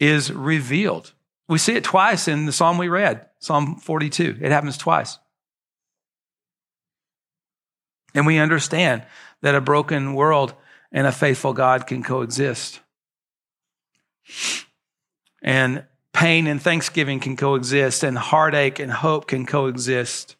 is 0.00 0.32
revealed. 0.32 1.12
We 1.48 1.58
see 1.58 1.74
it 1.74 1.84
twice 1.84 2.28
in 2.28 2.46
the 2.46 2.52
psalm 2.52 2.78
we 2.78 2.88
read, 2.88 3.26
Psalm 3.38 3.76
42. 3.76 4.38
It 4.40 4.52
happens 4.52 4.76
twice. 4.76 5.18
And 8.14 8.26
we 8.26 8.38
understand 8.38 9.04
that 9.42 9.54
a 9.54 9.60
broken 9.60 10.14
world 10.14 10.54
and 10.92 11.06
a 11.06 11.12
faithful 11.12 11.52
God 11.52 11.86
can 11.86 12.02
coexist. 12.02 12.80
And 15.42 15.84
pain 16.12 16.46
and 16.46 16.60
thanksgiving 16.60 17.20
can 17.20 17.36
coexist, 17.36 18.02
and 18.02 18.18
heartache 18.18 18.78
and 18.78 18.90
hope 18.90 19.28
can 19.28 19.46
coexist. 19.46 20.36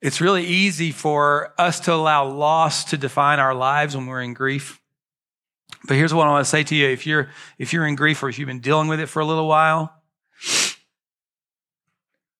It's 0.00 0.20
really 0.20 0.44
easy 0.44 0.92
for 0.92 1.54
us 1.58 1.80
to 1.80 1.94
allow 1.94 2.26
loss 2.26 2.84
to 2.84 2.98
define 2.98 3.40
our 3.40 3.54
lives 3.54 3.96
when 3.96 4.06
we're 4.06 4.22
in 4.22 4.34
grief. 4.34 4.80
But 5.86 5.96
here's 5.96 6.12
what 6.12 6.26
I 6.26 6.30
want 6.30 6.44
to 6.44 6.50
say 6.50 6.64
to 6.64 6.74
you. 6.74 6.88
If 6.88 7.06
you're, 7.06 7.30
if 7.58 7.72
you're 7.72 7.86
in 7.86 7.94
grief 7.94 8.22
or 8.22 8.28
if 8.28 8.38
you've 8.38 8.48
been 8.48 8.60
dealing 8.60 8.88
with 8.88 9.00
it 9.00 9.06
for 9.06 9.20
a 9.20 9.24
little 9.24 9.46
while, 9.46 9.94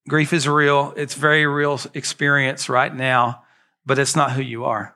grief 0.07 0.33
is 0.33 0.47
real. 0.47 0.93
It's 0.97 1.13
very 1.13 1.45
real 1.45 1.79
experience 1.93 2.69
right 2.69 2.93
now, 2.93 3.43
but 3.85 3.97
it's 3.97 4.15
not 4.15 4.33
who 4.33 4.41
you 4.41 4.65
are. 4.65 4.95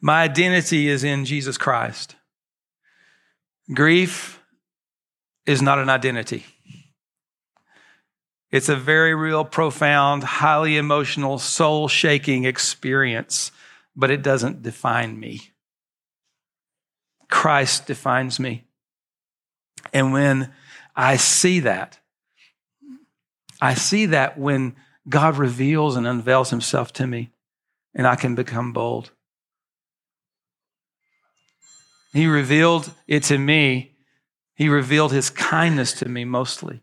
My 0.00 0.22
identity 0.22 0.88
is 0.88 1.04
in 1.04 1.24
Jesus 1.24 1.58
Christ. 1.58 2.16
Grief 3.72 4.40
is 5.46 5.62
not 5.62 5.78
an 5.78 5.88
identity. 5.88 6.44
It's 8.50 8.68
a 8.68 8.76
very 8.76 9.14
real, 9.14 9.44
profound, 9.44 10.22
highly 10.22 10.76
emotional, 10.76 11.38
soul 11.38 11.88
shaking 11.88 12.44
experience, 12.44 13.50
but 13.94 14.10
it 14.10 14.22
doesn't 14.22 14.62
define 14.62 15.18
me. 15.18 15.50
Christ 17.28 17.86
defines 17.86 18.38
me. 18.38 18.64
And 19.92 20.12
when 20.12 20.52
I 20.94 21.16
see 21.16 21.60
that, 21.60 21.98
I 23.60 23.74
see 23.74 24.06
that 24.06 24.38
when 24.38 24.76
God 25.08 25.36
reveals 25.36 25.96
and 25.96 26.06
unveils 26.06 26.50
himself 26.50 26.92
to 26.94 27.06
me, 27.06 27.30
and 27.94 28.06
I 28.06 28.16
can 28.16 28.34
become 28.34 28.72
bold. 28.72 29.10
He 32.12 32.26
revealed 32.26 32.92
it 33.06 33.22
to 33.24 33.38
me. 33.38 33.92
He 34.54 34.68
revealed 34.68 35.12
his 35.12 35.30
kindness 35.30 35.92
to 35.94 36.08
me 36.08 36.24
mostly. 36.24 36.82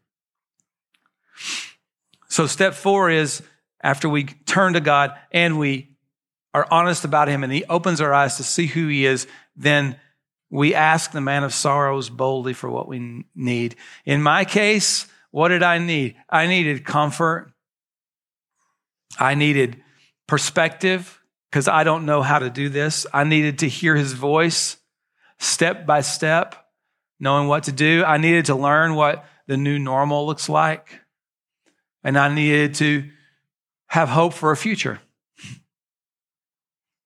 So, 2.30 2.48
step 2.48 2.74
four 2.74 3.10
is 3.10 3.44
after 3.82 4.10
we 4.10 4.24
turn 4.24 4.74
to 4.74 4.82
God 4.82 5.14
and 5.32 5.60
we 5.60 5.96
are 6.54 6.68
honest 6.72 7.04
about 7.04 7.28
him 7.28 7.44
and 7.44 7.52
he 7.52 7.66
opens 7.66 8.02
our 8.02 8.14
eyes 8.14 8.38
to 8.38 8.44
see 8.44 8.68
who 8.68 8.88
he 8.88 9.06
is, 9.06 9.28
then 9.56 10.00
we 10.54 10.76
ask 10.76 11.12
the 11.12 11.20
man 11.20 11.44
of 11.44 11.52
sorrows 11.52 12.12
boldly 12.12 12.54
for 12.54 12.70
what 12.70 12.88
we 12.88 13.26
need. 13.34 13.76
In 14.06 14.22
my 14.22 14.46
case, 14.46 15.08
what 15.32 15.48
did 15.48 15.64
I 15.64 15.80
need? 15.80 16.16
I 16.30 16.46
needed 16.46 16.86
comfort. 16.86 17.52
I 19.18 19.34
needed 19.34 19.82
perspective 20.28 21.20
because 21.50 21.68
I 21.68 21.84
don't 21.84 22.06
know 22.06 22.22
how 22.22 22.38
to 22.38 22.52
do 22.52 22.70
this. 22.70 23.08
I 23.12 23.24
needed 23.24 23.60
to 23.60 23.68
hear 23.68 23.96
his 23.96 24.14
voice 24.14 24.78
step 25.40 25.88
by 25.88 26.02
step, 26.02 26.56
knowing 27.20 27.48
what 27.48 27.64
to 27.64 27.72
do. 27.72 28.04
I 28.06 28.18
needed 28.18 28.46
to 28.46 28.56
learn 28.56 28.94
what 28.94 29.26
the 29.48 29.58
new 29.58 29.80
normal 29.80 30.28
looks 30.28 30.50
like. 30.50 31.00
And 32.04 32.16
I 32.16 32.32
needed 32.32 32.76
to 32.76 33.10
have 33.88 34.08
hope 34.08 34.34
for 34.34 34.52
a 34.52 34.58
future. 34.58 35.00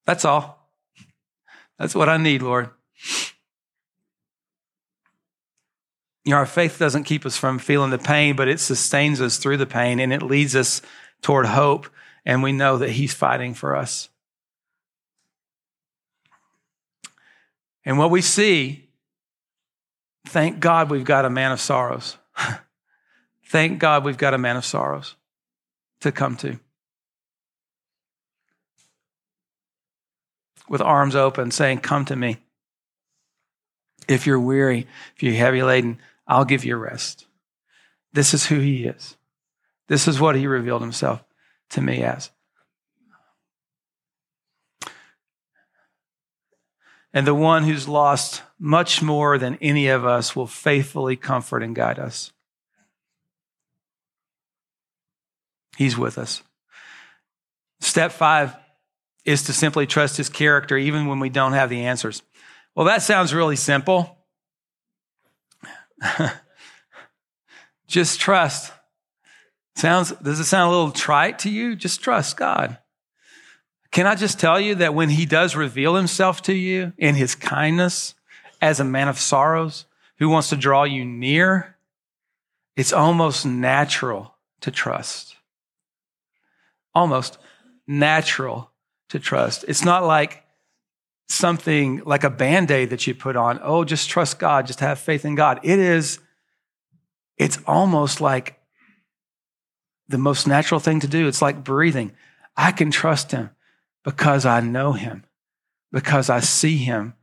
That's 0.05 0.25
all. 0.25 0.69
That's 1.79 1.95
what 1.95 2.09
I 2.09 2.17
need, 2.17 2.41
Lord. 2.41 2.71
You 6.27 6.31
know, 6.31 6.39
our 6.39 6.45
faith 6.45 6.77
doesn't 6.77 7.05
keep 7.05 7.25
us 7.25 7.37
from 7.37 7.57
feeling 7.57 7.89
the 7.89 7.97
pain, 7.97 8.35
but 8.35 8.49
it 8.49 8.59
sustains 8.59 9.21
us 9.21 9.37
through 9.37 9.55
the 9.55 9.65
pain 9.65 10.01
and 10.01 10.11
it 10.11 10.21
leads 10.21 10.57
us 10.57 10.81
toward 11.21 11.45
hope. 11.45 11.87
And 12.25 12.43
we 12.43 12.51
know 12.51 12.77
that 12.79 12.89
He's 12.89 13.13
fighting 13.13 13.53
for 13.53 13.77
us. 13.77 14.09
And 17.85 17.97
what 17.97 18.11
we 18.11 18.21
see, 18.21 18.89
thank 20.25 20.59
God 20.59 20.91
we've 20.91 21.05
got 21.05 21.23
a 21.23 21.29
man 21.29 21.53
of 21.53 21.61
sorrows. 21.61 22.17
thank 23.45 23.79
God 23.79 24.03
we've 24.03 24.17
got 24.17 24.33
a 24.33 24.37
man 24.37 24.57
of 24.57 24.65
sorrows 24.65 25.15
to 26.01 26.11
come 26.11 26.35
to. 26.35 26.59
With 30.67 30.81
arms 30.81 31.15
open, 31.15 31.51
saying, 31.51 31.77
Come 31.77 32.03
to 32.03 32.17
me. 32.17 32.35
If 34.09 34.27
you're 34.27 34.41
weary, 34.41 34.87
if 35.15 35.23
you're 35.23 35.33
heavy 35.33 35.63
laden, 35.63 35.99
I'll 36.27 36.45
give 36.45 36.65
you 36.65 36.75
rest. 36.75 37.25
This 38.13 38.33
is 38.33 38.47
who 38.47 38.59
he 38.59 38.85
is. 38.85 39.15
This 39.87 40.07
is 40.07 40.19
what 40.19 40.35
he 40.35 40.47
revealed 40.47 40.81
himself 40.81 41.23
to 41.69 41.81
me 41.81 42.03
as. 42.03 42.31
And 47.13 47.25
the 47.25 47.33
one 47.33 47.63
who's 47.63 47.87
lost 47.87 48.43
much 48.59 49.01
more 49.01 49.37
than 49.37 49.57
any 49.61 49.87
of 49.87 50.05
us 50.05 50.35
will 50.35 50.47
faithfully 50.47 51.15
comfort 51.15 51.63
and 51.63 51.75
guide 51.75 51.99
us. 51.99 52.31
He's 55.77 55.97
with 55.97 56.17
us. 56.17 56.43
Step 57.79 58.11
five 58.11 58.55
is 59.25 59.43
to 59.43 59.53
simply 59.53 59.85
trust 59.85 60.17
his 60.17 60.29
character 60.29 60.77
even 60.77 61.07
when 61.07 61.19
we 61.19 61.29
don't 61.29 61.53
have 61.53 61.69
the 61.69 61.85
answers. 61.85 62.23
Well, 62.75 62.87
that 62.87 63.03
sounds 63.03 63.33
really 63.33 63.55
simple. 63.55 64.16
Just 67.87 68.19
trust. 68.19 68.73
Sounds, 69.75 70.11
does 70.11 70.39
it 70.39 70.45
sound 70.45 70.69
a 70.69 70.75
little 70.75 70.91
trite 70.91 71.39
to 71.39 71.49
you? 71.49 71.75
Just 71.75 72.01
trust 72.01 72.35
God. 72.35 72.77
Can 73.91 74.05
I 74.05 74.15
just 74.15 74.39
tell 74.39 74.59
you 74.59 74.75
that 74.75 74.93
when 74.93 75.09
he 75.09 75.25
does 75.25 75.55
reveal 75.55 75.95
himself 75.95 76.41
to 76.43 76.53
you 76.53 76.93
in 76.97 77.15
his 77.15 77.35
kindness 77.35 78.15
as 78.61 78.79
a 78.79 78.83
man 78.83 79.07
of 79.07 79.19
sorrows 79.19 79.85
who 80.17 80.29
wants 80.29 80.49
to 80.49 80.55
draw 80.57 80.83
you 80.83 81.05
near, 81.05 81.77
it's 82.75 82.91
almost 82.91 83.45
natural 83.45 84.35
to 84.61 84.71
trust. 84.71 85.35
Almost 86.93 87.37
natural 87.87 88.71
to 89.09 89.19
trust. 89.19 89.63
It's 89.67 89.85
not 89.85 90.03
like 90.03 90.43
something 91.27 92.01
like 92.05 92.23
a 92.23 92.29
band 92.29 92.71
aid 92.71 92.89
that 92.89 93.05
you 93.07 93.13
put 93.13 93.35
on. 93.35 93.59
Oh, 93.61 93.83
just 93.83 94.09
trust 94.09 94.39
God, 94.39 94.67
just 94.67 94.79
have 94.79 94.99
faith 94.99 95.25
in 95.25 95.35
God. 95.35 95.59
It 95.63 95.79
is, 95.79 96.19
it's 97.37 97.59
almost 97.67 98.21
like 98.21 98.59
the 100.07 100.17
most 100.17 100.47
natural 100.47 100.79
thing 100.79 101.01
to 101.01 101.07
do. 101.07 101.27
It's 101.27 101.41
like 101.41 101.63
breathing. 101.63 102.13
I 102.55 102.71
can 102.71 102.91
trust 102.91 103.31
Him 103.31 103.51
because 104.07 104.45
I 104.45 104.61
know 104.61 104.93
him, 104.93 105.25
because 105.91 106.29
I 106.29 106.39
see 106.39 106.77
him 106.77 107.13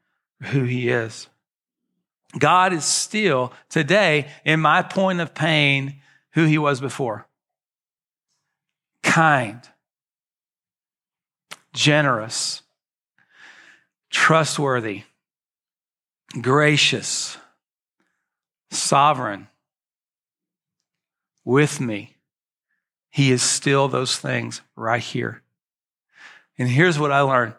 who 0.43 0.65
he 0.65 0.91
is. 0.91 1.29
God 2.39 2.75
is 2.75 2.85
still 2.85 3.55
today, 3.71 4.29
in 4.45 4.61
my 4.61 4.83
point 4.83 5.21
of 5.21 5.33
pain, 5.33 6.03
who 6.35 6.45
he 6.45 6.59
was 6.59 6.83
before 6.83 7.27
kind, 9.03 9.63
generous, 11.73 12.64
trustworthy, 14.15 15.03
gracious, 16.41 17.37
sovereign, 18.71 19.49
with 21.45 21.81
me. 21.81 22.17
He 23.11 23.33
is 23.33 23.43
still 23.43 23.89
those 23.89 24.17
things 24.17 24.63
right 24.77 25.03
here. 25.03 25.43
And 26.57 26.69
here's 26.69 26.99
what 26.99 27.13
I 27.13 27.21
learned 27.21 27.55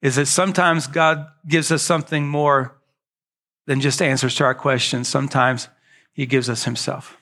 is 0.00 0.16
that 0.16 0.26
sometimes 0.26 0.86
God 0.86 1.26
gives 1.46 1.72
us 1.72 1.82
something 1.82 2.28
more 2.28 2.76
than 3.66 3.80
just 3.80 4.00
answers 4.00 4.36
to 4.36 4.44
our 4.44 4.54
questions. 4.54 5.08
Sometimes 5.08 5.68
he 6.12 6.24
gives 6.24 6.48
us 6.48 6.64
himself. 6.64 7.18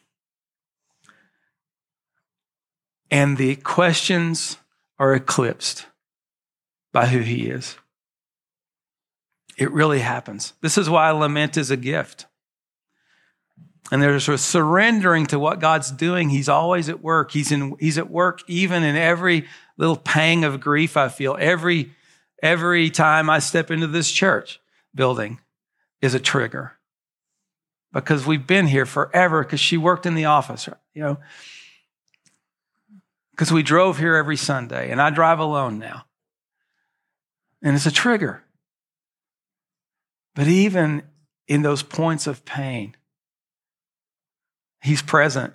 And 3.10 3.38
the 3.38 3.56
questions 3.56 4.58
are 4.98 5.14
eclipsed 5.14 5.86
by 6.92 7.06
who 7.06 7.20
he 7.20 7.48
is. 7.48 7.76
It 9.58 9.70
really 9.70 10.00
happens. 10.00 10.54
This 10.60 10.78
is 10.78 10.88
why 10.88 11.10
lament 11.10 11.56
is 11.56 11.70
a 11.70 11.76
gift. 11.76 12.26
And 13.90 14.00
there's 14.00 14.28
a 14.28 14.38
surrendering 14.38 15.26
to 15.26 15.38
what 15.38 15.60
God's 15.60 15.90
doing. 15.90 16.30
He's 16.30 16.48
always 16.48 16.88
at 16.88 17.02
work. 17.02 17.30
He's, 17.30 17.52
in, 17.52 17.76
he's 17.78 17.98
at 17.98 18.10
work 18.10 18.40
even 18.48 18.82
in 18.82 18.96
every 18.96 19.46
little 19.76 19.96
pang 19.96 20.44
of 20.44 20.60
grief 20.60 20.96
I 20.96 21.08
feel 21.08 21.36
every 21.38 21.92
every 22.42 22.90
time 22.90 23.30
I 23.30 23.38
step 23.38 23.70
into 23.70 23.86
this 23.86 24.10
church 24.10 24.60
building 24.94 25.40
is 26.00 26.14
a 26.14 26.20
trigger. 26.20 26.72
Because 27.92 28.26
we've 28.26 28.46
been 28.46 28.66
here 28.66 28.86
forever 28.86 29.44
because 29.44 29.60
she 29.60 29.76
worked 29.76 30.06
in 30.06 30.14
the 30.14 30.24
office, 30.24 30.68
you 30.94 31.02
know. 31.02 31.18
because 33.32 33.52
we 33.52 33.62
drove 33.62 33.98
here 33.98 34.16
every 34.16 34.36
Sunday, 34.36 34.90
and 34.90 35.00
I 35.00 35.10
drive 35.10 35.38
alone 35.38 35.78
now. 35.78 36.04
And 37.62 37.76
it's 37.76 37.86
a 37.86 37.92
trigger. 37.92 38.42
But 40.34 40.48
even 40.48 41.02
in 41.46 41.62
those 41.62 41.82
points 41.82 42.26
of 42.26 42.44
pain, 42.44 42.96
He's 44.82 45.02
present, 45.02 45.54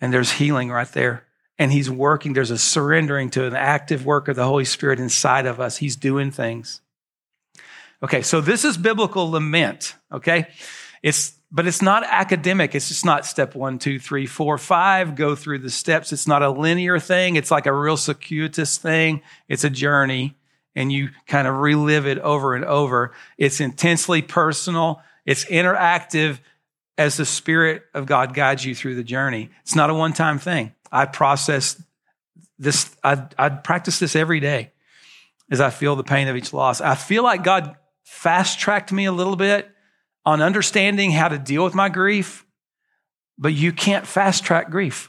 and 0.00 0.12
there's 0.12 0.32
healing 0.32 0.70
right 0.70 0.90
there. 0.92 1.24
And 1.58 1.72
He's 1.72 1.90
working. 1.90 2.32
There's 2.32 2.50
a 2.50 2.58
surrendering 2.58 3.30
to 3.30 3.46
an 3.46 3.54
active 3.54 4.04
work 4.04 4.28
of 4.28 4.36
the 4.36 4.44
Holy 4.44 4.64
Spirit 4.64 5.00
inside 5.00 5.46
of 5.46 5.60
us. 5.60 5.78
He's 5.78 5.96
doing 5.96 6.30
things. 6.30 6.80
Okay, 8.02 8.22
so 8.22 8.40
this 8.40 8.64
is 8.64 8.76
biblical 8.78 9.30
lament, 9.30 9.94
okay? 10.10 10.48
It's 11.02 11.34
but 11.52 11.66
it's 11.66 11.82
not 11.82 12.04
academic. 12.04 12.74
It's 12.74 12.88
just 12.88 13.04
not 13.04 13.26
step 13.26 13.56
one, 13.56 13.78
two, 13.78 13.98
three, 13.98 14.26
four, 14.26 14.56
five, 14.56 15.16
go 15.16 15.34
through 15.34 15.58
the 15.58 15.70
steps. 15.70 16.12
It's 16.12 16.28
not 16.28 16.42
a 16.42 16.50
linear 16.50 17.00
thing. 17.00 17.34
It's 17.34 17.50
like 17.50 17.66
a 17.66 17.72
real 17.72 17.96
circuitous 17.96 18.78
thing. 18.78 19.22
It's 19.48 19.64
a 19.64 19.70
journey 19.70 20.36
and 20.74 20.92
you 20.92 21.10
kind 21.26 21.48
of 21.48 21.56
relive 21.56 22.06
it 22.06 22.18
over 22.18 22.54
and 22.54 22.64
over. 22.64 23.12
It's 23.38 23.60
intensely 23.60 24.22
personal. 24.22 25.02
It's 25.26 25.44
interactive 25.46 26.38
as 26.96 27.16
the 27.16 27.24
Spirit 27.24 27.82
of 27.94 28.06
God 28.06 28.34
guides 28.34 28.64
you 28.64 28.74
through 28.74 28.94
the 28.94 29.04
journey. 29.04 29.50
It's 29.62 29.74
not 29.74 29.90
a 29.90 29.94
one 29.94 30.12
time 30.12 30.38
thing. 30.38 30.74
I 30.92 31.06
process 31.06 31.82
this, 32.58 32.94
I, 33.02 33.26
I 33.38 33.48
practice 33.48 33.98
this 33.98 34.14
every 34.14 34.40
day 34.40 34.72
as 35.50 35.60
I 35.60 35.70
feel 35.70 35.96
the 35.96 36.04
pain 36.04 36.28
of 36.28 36.36
each 36.36 36.52
loss. 36.52 36.80
I 36.80 36.94
feel 36.94 37.22
like 37.22 37.42
God 37.42 37.76
fast 38.04 38.58
tracked 38.58 38.92
me 38.92 39.06
a 39.06 39.12
little 39.12 39.36
bit 39.36 39.70
on 40.26 40.42
understanding 40.42 41.10
how 41.10 41.28
to 41.28 41.38
deal 41.38 41.64
with 41.64 41.74
my 41.74 41.88
grief, 41.88 42.44
but 43.38 43.54
you 43.54 43.72
can't 43.72 44.06
fast 44.06 44.44
track 44.44 44.70
grief. 44.70 45.08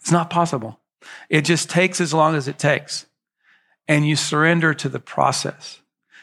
It's 0.00 0.12
not 0.12 0.30
possible. 0.30 0.80
It 1.28 1.42
just 1.42 1.70
takes 1.70 2.00
as 2.00 2.14
long 2.14 2.34
as 2.34 2.48
it 2.48 2.58
takes. 2.58 3.06
And 3.86 4.06
you 4.06 4.16
surrender 4.16 4.72
to 4.74 4.88
the 4.88 5.00
process, 5.00 5.80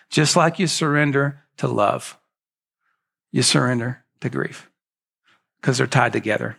just 0.09 0.35
like 0.35 0.59
you 0.59 0.67
surrender 0.67 1.43
to 1.57 1.67
love. 1.67 2.17
You 3.31 3.43
surrender 3.43 4.03
to 4.21 4.29
grief 4.29 4.69
because 5.59 5.77
they're 5.77 5.87
tied 5.87 6.13
together. 6.13 6.57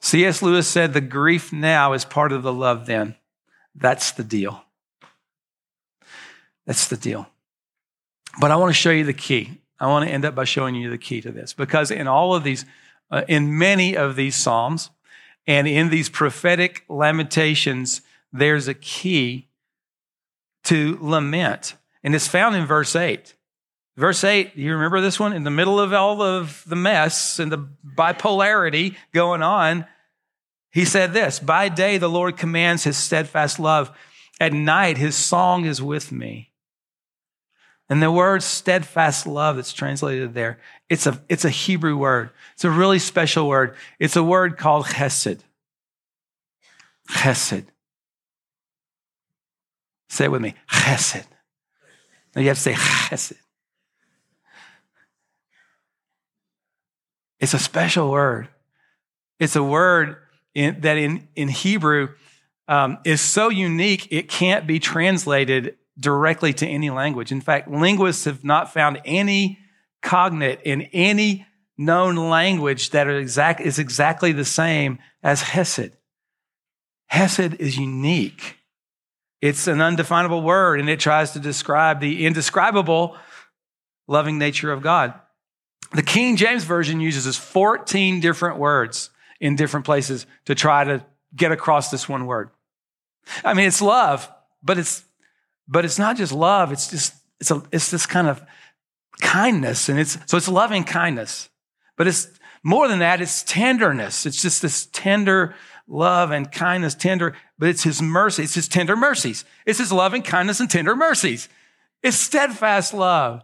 C.S. 0.00 0.42
Lewis 0.42 0.66
said 0.66 0.92
the 0.92 1.00
grief 1.00 1.52
now 1.52 1.92
is 1.92 2.04
part 2.04 2.32
of 2.32 2.42
the 2.42 2.52
love 2.52 2.86
then. 2.86 3.14
That's 3.74 4.10
the 4.10 4.24
deal. 4.24 4.64
That's 6.66 6.88
the 6.88 6.96
deal. 6.96 7.28
But 8.40 8.50
I 8.50 8.56
want 8.56 8.70
to 8.70 8.74
show 8.74 8.90
you 8.90 9.04
the 9.04 9.12
key. 9.12 9.60
I 9.78 9.86
want 9.86 10.06
to 10.06 10.12
end 10.12 10.24
up 10.24 10.34
by 10.34 10.44
showing 10.44 10.74
you 10.74 10.90
the 10.90 10.98
key 10.98 11.20
to 11.20 11.30
this 11.30 11.52
because 11.52 11.90
in 11.90 12.06
all 12.06 12.34
of 12.34 12.44
these, 12.44 12.64
uh, 13.10 13.22
in 13.28 13.58
many 13.58 13.96
of 13.96 14.16
these 14.16 14.36
Psalms 14.36 14.90
and 15.46 15.66
in 15.66 15.90
these 15.90 16.08
prophetic 16.08 16.84
lamentations, 16.88 18.02
there's 18.32 18.68
a 18.68 18.74
key 18.74 19.48
to 20.64 20.98
lament. 21.00 21.74
And 22.04 22.14
it's 22.14 22.28
found 22.28 22.56
in 22.56 22.66
verse 22.66 22.94
8. 22.94 23.34
Verse 23.96 24.24
8, 24.24 24.56
you 24.56 24.72
remember 24.72 25.00
this 25.00 25.20
one? 25.20 25.32
In 25.32 25.44
the 25.44 25.50
middle 25.50 25.78
of 25.78 25.92
all 25.92 26.22
of 26.22 26.64
the 26.66 26.76
mess 26.76 27.38
and 27.38 27.52
the 27.52 27.68
bipolarity 27.84 28.96
going 29.12 29.42
on, 29.42 29.86
he 30.70 30.86
said 30.86 31.12
this 31.12 31.38
By 31.38 31.68
day, 31.68 31.98
the 31.98 32.08
Lord 32.08 32.36
commands 32.36 32.84
his 32.84 32.96
steadfast 32.96 33.58
love. 33.58 33.90
At 34.40 34.52
night, 34.52 34.96
his 34.96 35.14
song 35.14 35.66
is 35.66 35.82
with 35.82 36.10
me. 36.10 36.51
And 37.88 38.02
the 38.02 38.10
word 38.10 38.42
steadfast 38.42 39.26
love 39.26 39.56
that's 39.56 39.72
translated 39.72 40.34
there, 40.34 40.58
it's 40.88 41.06
a, 41.06 41.20
it's 41.28 41.44
a 41.44 41.50
Hebrew 41.50 41.96
word. 41.96 42.30
It's 42.54 42.64
a 42.64 42.70
really 42.70 42.98
special 42.98 43.48
word. 43.48 43.76
It's 43.98 44.16
a 44.16 44.22
word 44.22 44.56
called 44.56 44.86
chesed. 44.86 45.40
Chesed. 47.10 47.66
Say 50.08 50.24
it 50.24 50.30
with 50.30 50.42
me. 50.42 50.54
Chesed. 50.70 51.26
Now 52.34 52.42
you 52.42 52.48
have 52.48 52.56
to 52.56 52.62
say 52.62 52.74
chesed. 52.74 53.36
It's 57.40 57.54
a 57.54 57.58
special 57.58 58.10
word. 58.10 58.48
It's 59.40 59.56
a 59.56 59.62
word 59.62 60.16
in, 60.54 60.80
that 60.82 60.96
in, 60.96 61.26
in 61.34 61.48
Hebrew 61.48 62.10
um, 62.68 62.98
is 63.04 63.20
so 63.20 63.48
unique, 63.48 64.06
it 64.12 64.28
can't 64.28 64.66
be 64.66 64.78
translated 64.78 65.76
directly 65.98 66.52
to 66.54 66.66
any 66.66 66.90
language. 66.90 67.32
In 67.32 67.40
fact, 67.40 67.68
linguists 67.70 68.24
have 68.24 68.44
not 68.44 68.72
found 68.72 69.00
any 69.04 69.58
cognate 70.02 70.60
in 70.64 70.82
any 70.92 71.46
known 71.78 72.16
language 72.16 72.90
that 72.90 73.08
exact, 73.08 73.60
is 73.60 73.78
exactly 73.78 74.32
the 74.32 74.44
same 74.44 74.98
as 75.22 75.42
Hesed. 75.42 75.96
Hesed 77.06 77.54
is 77.54 77.76
unique. 77.76 78.58
It's 79.40 79.66
an 79.66 79.80
undefinable 79.80 80.42
word 80.42 80.80
and 80.80 80.88
it 80.88 81.00
tries 81.00 81.32
to 81.32 81.40
describe 81.40 82.00
the 82.00 82.24
indescribable 82.24 83.16
loving 84.06 84.38
nature 84.38 84.72
of 84.72 84.82
God. 84.82 85.14
The 85.92 86.02
King 86.02 86.36
James 86.36 86.64
Version 86.64 87.00
uses 87.00 87.36
14 87.36 88.20
different 88.20 88.58
words 88.58 89.10
in 89.40 89.56
different 89.56 89.84
places 89.84 90.26
to 90.46 90.54
try 90.54 90.84
to 90.84 91.04
get 91.34 91.52
across 91.52 91.90
this 91.90 92.08
one 92.08 92.26
word. 92.26 92.50
I 93.44 93.54
mean, 93.54 93.66
it's 93.66 93.82
love, 93.82 94.30
but 94.62 94.78
it's 94.78 95.04
but 95.68 95.84
it's 95.84 95.98
not 95.98 96.16
just 96.16 96.32
love, 96.32 96.72
it's 96.72 96.90
just, 96.90 97.14
it's, 97.40 97.50
a, 97.50 97.62
it's 97.72 97.90
this 97.90 98.06
kind 98.06 98.28
of 98.28 98.42
kindness. 99.20 99.88
And 99.88 99.98
it's, 99.98 100.18
so 100.26 100.36
it's 100.36 100.48
loving 100.48 100.84
kindness. 100.84 101.48
But 101.96 102.06
it's 102.06 102.28
more 102.62 102.88
than 102.88 103.00
that, 103.00 103.20
it's 103.20 103.42
tenderness. 103.42 104.26
It's 104.26 104.40
just 104.40 104.62
this 104.62 104.86
tender 104.86 105.54
love 105.88 106.30
and 106.30 106.50
kindness, 106.50 106.94
tender, 106.94 107.34
but 107.58 107.68
it's 107.68 107.82
his 107.82 108.00
mercy. 108.00 108.44
It's 108.44 108.54
his 108.54 108.68
tender 108.68 108.96
mercies. 108.96 109.44
It's 109.66 109.78
his 109.78 109.92
loving 109.92 110.22
kindness 110.22 110.60
and 110.60 110.70
tender 110.70 110.96
mercies. 110.96 111.48
It's 112.02 112.16
steadfast 112.16 112.94
love. 112.94 113.42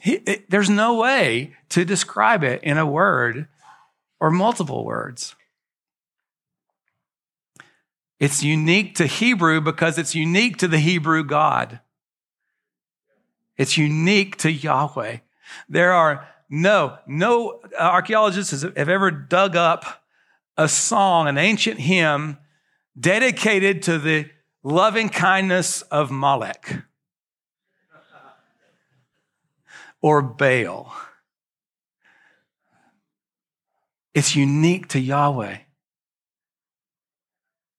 He, 0.00 0.14
it, 0.14 0.50
there's 0.50 0.70
no 0.70 0.96
way 0.96 1.56
to 1.70 1.84
describe 1.84 2.44
it 2.44 2.62
in 2.62 2.78
a 2.78 2.86
word 2.86 3.48
or 4.20 4.30
multiple 4.30 4.84
words. 4.84 5.34
It's 8.20 8.42
unique 8.42 8.96
to 8.96 9.06
Hebrew 9.06 9.60
because 9.60 9.98
it's 9.98 10.14
unique 10.14 10.56
to 10.58 10.68
the 10.68 10.78
Hebrew 10.78 11.22
God. 11.22 11.80
It's 13.56 13.76
unique 13.76 14.36
to 14.38 14.50
Yahweh. 14.50 15.18
There 15.68 15.92
are 15.92 16.28
no, 16.48 16.98
no 17.06 17.60
archaeologists 17.78 18.62
have 18.62 18.76
ever 18.76 19.10
dug 19.10 19.56
up 19.56 20.04
a 20.56 20.68
song, 20.68 21.28
an 21.28 21.38
ancient 21.38 21.78
hymn 21.80 22.38
dedicated 22.98 23.82
to 23.82 23.98
the 23.98 24.28
loving 24.62 25.08
kindness 25.08 25.82
of 25.82 26.10
Molech 26.10 26.82
or 30.00 30.22
Baal. 30.22 30.92
It's 34.14 34.34
unique 34.34 34.88
to 34.88 35.00
Yahweh. 35.00 35.58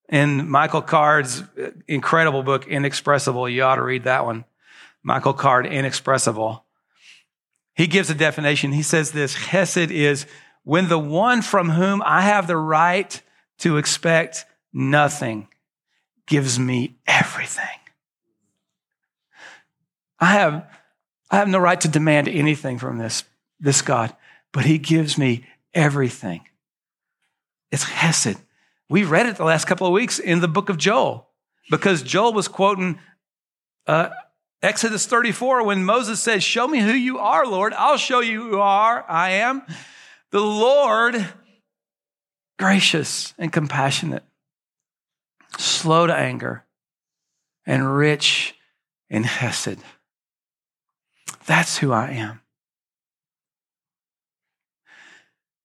In 0.09 0.49
Michael 0.49 0.81
Card's 0.81 1.41
uh, 1.41 1.71
incredible 1.87 2.41
book, 2.41 2.67
Inexpressible, 2.67 3.47
you 3.47 3.63
ought 3.63 3.75
to 3.75 3.83
read 3.83 4.05
that 4.05 4.25
one. 4.25 4.43
Michael 5.03 5.33
Card, 5.33 5.67
Inexpressible. 5.67 6.65
He 7.75 7.87
gives 7.87 8.09
a 8.09 8.15
definition. 8.15 8.71
He 8.71 8.81
says 8.81 9.11
this 9.11 9.35
Hesed 9.35 9.91
is 9.91 10.25
when 10.63 10.89
the 10.89 10.99
one 10.99 11.41
from 11.41 11.69
whom 11.69 12.01
I 12.05 12.21
have 12.21 12.47
the 12.47 12.57
right 12.57 13.21
to 13.59 13.77
expect 13.77 14.45
nothing 14.73 15.47
gives 16.25 16.59
me 16.59 16.97
everything. 17.07 17.65
I 20.19 20.33
have, 20.33 20.67
I 21.31 21.37
have 21.37 21.47
no 21.47 21.59
right 21.59 21.79
to 21.81 21.87
demand 21.87 22.27
anything 22.27 22.77
from 22.77 22.97
this, 22.97 23.23
this 23.59 23.81
God, 23.81 24.15
but 24.51 24.65
he 24.65 24.77
gives 24.77 25.17
me 25.17 25.45
everything. 25.73 26.41
It's 27.71 27.83
Hesed. 27.83 28.37
We 28.89 29.03
read 29.03 29.27
it 29.27 29.37
the 29.37 29.43
last 29.43 29.65
couple 29.65 29.85
of 29.85 29.93
weeks 29.93 30.17
in 30.17 30.39
the 30.41 30.47
book 30.47 30.69
of 30.69 30.77
Joel 30.77 31.29
because 31.69 32.01
Joel 32.01 32.33
was 32.33 32.47
quoting 32.47 32.99
uh, 33.85 34.09
Exodus 34.61 35.05
34 35.05 35.63
when 35.63 35.85
Moses 35.85 36.19
said, 36.19 36.41
Show 36.41 36.67
me 36.67 36.79
who 36.79 36.91
you 36.91 37.19
are, 37.19 37.45
Lord. 37.45 37.73
I'll 37.73 37.97
show 37.97 38.19
you 38.19 38.41
who 38.41 38.59
are. 38.59 39.05
I 39.07 39.31
am 39.31 39.61
the 40.31 40.41
Lord, 40.41 41.27
gracious 42.57 43.33
and 43.37 43.53
compassionate, 43.53 44.23
slow 45.57 46.07
to 46.07 46.15
anger, 46.15 46.65
and 47.65 47.95
rich 47.95 48.55
in 49.09 49.23
hesed. 49.23 49.77
That's 51.45 51.77
who 51.77 51.91
I 51.91 52.09
am. 52.11 52.41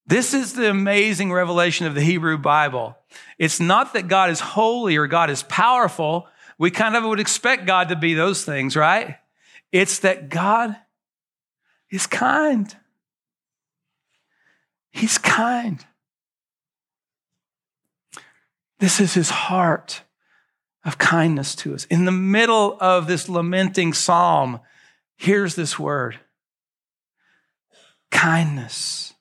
This 0.07 0.33
is 0.33 0.53
the 0.53 0.69
amazing 0.69 1.31
revelation 1.31 1.87
of 1.87 1.95
the 1.95 2.01
Hebrew 2.01 2.37
Bible. 2.37 2.95
It's 3.39 3.59
not 3.59 3.93
that 3.93 4.07
God 4.07 4.29
is 4.29 4.39
holy 4.39 4.97
or 4.97 5.07
God 5.07 5.29
is 5.29 5.43
powerful. 5.43 6.27
We 6.57 6.69
kind 6.69 6.95
of 6.95 7.03
would 7.03 7.19
expect 7.19 7.65
God 7.65 7.89
to 7.89 7.95
be 7.95 8.13
those 8.13 8.45
things, 8.45 8.75
right? 8.75 9.17
It's 9.71 9.99
that 9.99 10.29
God 10.29 10.75
is 11.89 12.05
kind. 12.05 12.75
He's 14.91 15.17
kind. 15.17 15.83
This 18.79 18.99
is 18.99 19.15
his 19.15 19.29
heart 19.29 20.03
of 20.83 20.97
kindness 20.99 21.55
to 21.55 21.73
us. 21.73 21.85
In 21.85 22.05
the 22.05 22.11
middle 22.11 22.77
of 22.79 23.07
this 23.07 23.27
lamenting 23.27 23.91
psalm, 23.93 24.59
here's 25.17 25.55
this 25.55 25.79
word 25.79 26.19
kindness. 28.11 29.14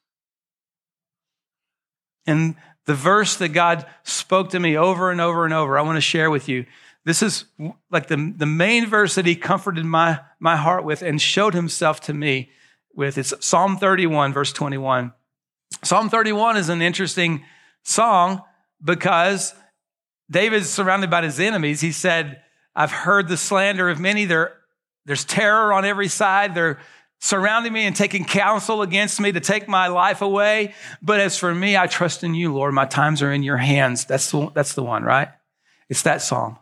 And 2.27 2.57
the 2.87 2.95
verse 2.95 3.37
that 3.37 3.51
God 3.51 3.87
spoke 4.03 4.51
to 4.51 4.61
me 4.61 4.77
over 4.77 5.11
and 5.11 5.21
over 5.21 5.45
and 5.45 5.55
over, 5.55 5.79
I 5.79 5.83
want 5.83 5.97
to 5.97 6.03
share 6.03 6.31
with 6.31 6.49
you. 6.49 6.67
This 7.05 7.23
is 7.23 7.45
like 7.91 8.07
the, 8.09 8.33
the 8.37 8.47
main 8.47 8.87
verse 8.87 9.15
that 9.15 9.27
he 9.27 9.37
comforted 9.37 9.85
my, 9.85 10.21
my 10.41 10.57
heart 10.57 10.85
with 10.85 11.03
and 11.03 11.21
showed 11.21 11.55
himself 11.55 12.01
to 12.03 12.15
me 12.15 12.51
with. 12.95 13.19
It's 13.19 13.35
Psalm 13.41 13.77
31, 13.77 14.33
verse 14.33 14.53
21. 14.53 15.13
Psalm 15.83 16.09
31 16.09 16.57
is 16.57 16.69
an 16.71 16.81
interesting 16.81 17.45
song 17.83 18.43
because 18.83 19.55
David's 20.31 20.71
surrounded 20.71 21.11
by 21.11 21.23
his 21.23 21.39
enemies. 21.39 21.83
He 21.83 21.93
said, 21.93 22.41
I've 22.75 22.93
heard 22.93 23.29
the 23.29 23.37
slander 23.37 23.91
of 23.91 24.01
many. 24.01 24.25
There, 24.25 24.57
there's 25.05 25.25
terror 25.25 25.73
on 25.73 25.85
every 25.85 26.09
side. 26.09 26.55
They're 26.55 26.81
surrounding 27.25 27.73
me 27.73 27.87
and 27.87 27.97
taking 27.97 28.23
counsel 28.23 28.83
against 28.83 29.19
me 29.19 29.33
to 29.33 29.41
take 29.41 29.67
my 29.67 29.87
life 29.87 30.21
away. 30.21 30.75
But 31.01 31.21
as 31.21 31.39
for 31.39 31.55
me, 31.55 31.75
I 31.75 31.87
trust 31.87 32.23
in 32.23 32.35
you, 32.35 32.53
Lord. 32.53 32.75
My 32.75 32.85
times 32.85 33.23
are 33.23 33.33
in 33.33 33.43
your 33.43 33.57
hands. 33.57 34.05
That's 34.05 34.31
the, 34.31 34.51
that's 34.53 34.75
the 34.75 34.83
one, 34.83 35.05
right? 35.05 35.29
It's 35.89 36.03
that 36.03 36.21
song. 36.21 36.59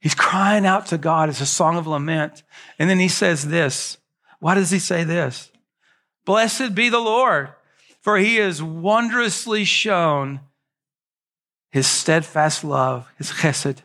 He's 0.00 0.14
crying 0.16 0.66
out 0.66 0.86
to 0.86 0.98
God. 0.98 1.28
It's 1.28 1.40
a 1.40 1.46
song 1.46 1.76
of 1.76 1.86
lament. 1.86 2.42
And 2.80 2.90
then 2.90 2.98
he 2.98 3.06
says 3.06 3.46
this. 3.46 3.98
Why 4.40 4.56
does 4.56 4.72
he 4.72 4.80
say 4.80 5.04
this? 5.04 5.52
Blessed 6.24 6.74
be 6.74 6.88
the 6.88 6.98
Lord, 6.98 7.50
for 8.00 8.18
he 8.18 8.36
has 8.36 8.60
wondrously 8.60 9.62
shown 9.62 10.40
his 11.70 11.86
steadfast 11.86 12.64
love, 12.64 13.08
his 13.18 13.30
chesed 13.30 13.82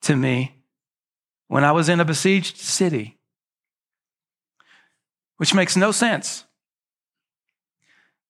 to 0.00 0.16
me 0.16 0.62
when 1.48 1.62
I 1.62 1.72
was 1.72 1.90
in 1.90 2.00
a 2.00 2.06
besieged 2.06 2.56
city, 2.56 3.15
which 5.36 5.54
makes 5.54 5.76
no 5.76 5.92
sense. 5.92 6.44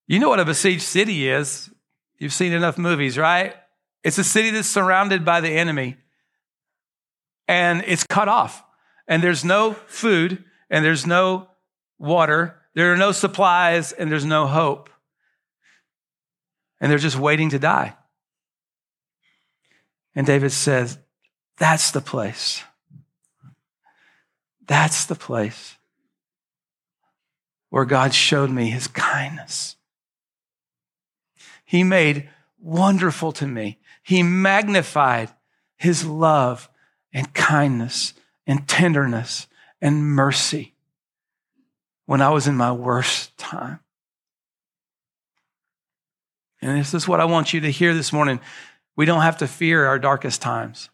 You 0.07 0.19
know 0.19 0.29
what 0.29 0.41
a 0.41 0.45
besieged 0.45 0.83
city 0.83 1.29
is. 1.29 1.71
You've 2.19 2.33
seen 2.33 2.53
enough 2.53 2.79
movies, 2.79 3.19
right? 3.19 3.55
It's 4.05 4.19
a 4.19 4.25
city 4.25 4.51
that's 4.51 4.69
surrounded 4.69 5.25
by 5.25 5.41
the 5.41 5.51
enemy 5.51 5.97
and 7.49 7.85
it's 7.87 8.05
cut 8.05 8.29
off, 8.29 8.65
and 9.07 9.23
there's 9.23 9.45
no 9.45 9.73
food, 9.73 10.45
and 10.69 10.85
there's 10.85 11.07
no 11.07 11.49
water, 11.99 12.61
there 12.75 12.93
are 12.93 12.97
no 12.97 13.13
supplies, 13.13 13.93
and 13.93 14.11
there's 14.11 14.25
no 14.25 14.47
hope. 14.47 14.91
And 16.81 16.91
they're 16.91 16.99
just 16.99 17.17
waiting 17.17 17.51
to 17.51 17.59
die. 17.59 17.97
And 20.15 20.27
David 20.27 20.53
says, 20.53 20.99
That's 21.57 21.91
the 21.93 22.01
place. 22.01 22.63
That's 24.67 25.07
the 25.07 25.15
place 25.15 25.76
where 27.71 27.85
God 27.85 28.15
showed 28.15 28.51
me 28.51 28.71
his 28.71 28.87
kindness. 28.89 29.77
He 31.65 31.83
made 31.83 32.29
wonderful 32.61 33.33
to 33.33 33.47
me. 33.47 33.79
He 34.03 34.23
magnified 34.23 35.31
his 35.77 36.05
love 36.05 36.71
and 37.13 37.35
kindness 37.35 38.15
and 38.47 38.69
tenderness 38.69 39.49
and 39.81 40.05
mercy 40.05 40.75
when 42.07 42.23
I 42.23 42.31
was 42.31 42.47
in 42.47 42.57
my 42.57 42.73
worst 42.73 43.37
time. 43.37 43.81
And 46.63 46.79
this 46.81 46.95
is 46.95 47.07
what 47.07 47.21
I 47.21 47.25
want 47.25 47.53
you 47.53 47.61
to 47.61 47.71
hear 47.71 47.95
this 47.95 48.13
morning. 48.13 48.41
We 48.97 49.05
don't 49.05 49.23
have 49.23 49.39
to 49.39 49.47
fear 49.47 49.87
our 49.87 49.99
darkest 49.99 50.41
times. 50.41 50.89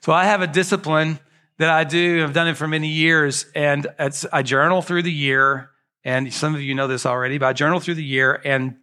So 0.00 0.12
I 0.12 0.24
have 0.24 0.42
a 0.42 0.46
discipline 0.46 1.18
that 1.58 1.70
I 1.70 1.84
do. 1.84 2.22
I've 2.22 2.32
done 2.32 2.48
it 2.48 2.56
for 2.56 2.66
many 2.66 2.88
years, 2.88 3.46
and 3.54 3.86
I 4.32 4.42
journal 4.42 4.82
through 4.82 5.02
the 5.02 5.12
year. 5.12 5.70
And 6.04 6.32
some 6.32 6.54
of 6.54 6.60
you 6.60 6.74
know 6.74 6.88
this 6.88 7.06
already, 7.06 7.38
but 7.38 7.46
I 7.46 7.52
journal 7.52 7.78
through 7.78 7.94
the 7.94 8.04
year. 8.04 8.40
And 8.44 8.78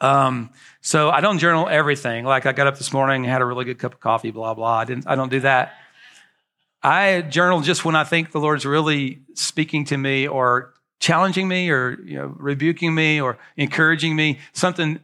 um, 0.00 0.50
so 0.80 1.10
I 1.10 1.20
don't 1.20 1.38
journal 1.38 1.68
everything. 1.68 2.24
Like 2.24 2.46
I 2.46 2.52
got 2.52 2.66
up 2.66 2.78
this 2.78 2.92
morning, 2.92 3.24
had 3.24 3.42
a 3.42 3.44
really 3.44 3.64
good 3.64 3.78
cup 3.78 3.94
of 3.94 4.00
coffee, 4.00 4.30
blah 4.30 4.54
blah. 4.54 4.78
I 4.78 4.84
didn't. 4.84 5.06
I 5.06 5.16
don't 5.16 5.30
do 5.30 5.40
that. 5.40 5.74
I 6.82 7.20
journal 7.20 7.60
just 7.60 7.84
when 7.84 7.94
I 7.94 8.04
think 8.04 8.32
the 8.32 8.40
Lord's 8.40 8.64
really 8.64 9.20
speaking 9.34 9.84
to 9.86 9.98
me, 9.98 10.26
or 10.26 10.72
challenging 10.98 11.48
me, 11.48 11.70
or 11.70 11.98
you 12.04 12.14
know, 12.16 12.34
rebuking 12.38 12.94
me, 12.94 13.20
or 13.20 13.38
encouraging 13.56 14.16
me. 14.16 14.38
Something 14.52 15.00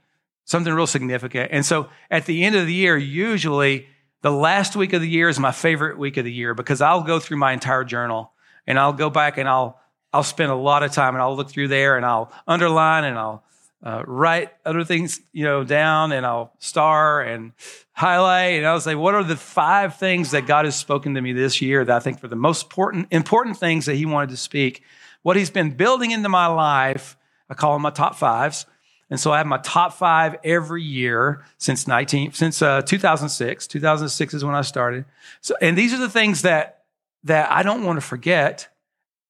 something 0.47 0.73
real 0.73 0.87
significant. 0.87 1.51
And 1.53 1.67
so 1.67 1.89
at 2.11 2.25
the 2.25 2.45
end 2.45 2.57
of 2.57 2.67
the 2.67 2.73
year, 2.73 2.97
usually 2.97 3.89
the 4.23 4.33
last 4.33 4.77
week 4.77 4.93
of 4.93 5.01
the 5.01 5.09
year 5.09 5.29
is 5.29 5.39
my 5.39 5.53
favorite 5.53 5.99
week 5.99 6.17
of 6.17 6.25
the 6.25 6.33
year 6.33 6.55
because 6.55 6.81
I'll 6.81 7.03
go 7.03 7.21
through 7.21 7.37
my 7.37 7.53
entire 7.53 7.85
journal 7.85 8.33
and 8.67 8.79
I'll 8.79 8.93
go 8.93 9.11
back 9.11 9.39
and 9.39 9.49
I'll 9.49 9.81
I'll 10.13 10.23
spend 10.23 10.51
a 10.51 10.57
lot 10.57 10.83
of 10.83 10.93
time 10.93 11.15
and 11.15 11.23
I'll 11.23 11.37
look 11.37 11.51
through 11.51 11.69
there 11.69 11.97
and 11.97 12.07
I'll 12.07 12.33
underline 12.47 13.05
and 13.05 13.19
I'll 13.19 13.45
uh, 13.83 14.03
write 14.07 14.51
other 14.65 14.83
things 14.85 15.21
you 15.33 15.45
know 15.45 15.63
down 15.65 16.13
and 16.13 16.25
I'll 16.25 16.53
star 16.59 17.21
and 17.21 17.53
highlight 17.93 18.55
and 18.55 18.67
I'll 18.67 18.81
say 18.81 18.95
what 18.95 19.15
are 19.15 19.25
the 19.25 19.37
five 19.37 19.97
things 19.97 20.31
that 20.31 20.47
God 20.47 20.65
has 20.65 20.75
spoken 20.75 21.15
to 21.15 21.21
me 21.21 21.33
this 21.33 21.61
year 21.61 21.85
that 21.85 21.97
I 21.97 22.01
think 22.01 22.25
are 22.25 22.29
the 22.29 22.37
most 22.37 22.65
important 22.65 23.09
important 23.11 23.59
things 23.59 23.87
that 23.87 23.97
He 23.97 24.07
wanted 24.07 24.31
to 24.31 24.37
speak. 24.37 24.83
What 25.23 25.37
He's 25.37 25.51
been 25.51 25.71
building 25.71 26.13
into 26.13 26.29
my 26.29 26.47
life, 26.47 27.17
I 27.51 27.55
call 27.55 27.75
them 27.75 27.83
my 27.83 27.91
top 27.91 28.17
fives 28.17 28.65
and 29.09 29.21
so 29.21 29.33
I 29.33 29.39
have 29.39 29.47
my 29.47 29.59
top 29.59 29.93
five 29.93 30.37
every 30.43 30.83
year 30.83 31.45
since 31.59 31.87
19, 31.87 32.33
since 32.33 32.61
uh, 32.61 32.83
2006. 32.83 33.67
2006 33.69 34.35
is 34.35 34.45
when 34.45 34.55
I 34.55 34.63
started. 34.63 35.05
So, 35.41 35.55
and 35.63 35.79
these 35.79 35.95
are 35.95 35.99
the 35.99 36.09
things 36.09 36.43
that, 36.43 36.83
that 37.25 37.51
I 37.51 37.63
don't 37.63 37.85
want 37.85 37.99
to 37.99 38.01
forget 38.01 38.69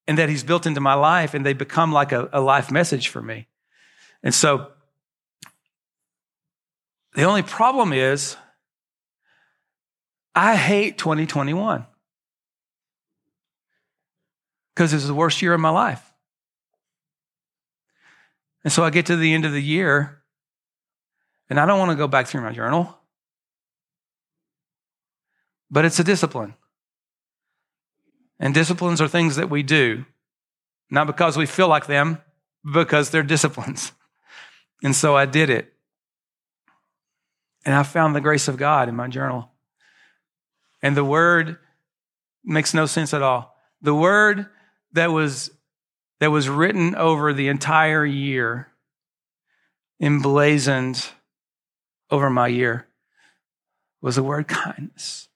and 0.08 0.16
that 0.16 0.30
he's 0.30 0.42
built 0.42 0.66
into 0.66 0.80
my 0.80 0.94
life 0.94 1.34
and 1.34 1.44
they 1.44 1.52
become 1.52 1.92
like 1.92 2.12
a, 2.12 2.28
a 2.32 2.40
life 2.40 2.70
message 2.70 3.08
for 3.08 3.20
me. 3.20 3.48
And 4.22 4.34
so 4.34 4.70
the 7.14 7.24
only 7.24 7.42
problem 7.42 7.92
is 7.92 8.36
I 10.34 10.56
hate 10.56 10.96
2021 10.96 11.84
because 14.74 14.94
it's 14.94 15.06
the 15.06 15.14
worst 15.14 15.42
year 15.42 15.52
of 15.52 15.60
my 15.60 15.70
life. 15.70 16.05
And 18.66 18.72
so 18.72 18.82
I 18.82 18.90
get 18.90 19.06
to 19.06 19.14
the 19.14 19.32
end 19.32 19.44
of 19.44 19.52
the 19.52 19.62
year 19.62 20.24
and 21.48 21.60
I 21.60 21.66
don't 21.66 21.78
want 21.78 21.92
to 21.92 21.96
go 21.96 22.08
back 22.08 22.26
through 22.26 22.40
my 22.40 22.50
journal, 22.50 22.98
but 25.70 25.84
it's 25.84 26.00
a 26.00 26.02
discipline. 26.02 26.54
And 28.40 28.52
disciplines 28.52 29.00
are 29.00 29.06
things 29.06 29.36
that 29.36 29.50
we 29.50 29.62
do, 29.62 30.04
not 30.90 31.06
because 31.06 31.36
we 31.36 31.46
feel 31.46 31.68
like 31.68 31.86
them, 31.86 32.20
because 32.68 33.10
they're 33.10 33.22
disciplines. 33.22 33.92
And 34.82 34.96
so 34.96 35.16
I 35.16 35.26
did 35.26 35.48
it. 35.48 35.72
And 37.64 37.72
I 37.72 37.84
found 37.84 38.16
the 38.16 38.20
grace 38.20 38.48
of 38.48 38.56
God 38.56 38.88
in 38.88 38.96
my 38.96 39.06
journal. 39.06 39.48
And 40.82 40.96
the 40.96 41.04
word 41.04 41.58
makes 42.44 42.74
no 42.74 42.84
sense 42.86 43.14
at 43.14 43.22
all. 43.22 43.56
The 43.80 43.94
word 43.94 44.46
that 44.92 45.12
was 45.12 45.50
that 46.20 46.30
was 46.30 46.48
written 46.48 46.94
over 46.94 47.32
the 47.32 47.48
entire 47.48 48.04
year, 48.04 48.68
emblazoned 50.00 51.08
over 52.10 52.30
my 52.30 52.48
year, 52.48 52.86
was 54.00 54.16
the 54.16 54.22
word 54.22 54.48
kindness. 54.48 55.28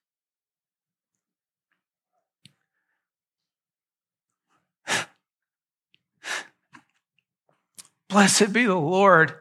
Blessed 8.09 8.53
be 8.53 8.65
the 8.65 8.75
Lord, 8.75 9.35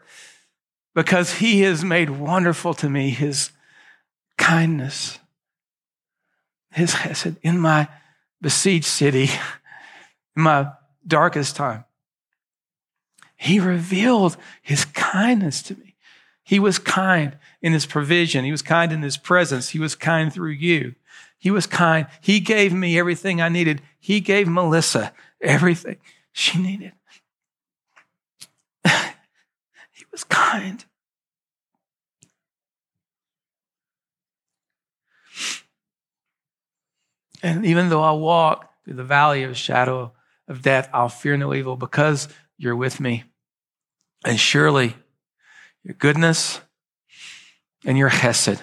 because 0.93 1.35
he 1.35 1.61
has 1.61 1.85
made 1.85 2.09
wonderful 2.09 2.73
to 2.73 2.89
me 2.89 3.11
his 3.11 3.51
kindness, 4.37 5.19
his 6.71 6.91
chesed 6.91 7.37
in 7.41 7.59
my 7.59 7.87
besieged 8.41 8.85
city, 8.85 9.29
in 10.35 10.43
my 10.43 10.71
darkest 11.10 11.55
time. 11.55 11.86
He 13.36 13.60
revealed 13.60 14.38
his 14.62 14.86
kindness 14.86 15.62
to 15.64 15.76
me. 15.76 15.95
He 16.43 16.60
was 16.60 16.80
kind 16.80 17.38
in 17.62 17.74
his 17.74 17.86
provision. 17.86 18.43
He 18.43 18.51
was 18.51 18.62
kind 18.62 18.91
in 18.91 19.01
his 19.01 19.18
presence. 19.18 19.70
He 19.70 19.80
was 19.80 19.95
kind 19.95 20.34
through 20.34 20.51
you. 20.51 20.95
He 21.38 21.51
was 21.51 21.66
kind. 21.66 22.07
He 22.22 22.39
gave 22.39 22.74
me 22.74 22.99
everything 22.99 23.41
I 23.41 23.49
needed. 23.49 23.82
He 23.99 24.20
gave 24.20 24.47
Melissa 24.47 25.14
everything 25.41 25.97
she 26.32 26.60
needed. 26.60 26.93
he 28.84 30.05
was 30.12 30.24
kind. 30.24 30.84
And 37.41 37.66
even 37.66 37.89
though 37.89 38.03
I 38.03 38.12
walk 38.12 38.70
through 38.84 38.95
the 38.95 39.03
valley 39.03 39.43
of 39.43 39.55
shadow 39.55 40.12
of 40.50 40.62
death, 40.62 40.89
I'll 40.91 41.08
fear 41.08 41.38
no 41.38 41.54
evil 41.54 41.78
because 41.78 42.28
you're 42.58 42.76
with 42.76 43.00
me. 43.00 43.24
And 44.26 44.38
surely 44.38 44.95
your 45.84 45.93
goodness, 45.93 46.60
and 47.86 47.97
your 47.97 48.10
hesed 48.10 48.62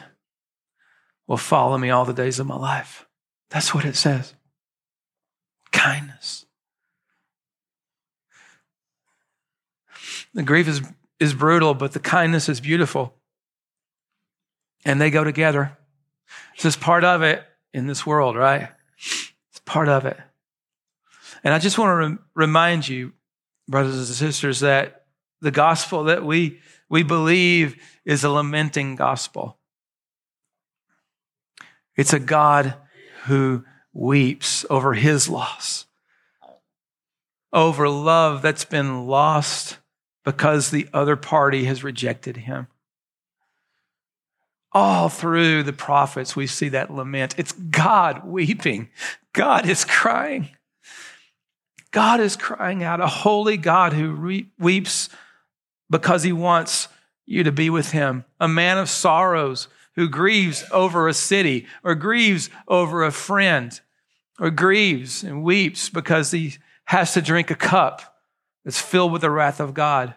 will 1.27 1.39
follow 1.39 1.79
me 1.79 1.91
all 1.91 2.05
the 2.05 2.13
days 2.13 2.39
of 2.39 2.47
my 2.47 2.57
life. 2.57 3.07
That's 3.51 3.73
what 3.73 3.85
it 3.85 3.97
says. 3.97 4.35
Kindness. 5.73 6.45
The 10.35 10.43
grief 10.43 10.69
is, 10.69 10.83
is 11.19 11.33
brutal, 11.33 11.73
but 11.73 11.93
the 11.93 12.01
kindness 12.01 12.49
is 12.49 12.61
beautiful. 12.61 13.15
And 14.85 15.01
they 15.01 15.11
go 15.11 15.25
together. 15.25 15.77
It's 16.55 16.63
just 16.63 16.81
part 16.81 17.05
of 17.05 17.23
it 17.23 17.43
in 17.73 17.87
this 17.87 18.07
world, 18.07 18.37
right? 18.37 18.69
It's 18.99 19.61
part 19.65 19.89
of 19.89 20.05
it. 20.05 20.19
And 21.47 21.55
I 21.55 21.61
just 21.61 21.79
want 21.79 21.91
to 21.91 22.09
re- 22.09 22.19
remind 22.35 22.89
you, 22.89 23.13
brothers 23.69 23.95
and 23.95 24.07
sisters, 24.09 24.59
that 24.61 25.05
the 25.41 25.53
gospel 25.53 26.03
that 26.05 26.25
we, 26.25 26.59
we 26.89 27.05
believe 27.05 27.81
is 28.05 28.25
a 28.25 28.31
lamenting 28.31 28.97
gospel. 28.97 29.57
It's 31.95 32.13
a 32.13 32.19
God 32.19 32.75
who 33.27 33.65
weeps 33.93 34.67
over 34.69 34.95
his 34.95 35.29
loss, 35.29 35.87
over 37.53 37.89
love 37.89 38.43
that's 38.43 38.65
been 38.65 39.07
lost 39.07 39.79
because 40.25 40.73
the 40.73 40.89
other 40.93 41.15
party 41.15 41.67
has 41.67 41.85
rejected 41.85 42.39
him. 42.39 42.67
All 44.73 45.09
through 45.09 45.63
the 45.63 45.73
prophets, 45.73 46.35
we 46.35 46.49
see 46.49 46.71
that 46.71 46.93
lament. 46.93 47.37
It's 47.39 47.53
God 47.53 48.27
weeping, 48.27 48.89
God 49.33 49.69
is 49.69 49.85
crying. 49.85 50.49
God 51.97 52.21
is 52.21 52.37
crying 52.37 52.85
out, 52.85 53.01
a 53.01 53.07
holy 53.07 53.57
God 53.57 53.95
who 53.95 54.11
re- 54.11 54.51
weeps 54.59 55.09
because 55.89 56.25
he 56.25 56.31
wants 56.31 56.89
you 57.25 57.43
to 57.43 57.51
be 57.51 57.71
with 57.71 57.93
him, 57.93 58.27
a 58.39 58.47
man 58.47 58.77
of 58.77 58.91
sorrows 58.91 59.69
who 59.95 60.07
grieves 60.07 60.63
over 60.71 61.09
a 61.09 61.15
city 61.15 61.67
or 61.83 61.95
grieves 61.95 62.51
over 62.69 63.03
a 63.03 63.11
friend 63.11 63.81
or 64.39 64.51
grieves 64.51 65.25
and 65.25 65.43
weeps 65.43 65.89
because 65.89 66.33
he 66.33 66.59
has 66.85 67.15
to 67.15 67.23
drink 67.23 67.51
a 67.51 67.55
cup 67.55 68.19
that's 68.63 68.79
filled 68.79 69.11
with 69.11 69.23
the 69.23 69.31
wrath 69.31 69.59
of 69.59 69.73
God. 69.73 70.15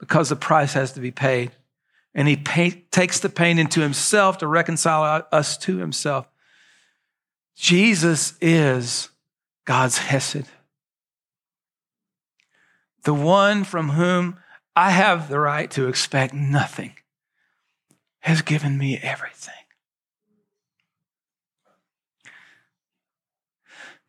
Because 0.00 0.28
the 0.28 0.34
price 0.34 0.72
has 0.72 0.90
to 0.94 1.00
be 1.00 1.12
paid. 1.12 1.52
And 2.16 2.26
he 2.26 2.34
pay, 2.34 2.70
takes 2.90 3.20
the 3.20 3.28
pain 3.28 3.60
into 3.60 3.80
himself 3.80 4.38
to 4.38 4.48
reconcile 4.48 5.24
us 5.30 5.56
to 5.58 5.76
himself. 5.76 6.26
Jesus 7.56 8.34
is 8.40 9.10
God's 9.64 9.98
Hesed. 9.98 10.46
The 13.04 13.14
one 13.14 13.64
from 13.64 13.90
whom 13.90 14.38
I 14.74 14.90
have 14.90 15.28
the 15.28 15.38
right 15.38 15.70
to 15.72 15.88
expect 15.88 16.32
nothing 16.32 16.94
has 18.20 18.42
given 18.42 18.78
me 18.78 18.98
everything. 18.98 19.54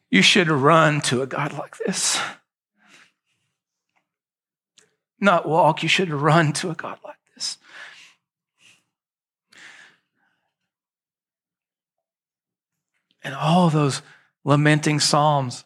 You 0.09 0.21
should 0.21 0.47
run 0.47 1.01
to 1.01 1.23
a 1.23 1.27
God 1.27 1.53
like 1.53 1.75
this. 1.77 2.19
Not 5.19 5.47
walk, 5.47 5.81
you 5.81 5.89
should 5.89 6.11
run 6.11 6.53
to 6.53 6.69
a 6.69 6.75
God 6.75 6.99
like 7.03 7.17
this. 7.33 7.57
And 13.23 13.33
all 13.33 13.69
those 13.69 14.01
lamenting 14.43 14.99
psalms 14.99 15.63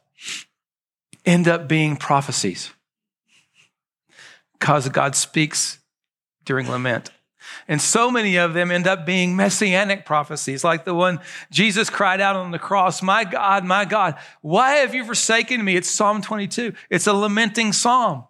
end 1.26 1.48
up 1.48 1.68
being 1.68 1.98
prophecies 1.98 2.72
because 4.54 4.88
God 4.90 5.16
speaks 5.16 5.80
during 6.46 6.70
lament. 6.70 7.12
And 7.68 7.82
so 7.82 8.10
many 8.10 8.38
of 8.38 8.54
them 8.54 8.72
end 8.72 8.88
up 8.88 9.06
being 9.06 9.36
messianic 9.36 10.06
prophecies, 10.06 10.64
like 10.64 10.86
the 10.86 10.94
one 10.94 11.20
Jesus 11.52 11.90
cried 11.90 12.22
out 12.22 12.36
on 12.36 12.52
the 12.52 12.60
cross, 12.60 13.02
My 13.02 13.24
God, 13.24 13.64
my 13.64 13.86
God, 13.86 14.16
why 14.42 14.76
have 14.76 14.96
you 14.96 15.06
forsaken 15.06 15.64
me? 15.64 15.76
It's 15.76 15.90
Psalm 15.90 16.22
22. 16.22 16.74
It's 16.90 17.08
a 17.08 17.14
lamenting 17.14 17.74
psalm. 17.74 18.26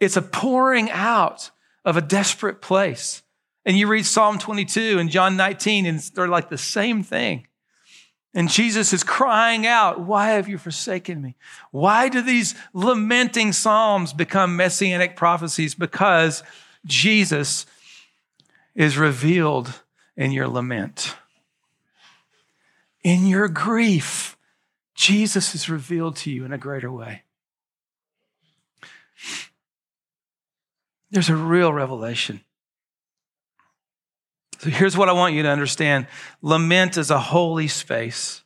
It's 0.00 0.16
a 0.16 0.22
pouring 0.22 0.90
out 0.90 1.50
of 1.84 1.96
a 1.96 2.02
desperate 2.02 2.60
place. 2.60 3.22
And 3.64 3.76
you 3.76 3.86
read 3.86 4.06
Psalm 4.06 4.38
22 4.38 4.98
and 4.98 5.10
John 5.10 5.36
19, 5.36 5.86
and 5.86 5.98
they're 5.98 6.28
like 6.28 6.48
the 6.48 6.58
same 6.58 7.02
thing. 7.02 7.47
And 8.34 8.50
Jesus 8.50 8.92
is 8.92 9.02
crying 9.02 9.66
out, 9.66 10.00
Why 10.00 10.30
have 10.30 10.48
you 10.48 10.58
forsaken 10.58 11.22
me? 11.22 11.36
Why 11.70 12.08
do 12.08 12.20
these 12.20 12.54
lamenting 12.74 13.52
psalms 13.52 14.12
become 14.12 14.56
messianic 14.56 15.16
prophecies? 15.16 15.74
Because 15.74 16.42
Jesus 16.84 17.66
is 18.74 18.98
revealed 18.98 19.82
in 20.16 20.32
your 20.32 20.48
lament. 20.48 21.16
In 23.02 23.26
your 23.26 23.48
grief, 23.48 24.36
Jesus 24.94 25.54
is 25.54 25.68
revealed 25.68 26.16
to 26.16 26.30
you 26.30 26.44
in 26.44 26.52
a 26.52 26.58
greater 26.58 26.90
way. 26.92 27.22
There's 31.10 31.30
a 31.30 31.36
real 31.36 31.72
revelation. 31.72 32.42
So 34.58 34.70
here's 34.70 34.96
what 34.96 35.08
I 35.08 35.12
want 35.12 35.34
you 35.34 35.44
to 35.44 35.48
understand 35.48 36.06
lament 36.42 36.96
is 36.96 37.10
a 37.10 37.18
holy 37.18 37.68
space, 37.68 38.42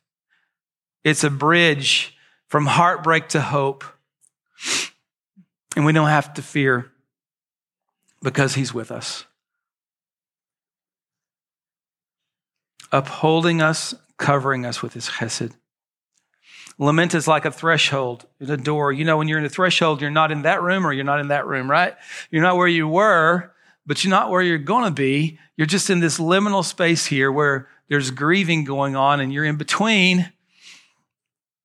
it's 1.04 1.24
a 1.24 1.30
bridge 1.30 2.16
from 2.46 2.66
heartbreak 2.66 3.28
to 3.30 3.40
hope. 3.40 3.84
And 5.74 5.86
we 5.86 5.92
don't 5.94 6.08
have 6.08 6.34
to 6.34 6.42
fear 6.42 6.92
because 8.22 8.54
He's 8.54 8.74
with 8.74 8.92
us, 8.92 9.24
upholding 12.92 13.62
us, 13.62 13.94
covering 14.18 14.66
us 14.66 14.82
with 14.82 14.92
His 14.92 15.08
chesed. 15.08 15.54
Lament 16.78 17.14
is 17.14 17.26
like 17.26 17.46
a 17.46 17.50
threshold, 17.50 18.26
a 18.40 18.56
door. 18.56 18.92
You 18.92 19.04
know, 19.06 19.16
when 19.16 19.28
you're 19.28 19.38
in 19.38 19.44
a 19.44 19.48
threshold, 19.50 20.02
you're 20.02 20.10
not 20.10 20.30
in 20.30 20.42
that 20.42 20.62
room 20.62 20.86
or 20.86 20.92
you're 20.92 21.04
not 21.04 21.20
in 21.20 21.28
that 21.28 21.46
room, 21.46 21.70
right? 21.70 21.94
You're 22.30 22.42
not 22.42 22.56
where 22.56 22.68
you 22.68 22.86
were, 22.86 23.51
but 23.86 24.02
you're 24.02 24.10
not 24.10 24.30
where 24.30 24.42
you're 24.42 24.58
going 24.58 24.84
to 24.84 24.90
be. 24.90 25.38
You're 25.56 25.66
just 25.66 25.90
in 25.90 26.00
this 26.00 26.18
liminal 26.18 26.64
space 26.64 27.06
here 27.06 27.30
where 27.30 27.68
there's 27.88 28.10
grieving 28.10 28.64
going 28.64 28.96
on 28.96 29.20
and 29.20 29.32
you're 29.32 29.44
in 29.44 29.56
between. 29.56 30.32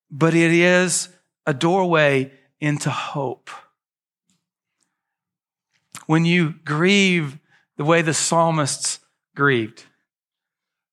But 0.09 0.33
it 0.33 0.51
is 0.51 1.09
a 1.45 1.53
doorway 1.53 2.31
into 2.59 2.89
hope. 2.89 3.49
When 6.07 6.25
you 6.25 6.55
grieve 6.65 7.37
the 7.75 7.83
way 7.83 8.01
the 8.01 8.13
psalmists 8.13 8.99
grieved, 9.35 9.85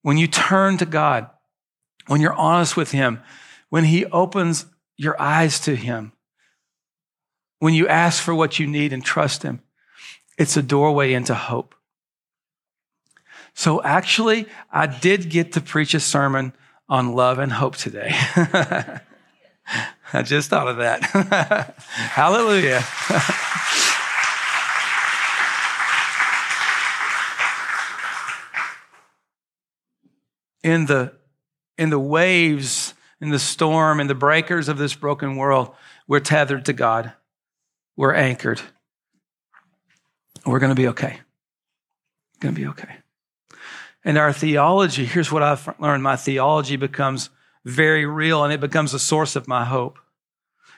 when 0.02 0.18
you 0.18 0.26
turn 0.26 0.76
to 0.78 0.86
God, 0.86 1.30
when 2.08 2.20
you're 2.20 2.34
honest 2.34 2.76
with 2.76 2.90
Him, 2.90 3.22
when 3.70 3.84
He 3.84 4.04
opens 4.06 4.66
your 4.96 5.20
eyes 5.20 5.58
to 5.60 5.74
Him, 5.74 6.12
when 7.60 7.72
you 7.72 7.88
ask 7.88 8.22
for 8.22 8.34
what 8.34 8.58
you 8.58 8.66
need 8.66 8.92
and 8.92 9.02
trust 9.02 9.42
Him, 9.42 9.62
it's 10.38 10.56
a 10.56 10.62
doorway 10.62 11.12
into 11.12 11.34
hope. 11.34 11.74
So 13.54 13.82
actually, 13.82 14.46
I 14.72 14.86
did 14.86 15.30
get 15.30 15.52
to 15.52 15.60
preach 15.60 15.94
a 15.94 16.00
sermon 16.00 16.52
on 16.88 17.14
love 17.14 17.38
and 17.38 17.52
hope 17.52 17.76
today. 17.76 18.10
I 20.12 20.22
just 20.22 20.50
thought 20.50 20.68
of 20.68 20.76
that. 20.78 21.04
Hallelujah. 21.88 22.78
in 30.62 30.86
the 30.86 31.12
in 31.76 31.90
the 31.90 31.98
waves, 31.98 32.94
in 33.20 33.30
the 33.30 33.38
storm, 33.38 34.00
in 34.00 34.06
the 34.06 34.14
breakers 34.14 34.68
of 34.68 34.78
this 34.78 34.94
broken 34.94 35.36
world, 35.36 35.74
we're 36.06 36.20
tethered 36.20 36.64
to 36.66 36.72
God. 36.72 37.12
We're 37.96 38.14
anchored. 38.14 38.60
We're 40.46 40.58
going 40.58 40.70
to 40.70 40.80
be 40.80 40.88
okay. 40.88 41.20
Going 42.40 42.54
to 42.54 42.60
be 42.60 42.66
okay. 42.68 42.96
And 44.04 44.18
our 44.18 44.32
theology, 44.32 45.06
here's 45.06 45.32
what 45.32 45.42
I've 45.42 45.74
learned 45.80 46.02
my 46.02 46.16
theology 46.16 46.76
becomes 46.76 47.30
very 47.64 48.04
real 48.04 48.44
and 48.44 48.52
it 48.52 48.60
becomes 48.60 48.92
a 48.92 48.98
source 48.98 49.36
of 49.36 49.48
my 49.48 49.64
hope. 49.64 49.98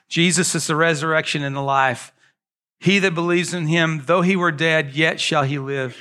Jesus 0.08 0.54
is 0.54 0.68
the 0.68 0.76
resurrection 0.76 1.42
and 1.42 1.56
the 1.56 1.60
life. 1.60 2.12
He 2.78 3.00
that 3.00 3.14
believes 3.14 3.52
in 3.52 3.66
him, 3.66 4.02
though 4.06 4.22
he 4.22 4.36
were 4.36 4.52
dead, 4.52 4.94
yet 4.94 5.18
shall 5.18 5.42
he 5.42 5.58
live. 5.58 5.96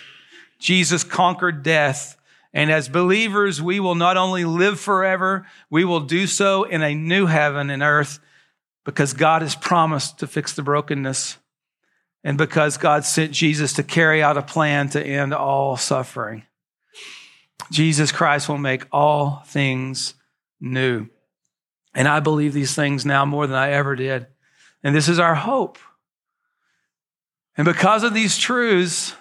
Jesus 0.59 1.03
conquered 1.03 1.63
death. 1.63 2.17
And 2.53 2.71
as 2.71 2.87
believers, 2.87 3.61
we 3.61 3.79
will 3.79 3.95
not 3.95 4.17
only 4.17 4.45
live 4.45 4.79
forever, 4.79 5.47
we 5.69 5.83
will 5.83 6.01
do 6.01 6.27
so 6.27 6.63
in 6.63 6.83
a 6.83 6.93
new 6.93 7.25
heaven 7.25 7.69
and 7.69 7.81
earth 7.81 8.19
because 8.83 9.13
God 9.13 9.41
has 9.41 9.55
promised 9.55 10.19
to 10.19 10.27
fix 10.27 10.53
the 10.53 10.61
brokenness 10.61 11.37
and 12.25 12.39
because 12.39 12.77
God 12.77 13.05
sent 13.05 13.31
Jesus 13.31 13.73
to 13.73 13.83
carry 13.83 14.23
out 14.23 14.35
a 14.35 14.41
plan 14.41 14.89
to 14.89 15.01
end 15.01 15.31
all 15.31 15.77
suffering. 15.77 16.43
Jesus 17.71 18.11
Christ 18.11 18.49
will 18.49 18.57
make 18.57 18.87
all 18.91 19.43
things 19.45 20.15
new. 20.59 21.07
And 21.93 22.07
I 22.07 22.19
believe 22.19 22.53
these 22.53 22.73
things 22.73 23.05
now 23.05 23.25
more 23.25 23.45
than 23.45 23.55
I 23.55 23.71
ever 23.71 23.95
did. 23.95 24.25
And 24.83 24.95
this 24.95 25.07
is 25.07 25.19
our 25.19 25.35
hope. 25.35 25.77
And 27.55 27.63
because 27.63 28.03
of 28.03 28.15
these 28.15 28.39
truths, 28.39 29.13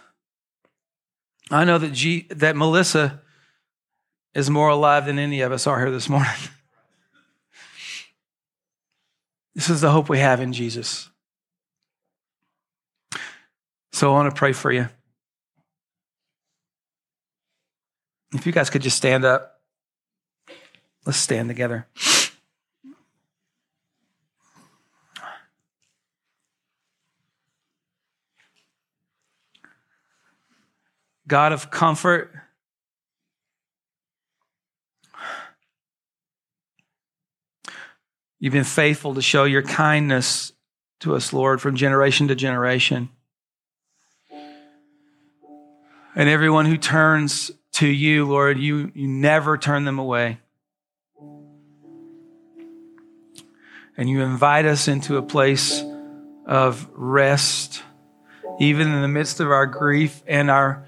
I 1.51 1.65
know 1.65 1.77
that, 1.77 1.93
G, 1.93 2.27
that 2.31 2.57
Melissa 2.57 3.21
is 4.33 4.49
more 4.49 4.71
alive 4.71 5.05
than 5.05 5.19
any 5.19 5.43
of 5.43 5.53
us 5.53 5.67
are 5.67 5.79
here 5.79 5.91
this 5.93 6.09
morning. 6.09 6.33
This 9.57 9.71
is 9.71 9.83
the 9.83 9.93
hope 9.93 10.09
we 10.09 10.19
have 10.19 10.41
in 10.41 10.53
Jesus. 10.53 11.11
So 13.95 14.11
I 14.11 14.13
want 14.15 14.35
to 14.35 14.37
pray 14.37 14.53
for 14.53 14.73
you. 14.73 14.89
If 18.33 18.45
you 18.45 18.51
guys 18.51 18.69
could 18.69 18.83
just 18.83 18.97
stand 18.97 19.25
up, 19.25 19.61
let's 21.07 21.17
stand 21.17 21.49
together. 21.49 21.87
God 31.29 31.53
of 31.53 31.71
comfort, 31.71 32.35
you've 38.41 38.53
been 38.53 38.65
faithful 38.65 39.15
to 39.15 39.23
show 39.23 39.45
your 39.45 39.63
kindness 39.63 40.51
to 40.99 41.15
us, 41.15 41.33
Lord, 41.33 41.61
from 41.61 41.77
generation 41.77 42.27
to 42.27 42.35
generation. 42.35 43.11
And 46.17 46.29
everyone 46.29 46.67
who 46.67 46.77
turns 46.77 47.51
to 47.73 47.89
you, 47.89 48.25
Lord, 48.25 48.59
you, 48.59 48.93
you 48.95 49.09
never 49.09 49.59
turn 49.59 49.85
them 49.85 49.99
away. 49.99 50.39
And 53.97 54.09
you 54.09 54.23
invite 54.23 54.65
us 54.65 54.87
into 54.87 55.17
a 55.17 55.23
place 55.23 55.83
of 56.47 56.89
rest, 56.93 57.83
even 58.61 58.93
in 58.93 59.03
the 59.03 59.09
midst 59.09 59.41
of 59.41 59.51
our 59.51 59.67
grief 59.67 60.23
and 60.27 60.51
our 60.51 60.87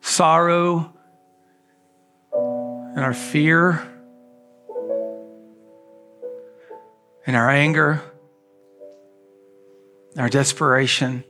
sorrow 0.00 0.92
and 2.32 3.00
our 3.00 3.14
fear 3.14 3.82
and 7.26 7.36
our 7.36 7.50
anger, 7.50 8.02
our 10.16 10.28
desperation, 10.28 11.24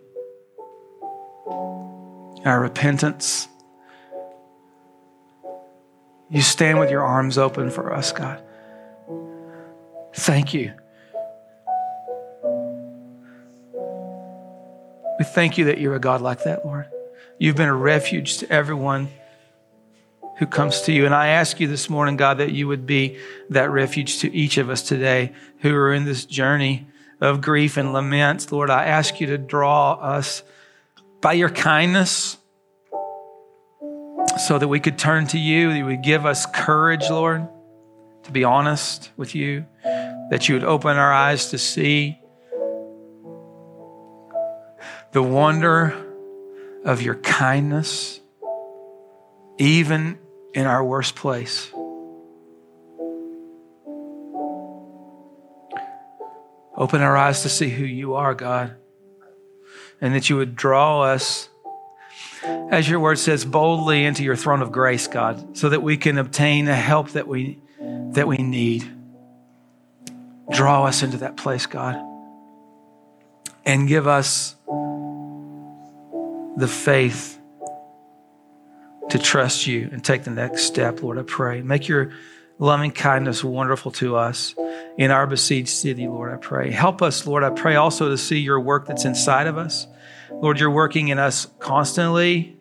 our 2.44 2.60
repentance. 2.60 3.48
You 6.30 6.42
stand 6.42 6.78
with 6.78 6.90
your 6.90 7.02
arms 7.02 7.38
open 7.38 7.70
for 7.70 7.92
us, 7.92 8.12
God. 8.12 8.42
Thank 10.14 10.54
you. 10.54 10.72
We 15.18 15.24
thank 15.24 15.58
you 15.58 15.66
that 15.66 15.78
you're 15.78 15.94
a 15.94 16.00
God 16.00 16.22
like 16.22 16.44
that, 16.44 16.64
Lord. 16.64 16.86
You've 17.38 17.56
been 17.56 17.68
a 17.68 17.74
refuge 17.74 18.38
to 18.38 18.50
everyone 18.50 19.08
who 20.38 20.46
comes 20.46 20.82
to 20.82 20.92
you. 20.92 21.04
And 21.04 21.14
I 21.14 21.28
ask 21.28 21.60
you 21.60 21.66
this 21.66 21.90
morning, 21.90 22.16
God, 22.16 22.38
that 22.38 22.52
you 22.52 22.66
would 22.68 22.86
be 22.86 23.18
that 23.50 23.70
refuge 23.70 24.20
to 24.20 24.34
each 24.34 24.56
of 24.56 24.70
us 24.70 24.82
today 24.82 25.32
who 25.58 25.74
are 25.74 25.92
in 25.92 26.06
this 26.06 26.24
journey 26.24 26.86
of 27.20 27.42
grief 27.42 27.76
and 27.76 27.92
lament. 27.92 28.50
Lord, 28.50 28.70
I 28.70 28.84
ask 28.84 29.20
you 29.20 29.26
to 29.26 29.36
draw 29.36 29.92
us 29.94 30.42
by 31.20 31.34
your 31.34 31.50
kindness 31.50 32.36
so 34.38 34.58
that 34.58 34.68
we 34.68 34.80
could 34.80 34.98
turn 34.98 35.26
to 35.28 35.38
you, 35.38 35.70
that 35.70 35.78
you 35.78 35.84
would 35.84 36.02
give 36.02 36.24
us 36.24 36.46
courage, 36.46 37.10
Lord, 37.10 37.46
to 38.24 38.32
be 38.32 38.44
honest 38.44 39.10
with 39.16 39.34
you, 39.34 39.66
that 39.84 40.48
you 40.48 40.54
would 40.54 40.64
open 40.64 40.96
our 40.96 41.12
eyes 41.12 41.50
to 41.50 41.58
see 41.58 42.18
the 45.12 45.22
wonder 45.22 46.06
of 46.84 47.02
your 47.02 47.16
kindness, 47.16 48.20
even 49.58 50.18
in 50.54 50.66
our 50.66 50.82
worst 50.82 51.16
place. 51.16 51.70
Open 56.76 57.02
our 57.02 57.16
eyes 57.16 57.42
to 57.42 57.50
see 57.50 57.68
who 57.68 57.84
you 57.84 58.14
are, 58.14 58.34
God, 58.34 58.76
and 60.00 60.14
that 60.14 60.30
you 60.30 60.36
would 60.36 60.56
draw 60.56 61.02
us, 61.02 61.48
as 62.42 62.88
your 62.88 63.00
word 63.00 63.18
says, 63.18 63.44
boldly 63.44 64.04
into 64.04 64.22
your 64.24 64.36
throne 64.36 64.62
of 64.62 64.72
grace, 64.72 65.06
God, 65.06 65.56
so 65.56 65.68
that 65.68 65.82
we 65.82 65.96
can 65.96 66.18
obtain 66.18 66.64
the 66.64 66.74
help 66.74 67.10
that 67.10 67.28
we, 67.28 67.58
that 68.12 68.26
we 68.26 68.38
need. 68.38 68.90
Draw 70.50 70.86
us 70.86 71.02
into 71.02 71.18
that 71.18 71.36
place, 71.36 71.66
God, 71.66 71.96
and 73.64 73.86
give 73.86 74.06
us 74.06 74.56
the 76.56 76.68
faith 76.68 77.38
to 79.10 79.18
trust 79.18 79.66
you 79.66 79.88
and 79.92 80.04
take 80.04 80.24
the 80.24 80.30
next 80.30 80.64
step, 80.64 81.02
Lord, 81.02 81.18
I 81.18 81.22
pray. 81.22 81.62
Make 81.62 81.88
your 81.88 82.12
loving 82.58 82.90
kindness 82.90 83.42
wonderful 83.42 83.90
to 83.92 84.16
us 84.16 84.54
in 84.96 85.10
our 85.10 85.26
besieged 85.26 85.68
city, 85.68 86.06
Lord, 86.06 86.32
I 86.32 86.36
pray. 86.36 86.70
Help 86.70 87.02
us, 87.02 87.26
Lord, 87.26 87.42
I 87.42 87.50
pray 87.50 87.76
also 87.76 88.10
to 88.10 88.18
see 88.18 88.38
your 88.38 88.60
work 88.60 88.86
that's 88.86 89.04
inside 89.04 89.46
of 89.46 89.58
us. 89.58 89.86
Lord, 90.40 90.58
you're 90.58 90.70
working 90.70 91.08
in 91.08 91.18
us 91.18 91.46
constantly, 91.58 92.56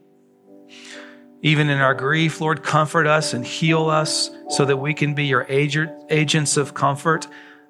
even 1.42 1.70
in 1.70 1.80
our 1.80 1.94
grief. 1.94 2.42
Lord, 2.42 2.62
comfort 2.62 3.08
us 3.08 3.34
and 3.34 3.46
heal 3.46 3.90
us 3.90 4.30
so 4.50 4.66
that 4.66 4.78
we 4.78 4.94
can 4.94 5.14
be 5.14 5.26
your 5.26 5.46
agents 5.50 6.58
of 6.58 6.74
comfort 6.74 7.28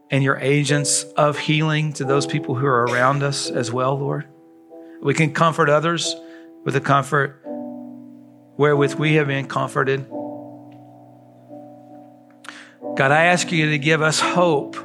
and 0.10 0.24
your 0.24 0.38
agents 0.38 1.04
of 1.16 1.38
healing 1.38 1.94
to 1.94 2.04
those 2.04 2.26
people 2.26 2.56
who 2.56 2.66
are 2.66 2.86
around 2.86 3.22
us 3.22 3.52
as 3.52 3.72
well, 3.72 4.00
Lord. 4.00 4.28
We 5.02 5.14
can 5.14 5.32
comfort 5.32 5.70
others 5.70 6.16
with 6.66 6.74
the 6.74 6.82
comfort 6.82 7.42
wherewith 8.58 8.96
we 8.96 9.14
have 9.14 9.28
been 9.28 9.48
comforted. 9.48 10.10
God, 12.96 13.12
I 13.12 13.26
ask 13.26 13.52
you 13.52 13.70
to 13.70 13.78
give 13.78 14.02
us 14.02 14.20
hope 14.20 14.76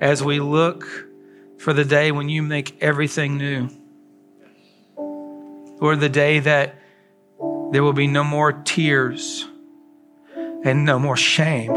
as 0.00 0.24
we 0.24 0.40
look 0.40 0.84
for 1.58 1.72
the 1.72 1.84
day 1.84 2.10
when 2.10 2.28
you 2.28 2.42
make 2.42 2.82
everything 2.82 3.38
new. 3.38 3.70
Or 5.80 5.96
the 5.96 6.08
day 6.08 6.40
that 6.40 6.76
there 7.72 7.82
will 7.82 7.92
be 7.92 8.06
no 8.06 8.24
more 8.24 8.52
tears 8.52 9.46
and 10.64 10.84
no 10.84 10.98
more 10.98 11.16
shame 11.16 11.72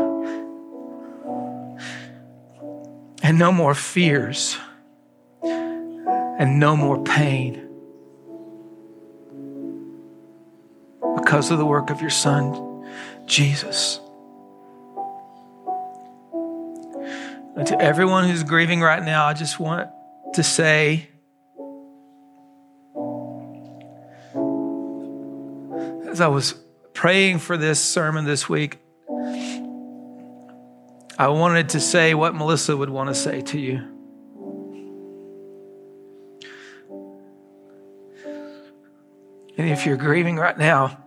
and 3.21 3.37
no 3.37 3.51
more 3.51 3.75
fears 3.75 4.57
and 5.43 6.59
no 6.59 6.75
more 6.75 7.03
pain. 7.03 7.69
because 11.29 11.51
of 11.51 11.59
the 11.59 11.65
work 11.65 11.91
of 11.91 12.01
your 12.01 12.09
Son, 12.09 12.83
Jesus. 13.27 13.99
And 17.55 17.67
to 17.67 17.79
everyone 17.79 18.27
who's 18.27 18.43
grieving 18.43 18.81
right 18.81 19.03
now, 19.03 19.25
I 19.25 19.35
just 19.35 19.59
want 19.59 19.89
to 20.33 20.41
say, 20.41 21.08
as 26.09 26.21
I 26.21 26.27
was 26.27 26.53
praying 26.93 27.39
for 27.39 27.57
this 27.57 27.79
sermon 27.79 28.25
this 28.25 28.49
week, 28.49 28.79
I 31.17 31.27
wanted 31.27 31.69
to 31.69 31.79
say 31.79 32.13
what 32.13 32.33
Melissa 32.33 32.75
would 32.75 32.89
want 32.89 33.09
to 33.09 33.15
say 33.15 33.41
to 33.41 33.59
you. 33.59 33.77
And 39.57 39.69
if 39.69 39.85
you're 39.85 39.97
grieving 39.97 40.37
right 40.37 40.57
now, 40.57 40.97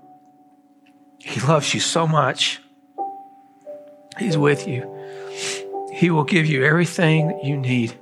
he 1.19 1.41
loves 1.41 1.73
you 1.73 1.81
so 1.81 2.07
much. 2.07 2.61
He's 4.19 4.37
with 4.37 4.69
you. 4.69 4.89
He 5.93 6.11
will 6.11 6.25
give 6.25 6.45
you 6.45 6.65
everything 6.65 7.41
you 7.43 7.57
need. 7.57 7.95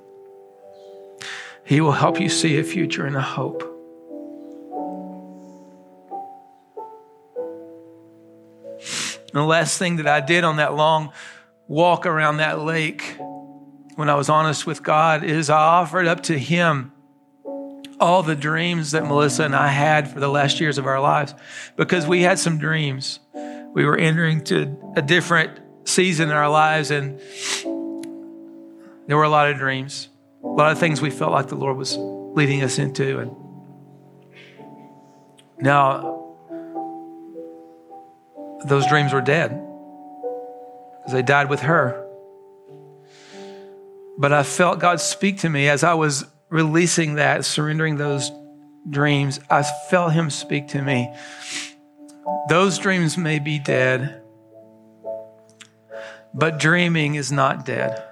He 1.64 1.80
will 1.80 1.92
help 1.92 2.20
you 2.20 2.28
see 2.28 2.59
a 2.59 2.64
future 2.64 3.07
and 3.07 3.16
a 3.16 3.20
hope. 3.20 3.69
And 9.33 9.41
the 9.41 9.47
last 9.47 9.78
thing 9.78 9.97
that 9.97 10.07
I 10.07 10.20
did 10.20 10.45
on 10.45 10.57
that 10.57 10.74
long 10.74 11.12
walk 11.68 12.05
around 12.05 12.39
that 12.39 12.61
lake 12.61 13.16
when 13.95 14.09
I 14.09 14.14
was 14.14 14.28
honest 14.28 14.66
with 14.66 14.83
God 14.83 15.22
is 15.22 15.51
I 15.51 15.59
offered 15.59 16.07
up 16.07 16.22
to 16.24 16.39
Him 16.39 16.93
all 18.01 18.22
the 18.22 18.35
dreams 18.35 18.93
that 18.93 19.05
Melissa 19.05 19.45
and 19.45 19.55
I 19.55 19.68
had 19.68 20.11
for 20.11 20.20
the 20.20 20.28
last 20.28 20.59
years 20.59 20.78
of 20.78 20.87
our 20.87 21.01
lives 21.01 21.35
because 21.76 22.07
we 22.07 22.22
had 22.22 22.39
some 22.39 22.59
dreams. 22.59 23.20
We 23.74 23.85
were 23.85 23.97
entering 23.97 24.43
to 24.45 24.95
a 24.97 25.03
different 25.03 25.61
season 25.85 26.31
in 26.31 26.35
our 26.35 26.49
lives, 26.49 26.91
and 26.91 27.20
there 29.07 29.16
were 29.16 29.24
a 29.24 29.28
lot 29.28 29.51
of 29.51 29.59
dreams, 29.59 30.09
a 30.43 30.49
lot 30.49 30.72
of 30.72 30.78
things 30.78 31.01
we 31.01 31.11
felt 31.11 31.31
like 31.31 31.49
the 31.49 31.57
Lord 31.57 31.76
was 31.76 31.97
leading 31.99 32.62
us 32.62 32.78
into. 32.78 33.18
And 33.18 33.37
now, 35.59 36.19
those 38.64 38.86
dreams 38.86 39.12
were 39.12 39.20
dead 39.20 39.50
because 39.50 41.12
they 41.12 41.22
died 41.22 41.48
with 41.48 41.61
her. 41.61 42.06
But 44.18 44.32
I 44.32 44.42
felt 44.42 44.80
God 44.80 45.00
speak 45.00 45.38
to 45.38 45.48
me 45.48 45.68
as 45.68 45.82
I 45.82 45.94
was 45.94 46.26
releasing 46.50 47.14
that, 47.14 47.44
surrendering 47.44 47.96
those 47.96 48.30
dreams, 48.88 49.40
I 49.48 49.62
felt 49.62 50.12
him 50.12 50.30
speak 50.30 50.68
to 50.68 50.82
me. 50.82 51.12
Those 52.48 52.78
dreams 52.78 53.16
may 53.16 53.38
be 53.38 53.58
dead, 53.58 54.22
but 56.34 56.58
dreaming 56.58 57.14
is 57.14 57.32
not 57.32 57.64
dead. 57.64 58.04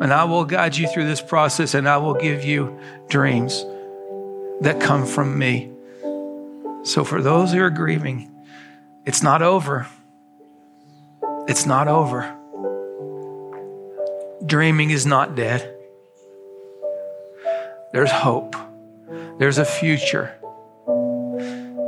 And 0.00 0.12
I 0.12 0.24
will 0.24 0.44
guide 0.44 0.76
you 0.76 0.86
through 0.86 1.06
this 1.06 1.22
process 1.22 1.72
and 1.72 1.88
I 1.88 1.96
will 1.96 2.14
give 2.14 2.44
you 2.44 2.78
dreams 3.08 3.64
that 4.60 4.78
come 4.80 5.06
from 5.06 5.38
me. 5.38 5.73
So, 6.84 7.02
for 7.02 7.22
those 7.22 7.52
who 7.52 7.60
are 7.60 7.70
grieving, 7.70 8.30
it's 9.04 9.22
not 9.22 9.42
over. 9.42 9.86
It's 11.48 11.66
not 11.66 11.88
over. 11.88 12.34
Dreaming 14.46 14.90
is 14.90 15.06
not 15.06 15.34
dead. 15.34 15.74
There's 17.92 18.10
hope, 18.10 18.56
there's 19.38 19.58
a 19.58 19.64
future, 19.64 20.34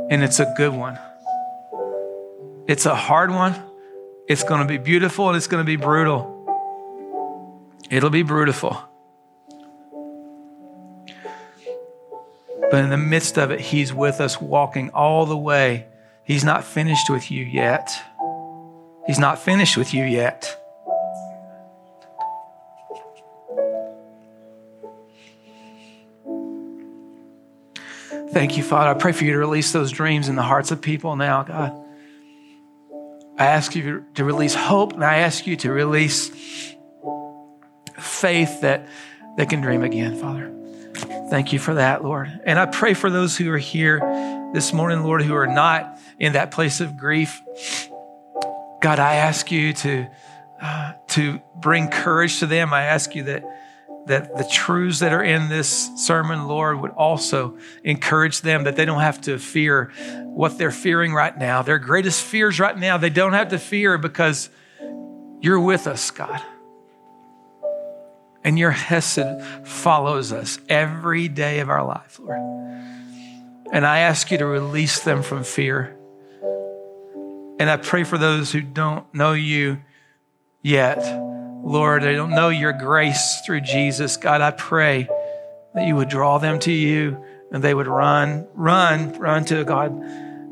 and 0.09 0.23
it's 0.23 0.39
a 0.39 0.53
good 0.57 0.73
one. 0.73 0.97
It's 2.67 2.85
a 2.85 2.95
hard 2.95 3.31
one. 3.31 3.55
It's 4.27 4.43
going 4.43 4.61
to 4.61 4.67
be 4.67 4.77
beautiful 4.77 5.29
and 5.29 5.37
it's 5.37 5.47
going 5.47 5.63
to 5.63 5.65
be 5.65 5.77
brutal. 5.77 6.33
It'll 7.89 8.09
be 8.09 8.23
brutal. 8.23 8.77
But 12.69 12.83
in 12.83 12.89
the 12.89 12.97
midst 12.97 13.37
of 13.37 13.51
it, 13.51 13.59
He's 13.59 13.93
with 13.93 14.19
us, 14.19 14.41
walking 14.41 14.89
all 14.89 15.25
the 15.25 15.37
way. 15.37 15.87
He's 16.23 16.43
not 16.43 16.63
finished 16.63 17.09
with 17.09 17.31
you 17.31 17.45
yet. 17.45 17.89
He's 19.05 19.19
not 19.19 19.39
finished 19.39 19.77
with 19.77 19.93
you 19.93 20.03
yet. 20.03 20.57
Thank 28.31 28.57
you, 28.57 28.63
Father. 28.63 28.89
I 28.89 28.93
pray 28.93 29.13
for 29.13 29.23
you 29.23 29.31
to 29.31 29.37
release 29.37 29.71
those 29.71 29.91
dreams 29.91 30.27
in 30.27 30.35
the 30.35 30.43
hearts 30.43 30.71
of 30.71 30.81
people 30.81 31.15
now, 31.15 31.43
God. 31.43 31.85
I 33.39 33.45
ask 33.45 33.73
you 33.75 34.05
to 34.15 34.23
release 34.23 34.53
hope, 34.53 34.93
and 34.93 35.03
I 35.03 35.19
ask 35.19 35.47
you 35.47 35.55
to 35.57 35.71
release 35.71 36.29
faith 37.97 38.61
that 38.61 38.87
they 39.37 39.45
can 39.45 39.61
dream 39.61 39.83
again, 39.83 40.17
Father. 40.17 40.51
Thank 41.29 41.51
you 41.51 41.59
for 41.59 41.73
that, 41.73 42.03
Lord. 42.03 42.39
And 42.45 42.57
I 42.57 42.65
pray 42.65 42.93
for 42.93 43.09
those 43.09 43.35
who 43.35 43.51
are 43.51 43.57
here 43.57 43.99
this 44.53 44.71
morning, 44.71 45.03
Lord, 45.03 45.21
who 45.21 45.35
are 45.35 45.47
not 45.47 45.99
in 46.19 46.33
that 46.33 46.51
place 46.51 46.79
of 46.79 46.95
grief. 46.95 47.41
God, 48.81 48.99
I 48.99 49.15
ask 49.15 49.51
you 49.51 49.73
to, 49.73 50.07
uh, 50.61 50.93
to 51.09 51.41
bring 51.53 51.89
courage 51.89 52.39
to 52.39 52.45
them. 52.45 52.73
I 52.73 52.83
ask 52.83 53.13
you 53.13 53.23
that, 53.23 53.43
that 54.05 54.37
the 54.37 54.47
truths 54.49 54.99
that 54.99 55.11
are 55.11 55.23
in 55.23 55.49
this 55.49 55.89
sermon, 55.97 56.47
Lord, 56.47 56.79
would 56.79 56.91
also 56.91 57.57
encourage 57.83 58.39
them 58.39 58.63
that 58.63 58.77
they 58.77 58.85
don't 58.85 59.01
have 59.01 59.19
to 59.21 59.37
fear 59.37 59.91
what 60.23 60.57
they're 60.57 60.71
fearing 60.71 61.13
right 61.13 61.37
now. 61.37 61.61
Their 61.61 61.79
greatest 61.79 62.23
fears 62.23 62.57
right 62.57 62.77
now, 62.77 62.97
they 62.97 63.09
don't 63.09 63.33
have 63.33 63.49
to 63.49 63.59
fear 63.59 63.97
because 63.97 64.49
you're 65.41 65.59
with 65.59 65.87
us, 65.87 66.09
God. 66.09 66.41
And 68.47 68.57
your 68.57 68.71
Hesed 68.71 69.41
follows 69.65 70.31
us 70.31 70.57
every 70.69 71.27
day 71.27 71.59
of 71.59 71.69
our 71.69 71.83
life, 71.85 72.17
Lord. 72.17 72.39
And 73.73 73.85
I 73.85 73.99
ask 73.99 74.31
you 74.31 74.37
to 74.37 74.45
release 74.45 75.01
them 75.01 75.21
from 75.21 75.43
fear. 75.43 75.97
And 77.59 77.69
I 77.69 77.75
pray 77.75 78.05
for 78.05 78.17
those 78.17 78.53
who 78.53 78.61
don't 78.61 79.13
know 79.13 79.33
you 79.33 79.81
yet. 80.61 80.99
Lord, 81.61 82.03
they 82.03 82.15
don't 82.15 82.29
know 82.29 82.47
your 82.47 82.71
grace 82.71 83.41
through 83.45 83.61
Jesus. 83.61 84.15
God, 84.15 84.39
I 84.39 84.51
pray 84.51 85.09
that 85.73 85.85
you 85.85 85.97
would 85.97 86.07
draw 86.07 86.37
them 86.37 86.59
to 86.59 86.71
you 86.71 87.21
and 87.51 87.61
they 87.61 87.73
would 87.73 87.87
run, 87.87 88.47
run, 88.53 89.11
run 89.19 89.43
to 89.43 89.59
a 89.59 89.65
God 89.65 90.01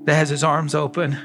that 0.06 0.16
has 0.16 0.28
his 0.28 0.44
arms 0.44 0.76
open. 0.76 1.18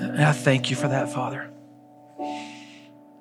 And 0.00 0.24
I 0.24 0.32
thank 0.32 0.68
you 0.68 0.74
for 0.74 0.88
that, 0.88 1.12
Father. 1.12 1.48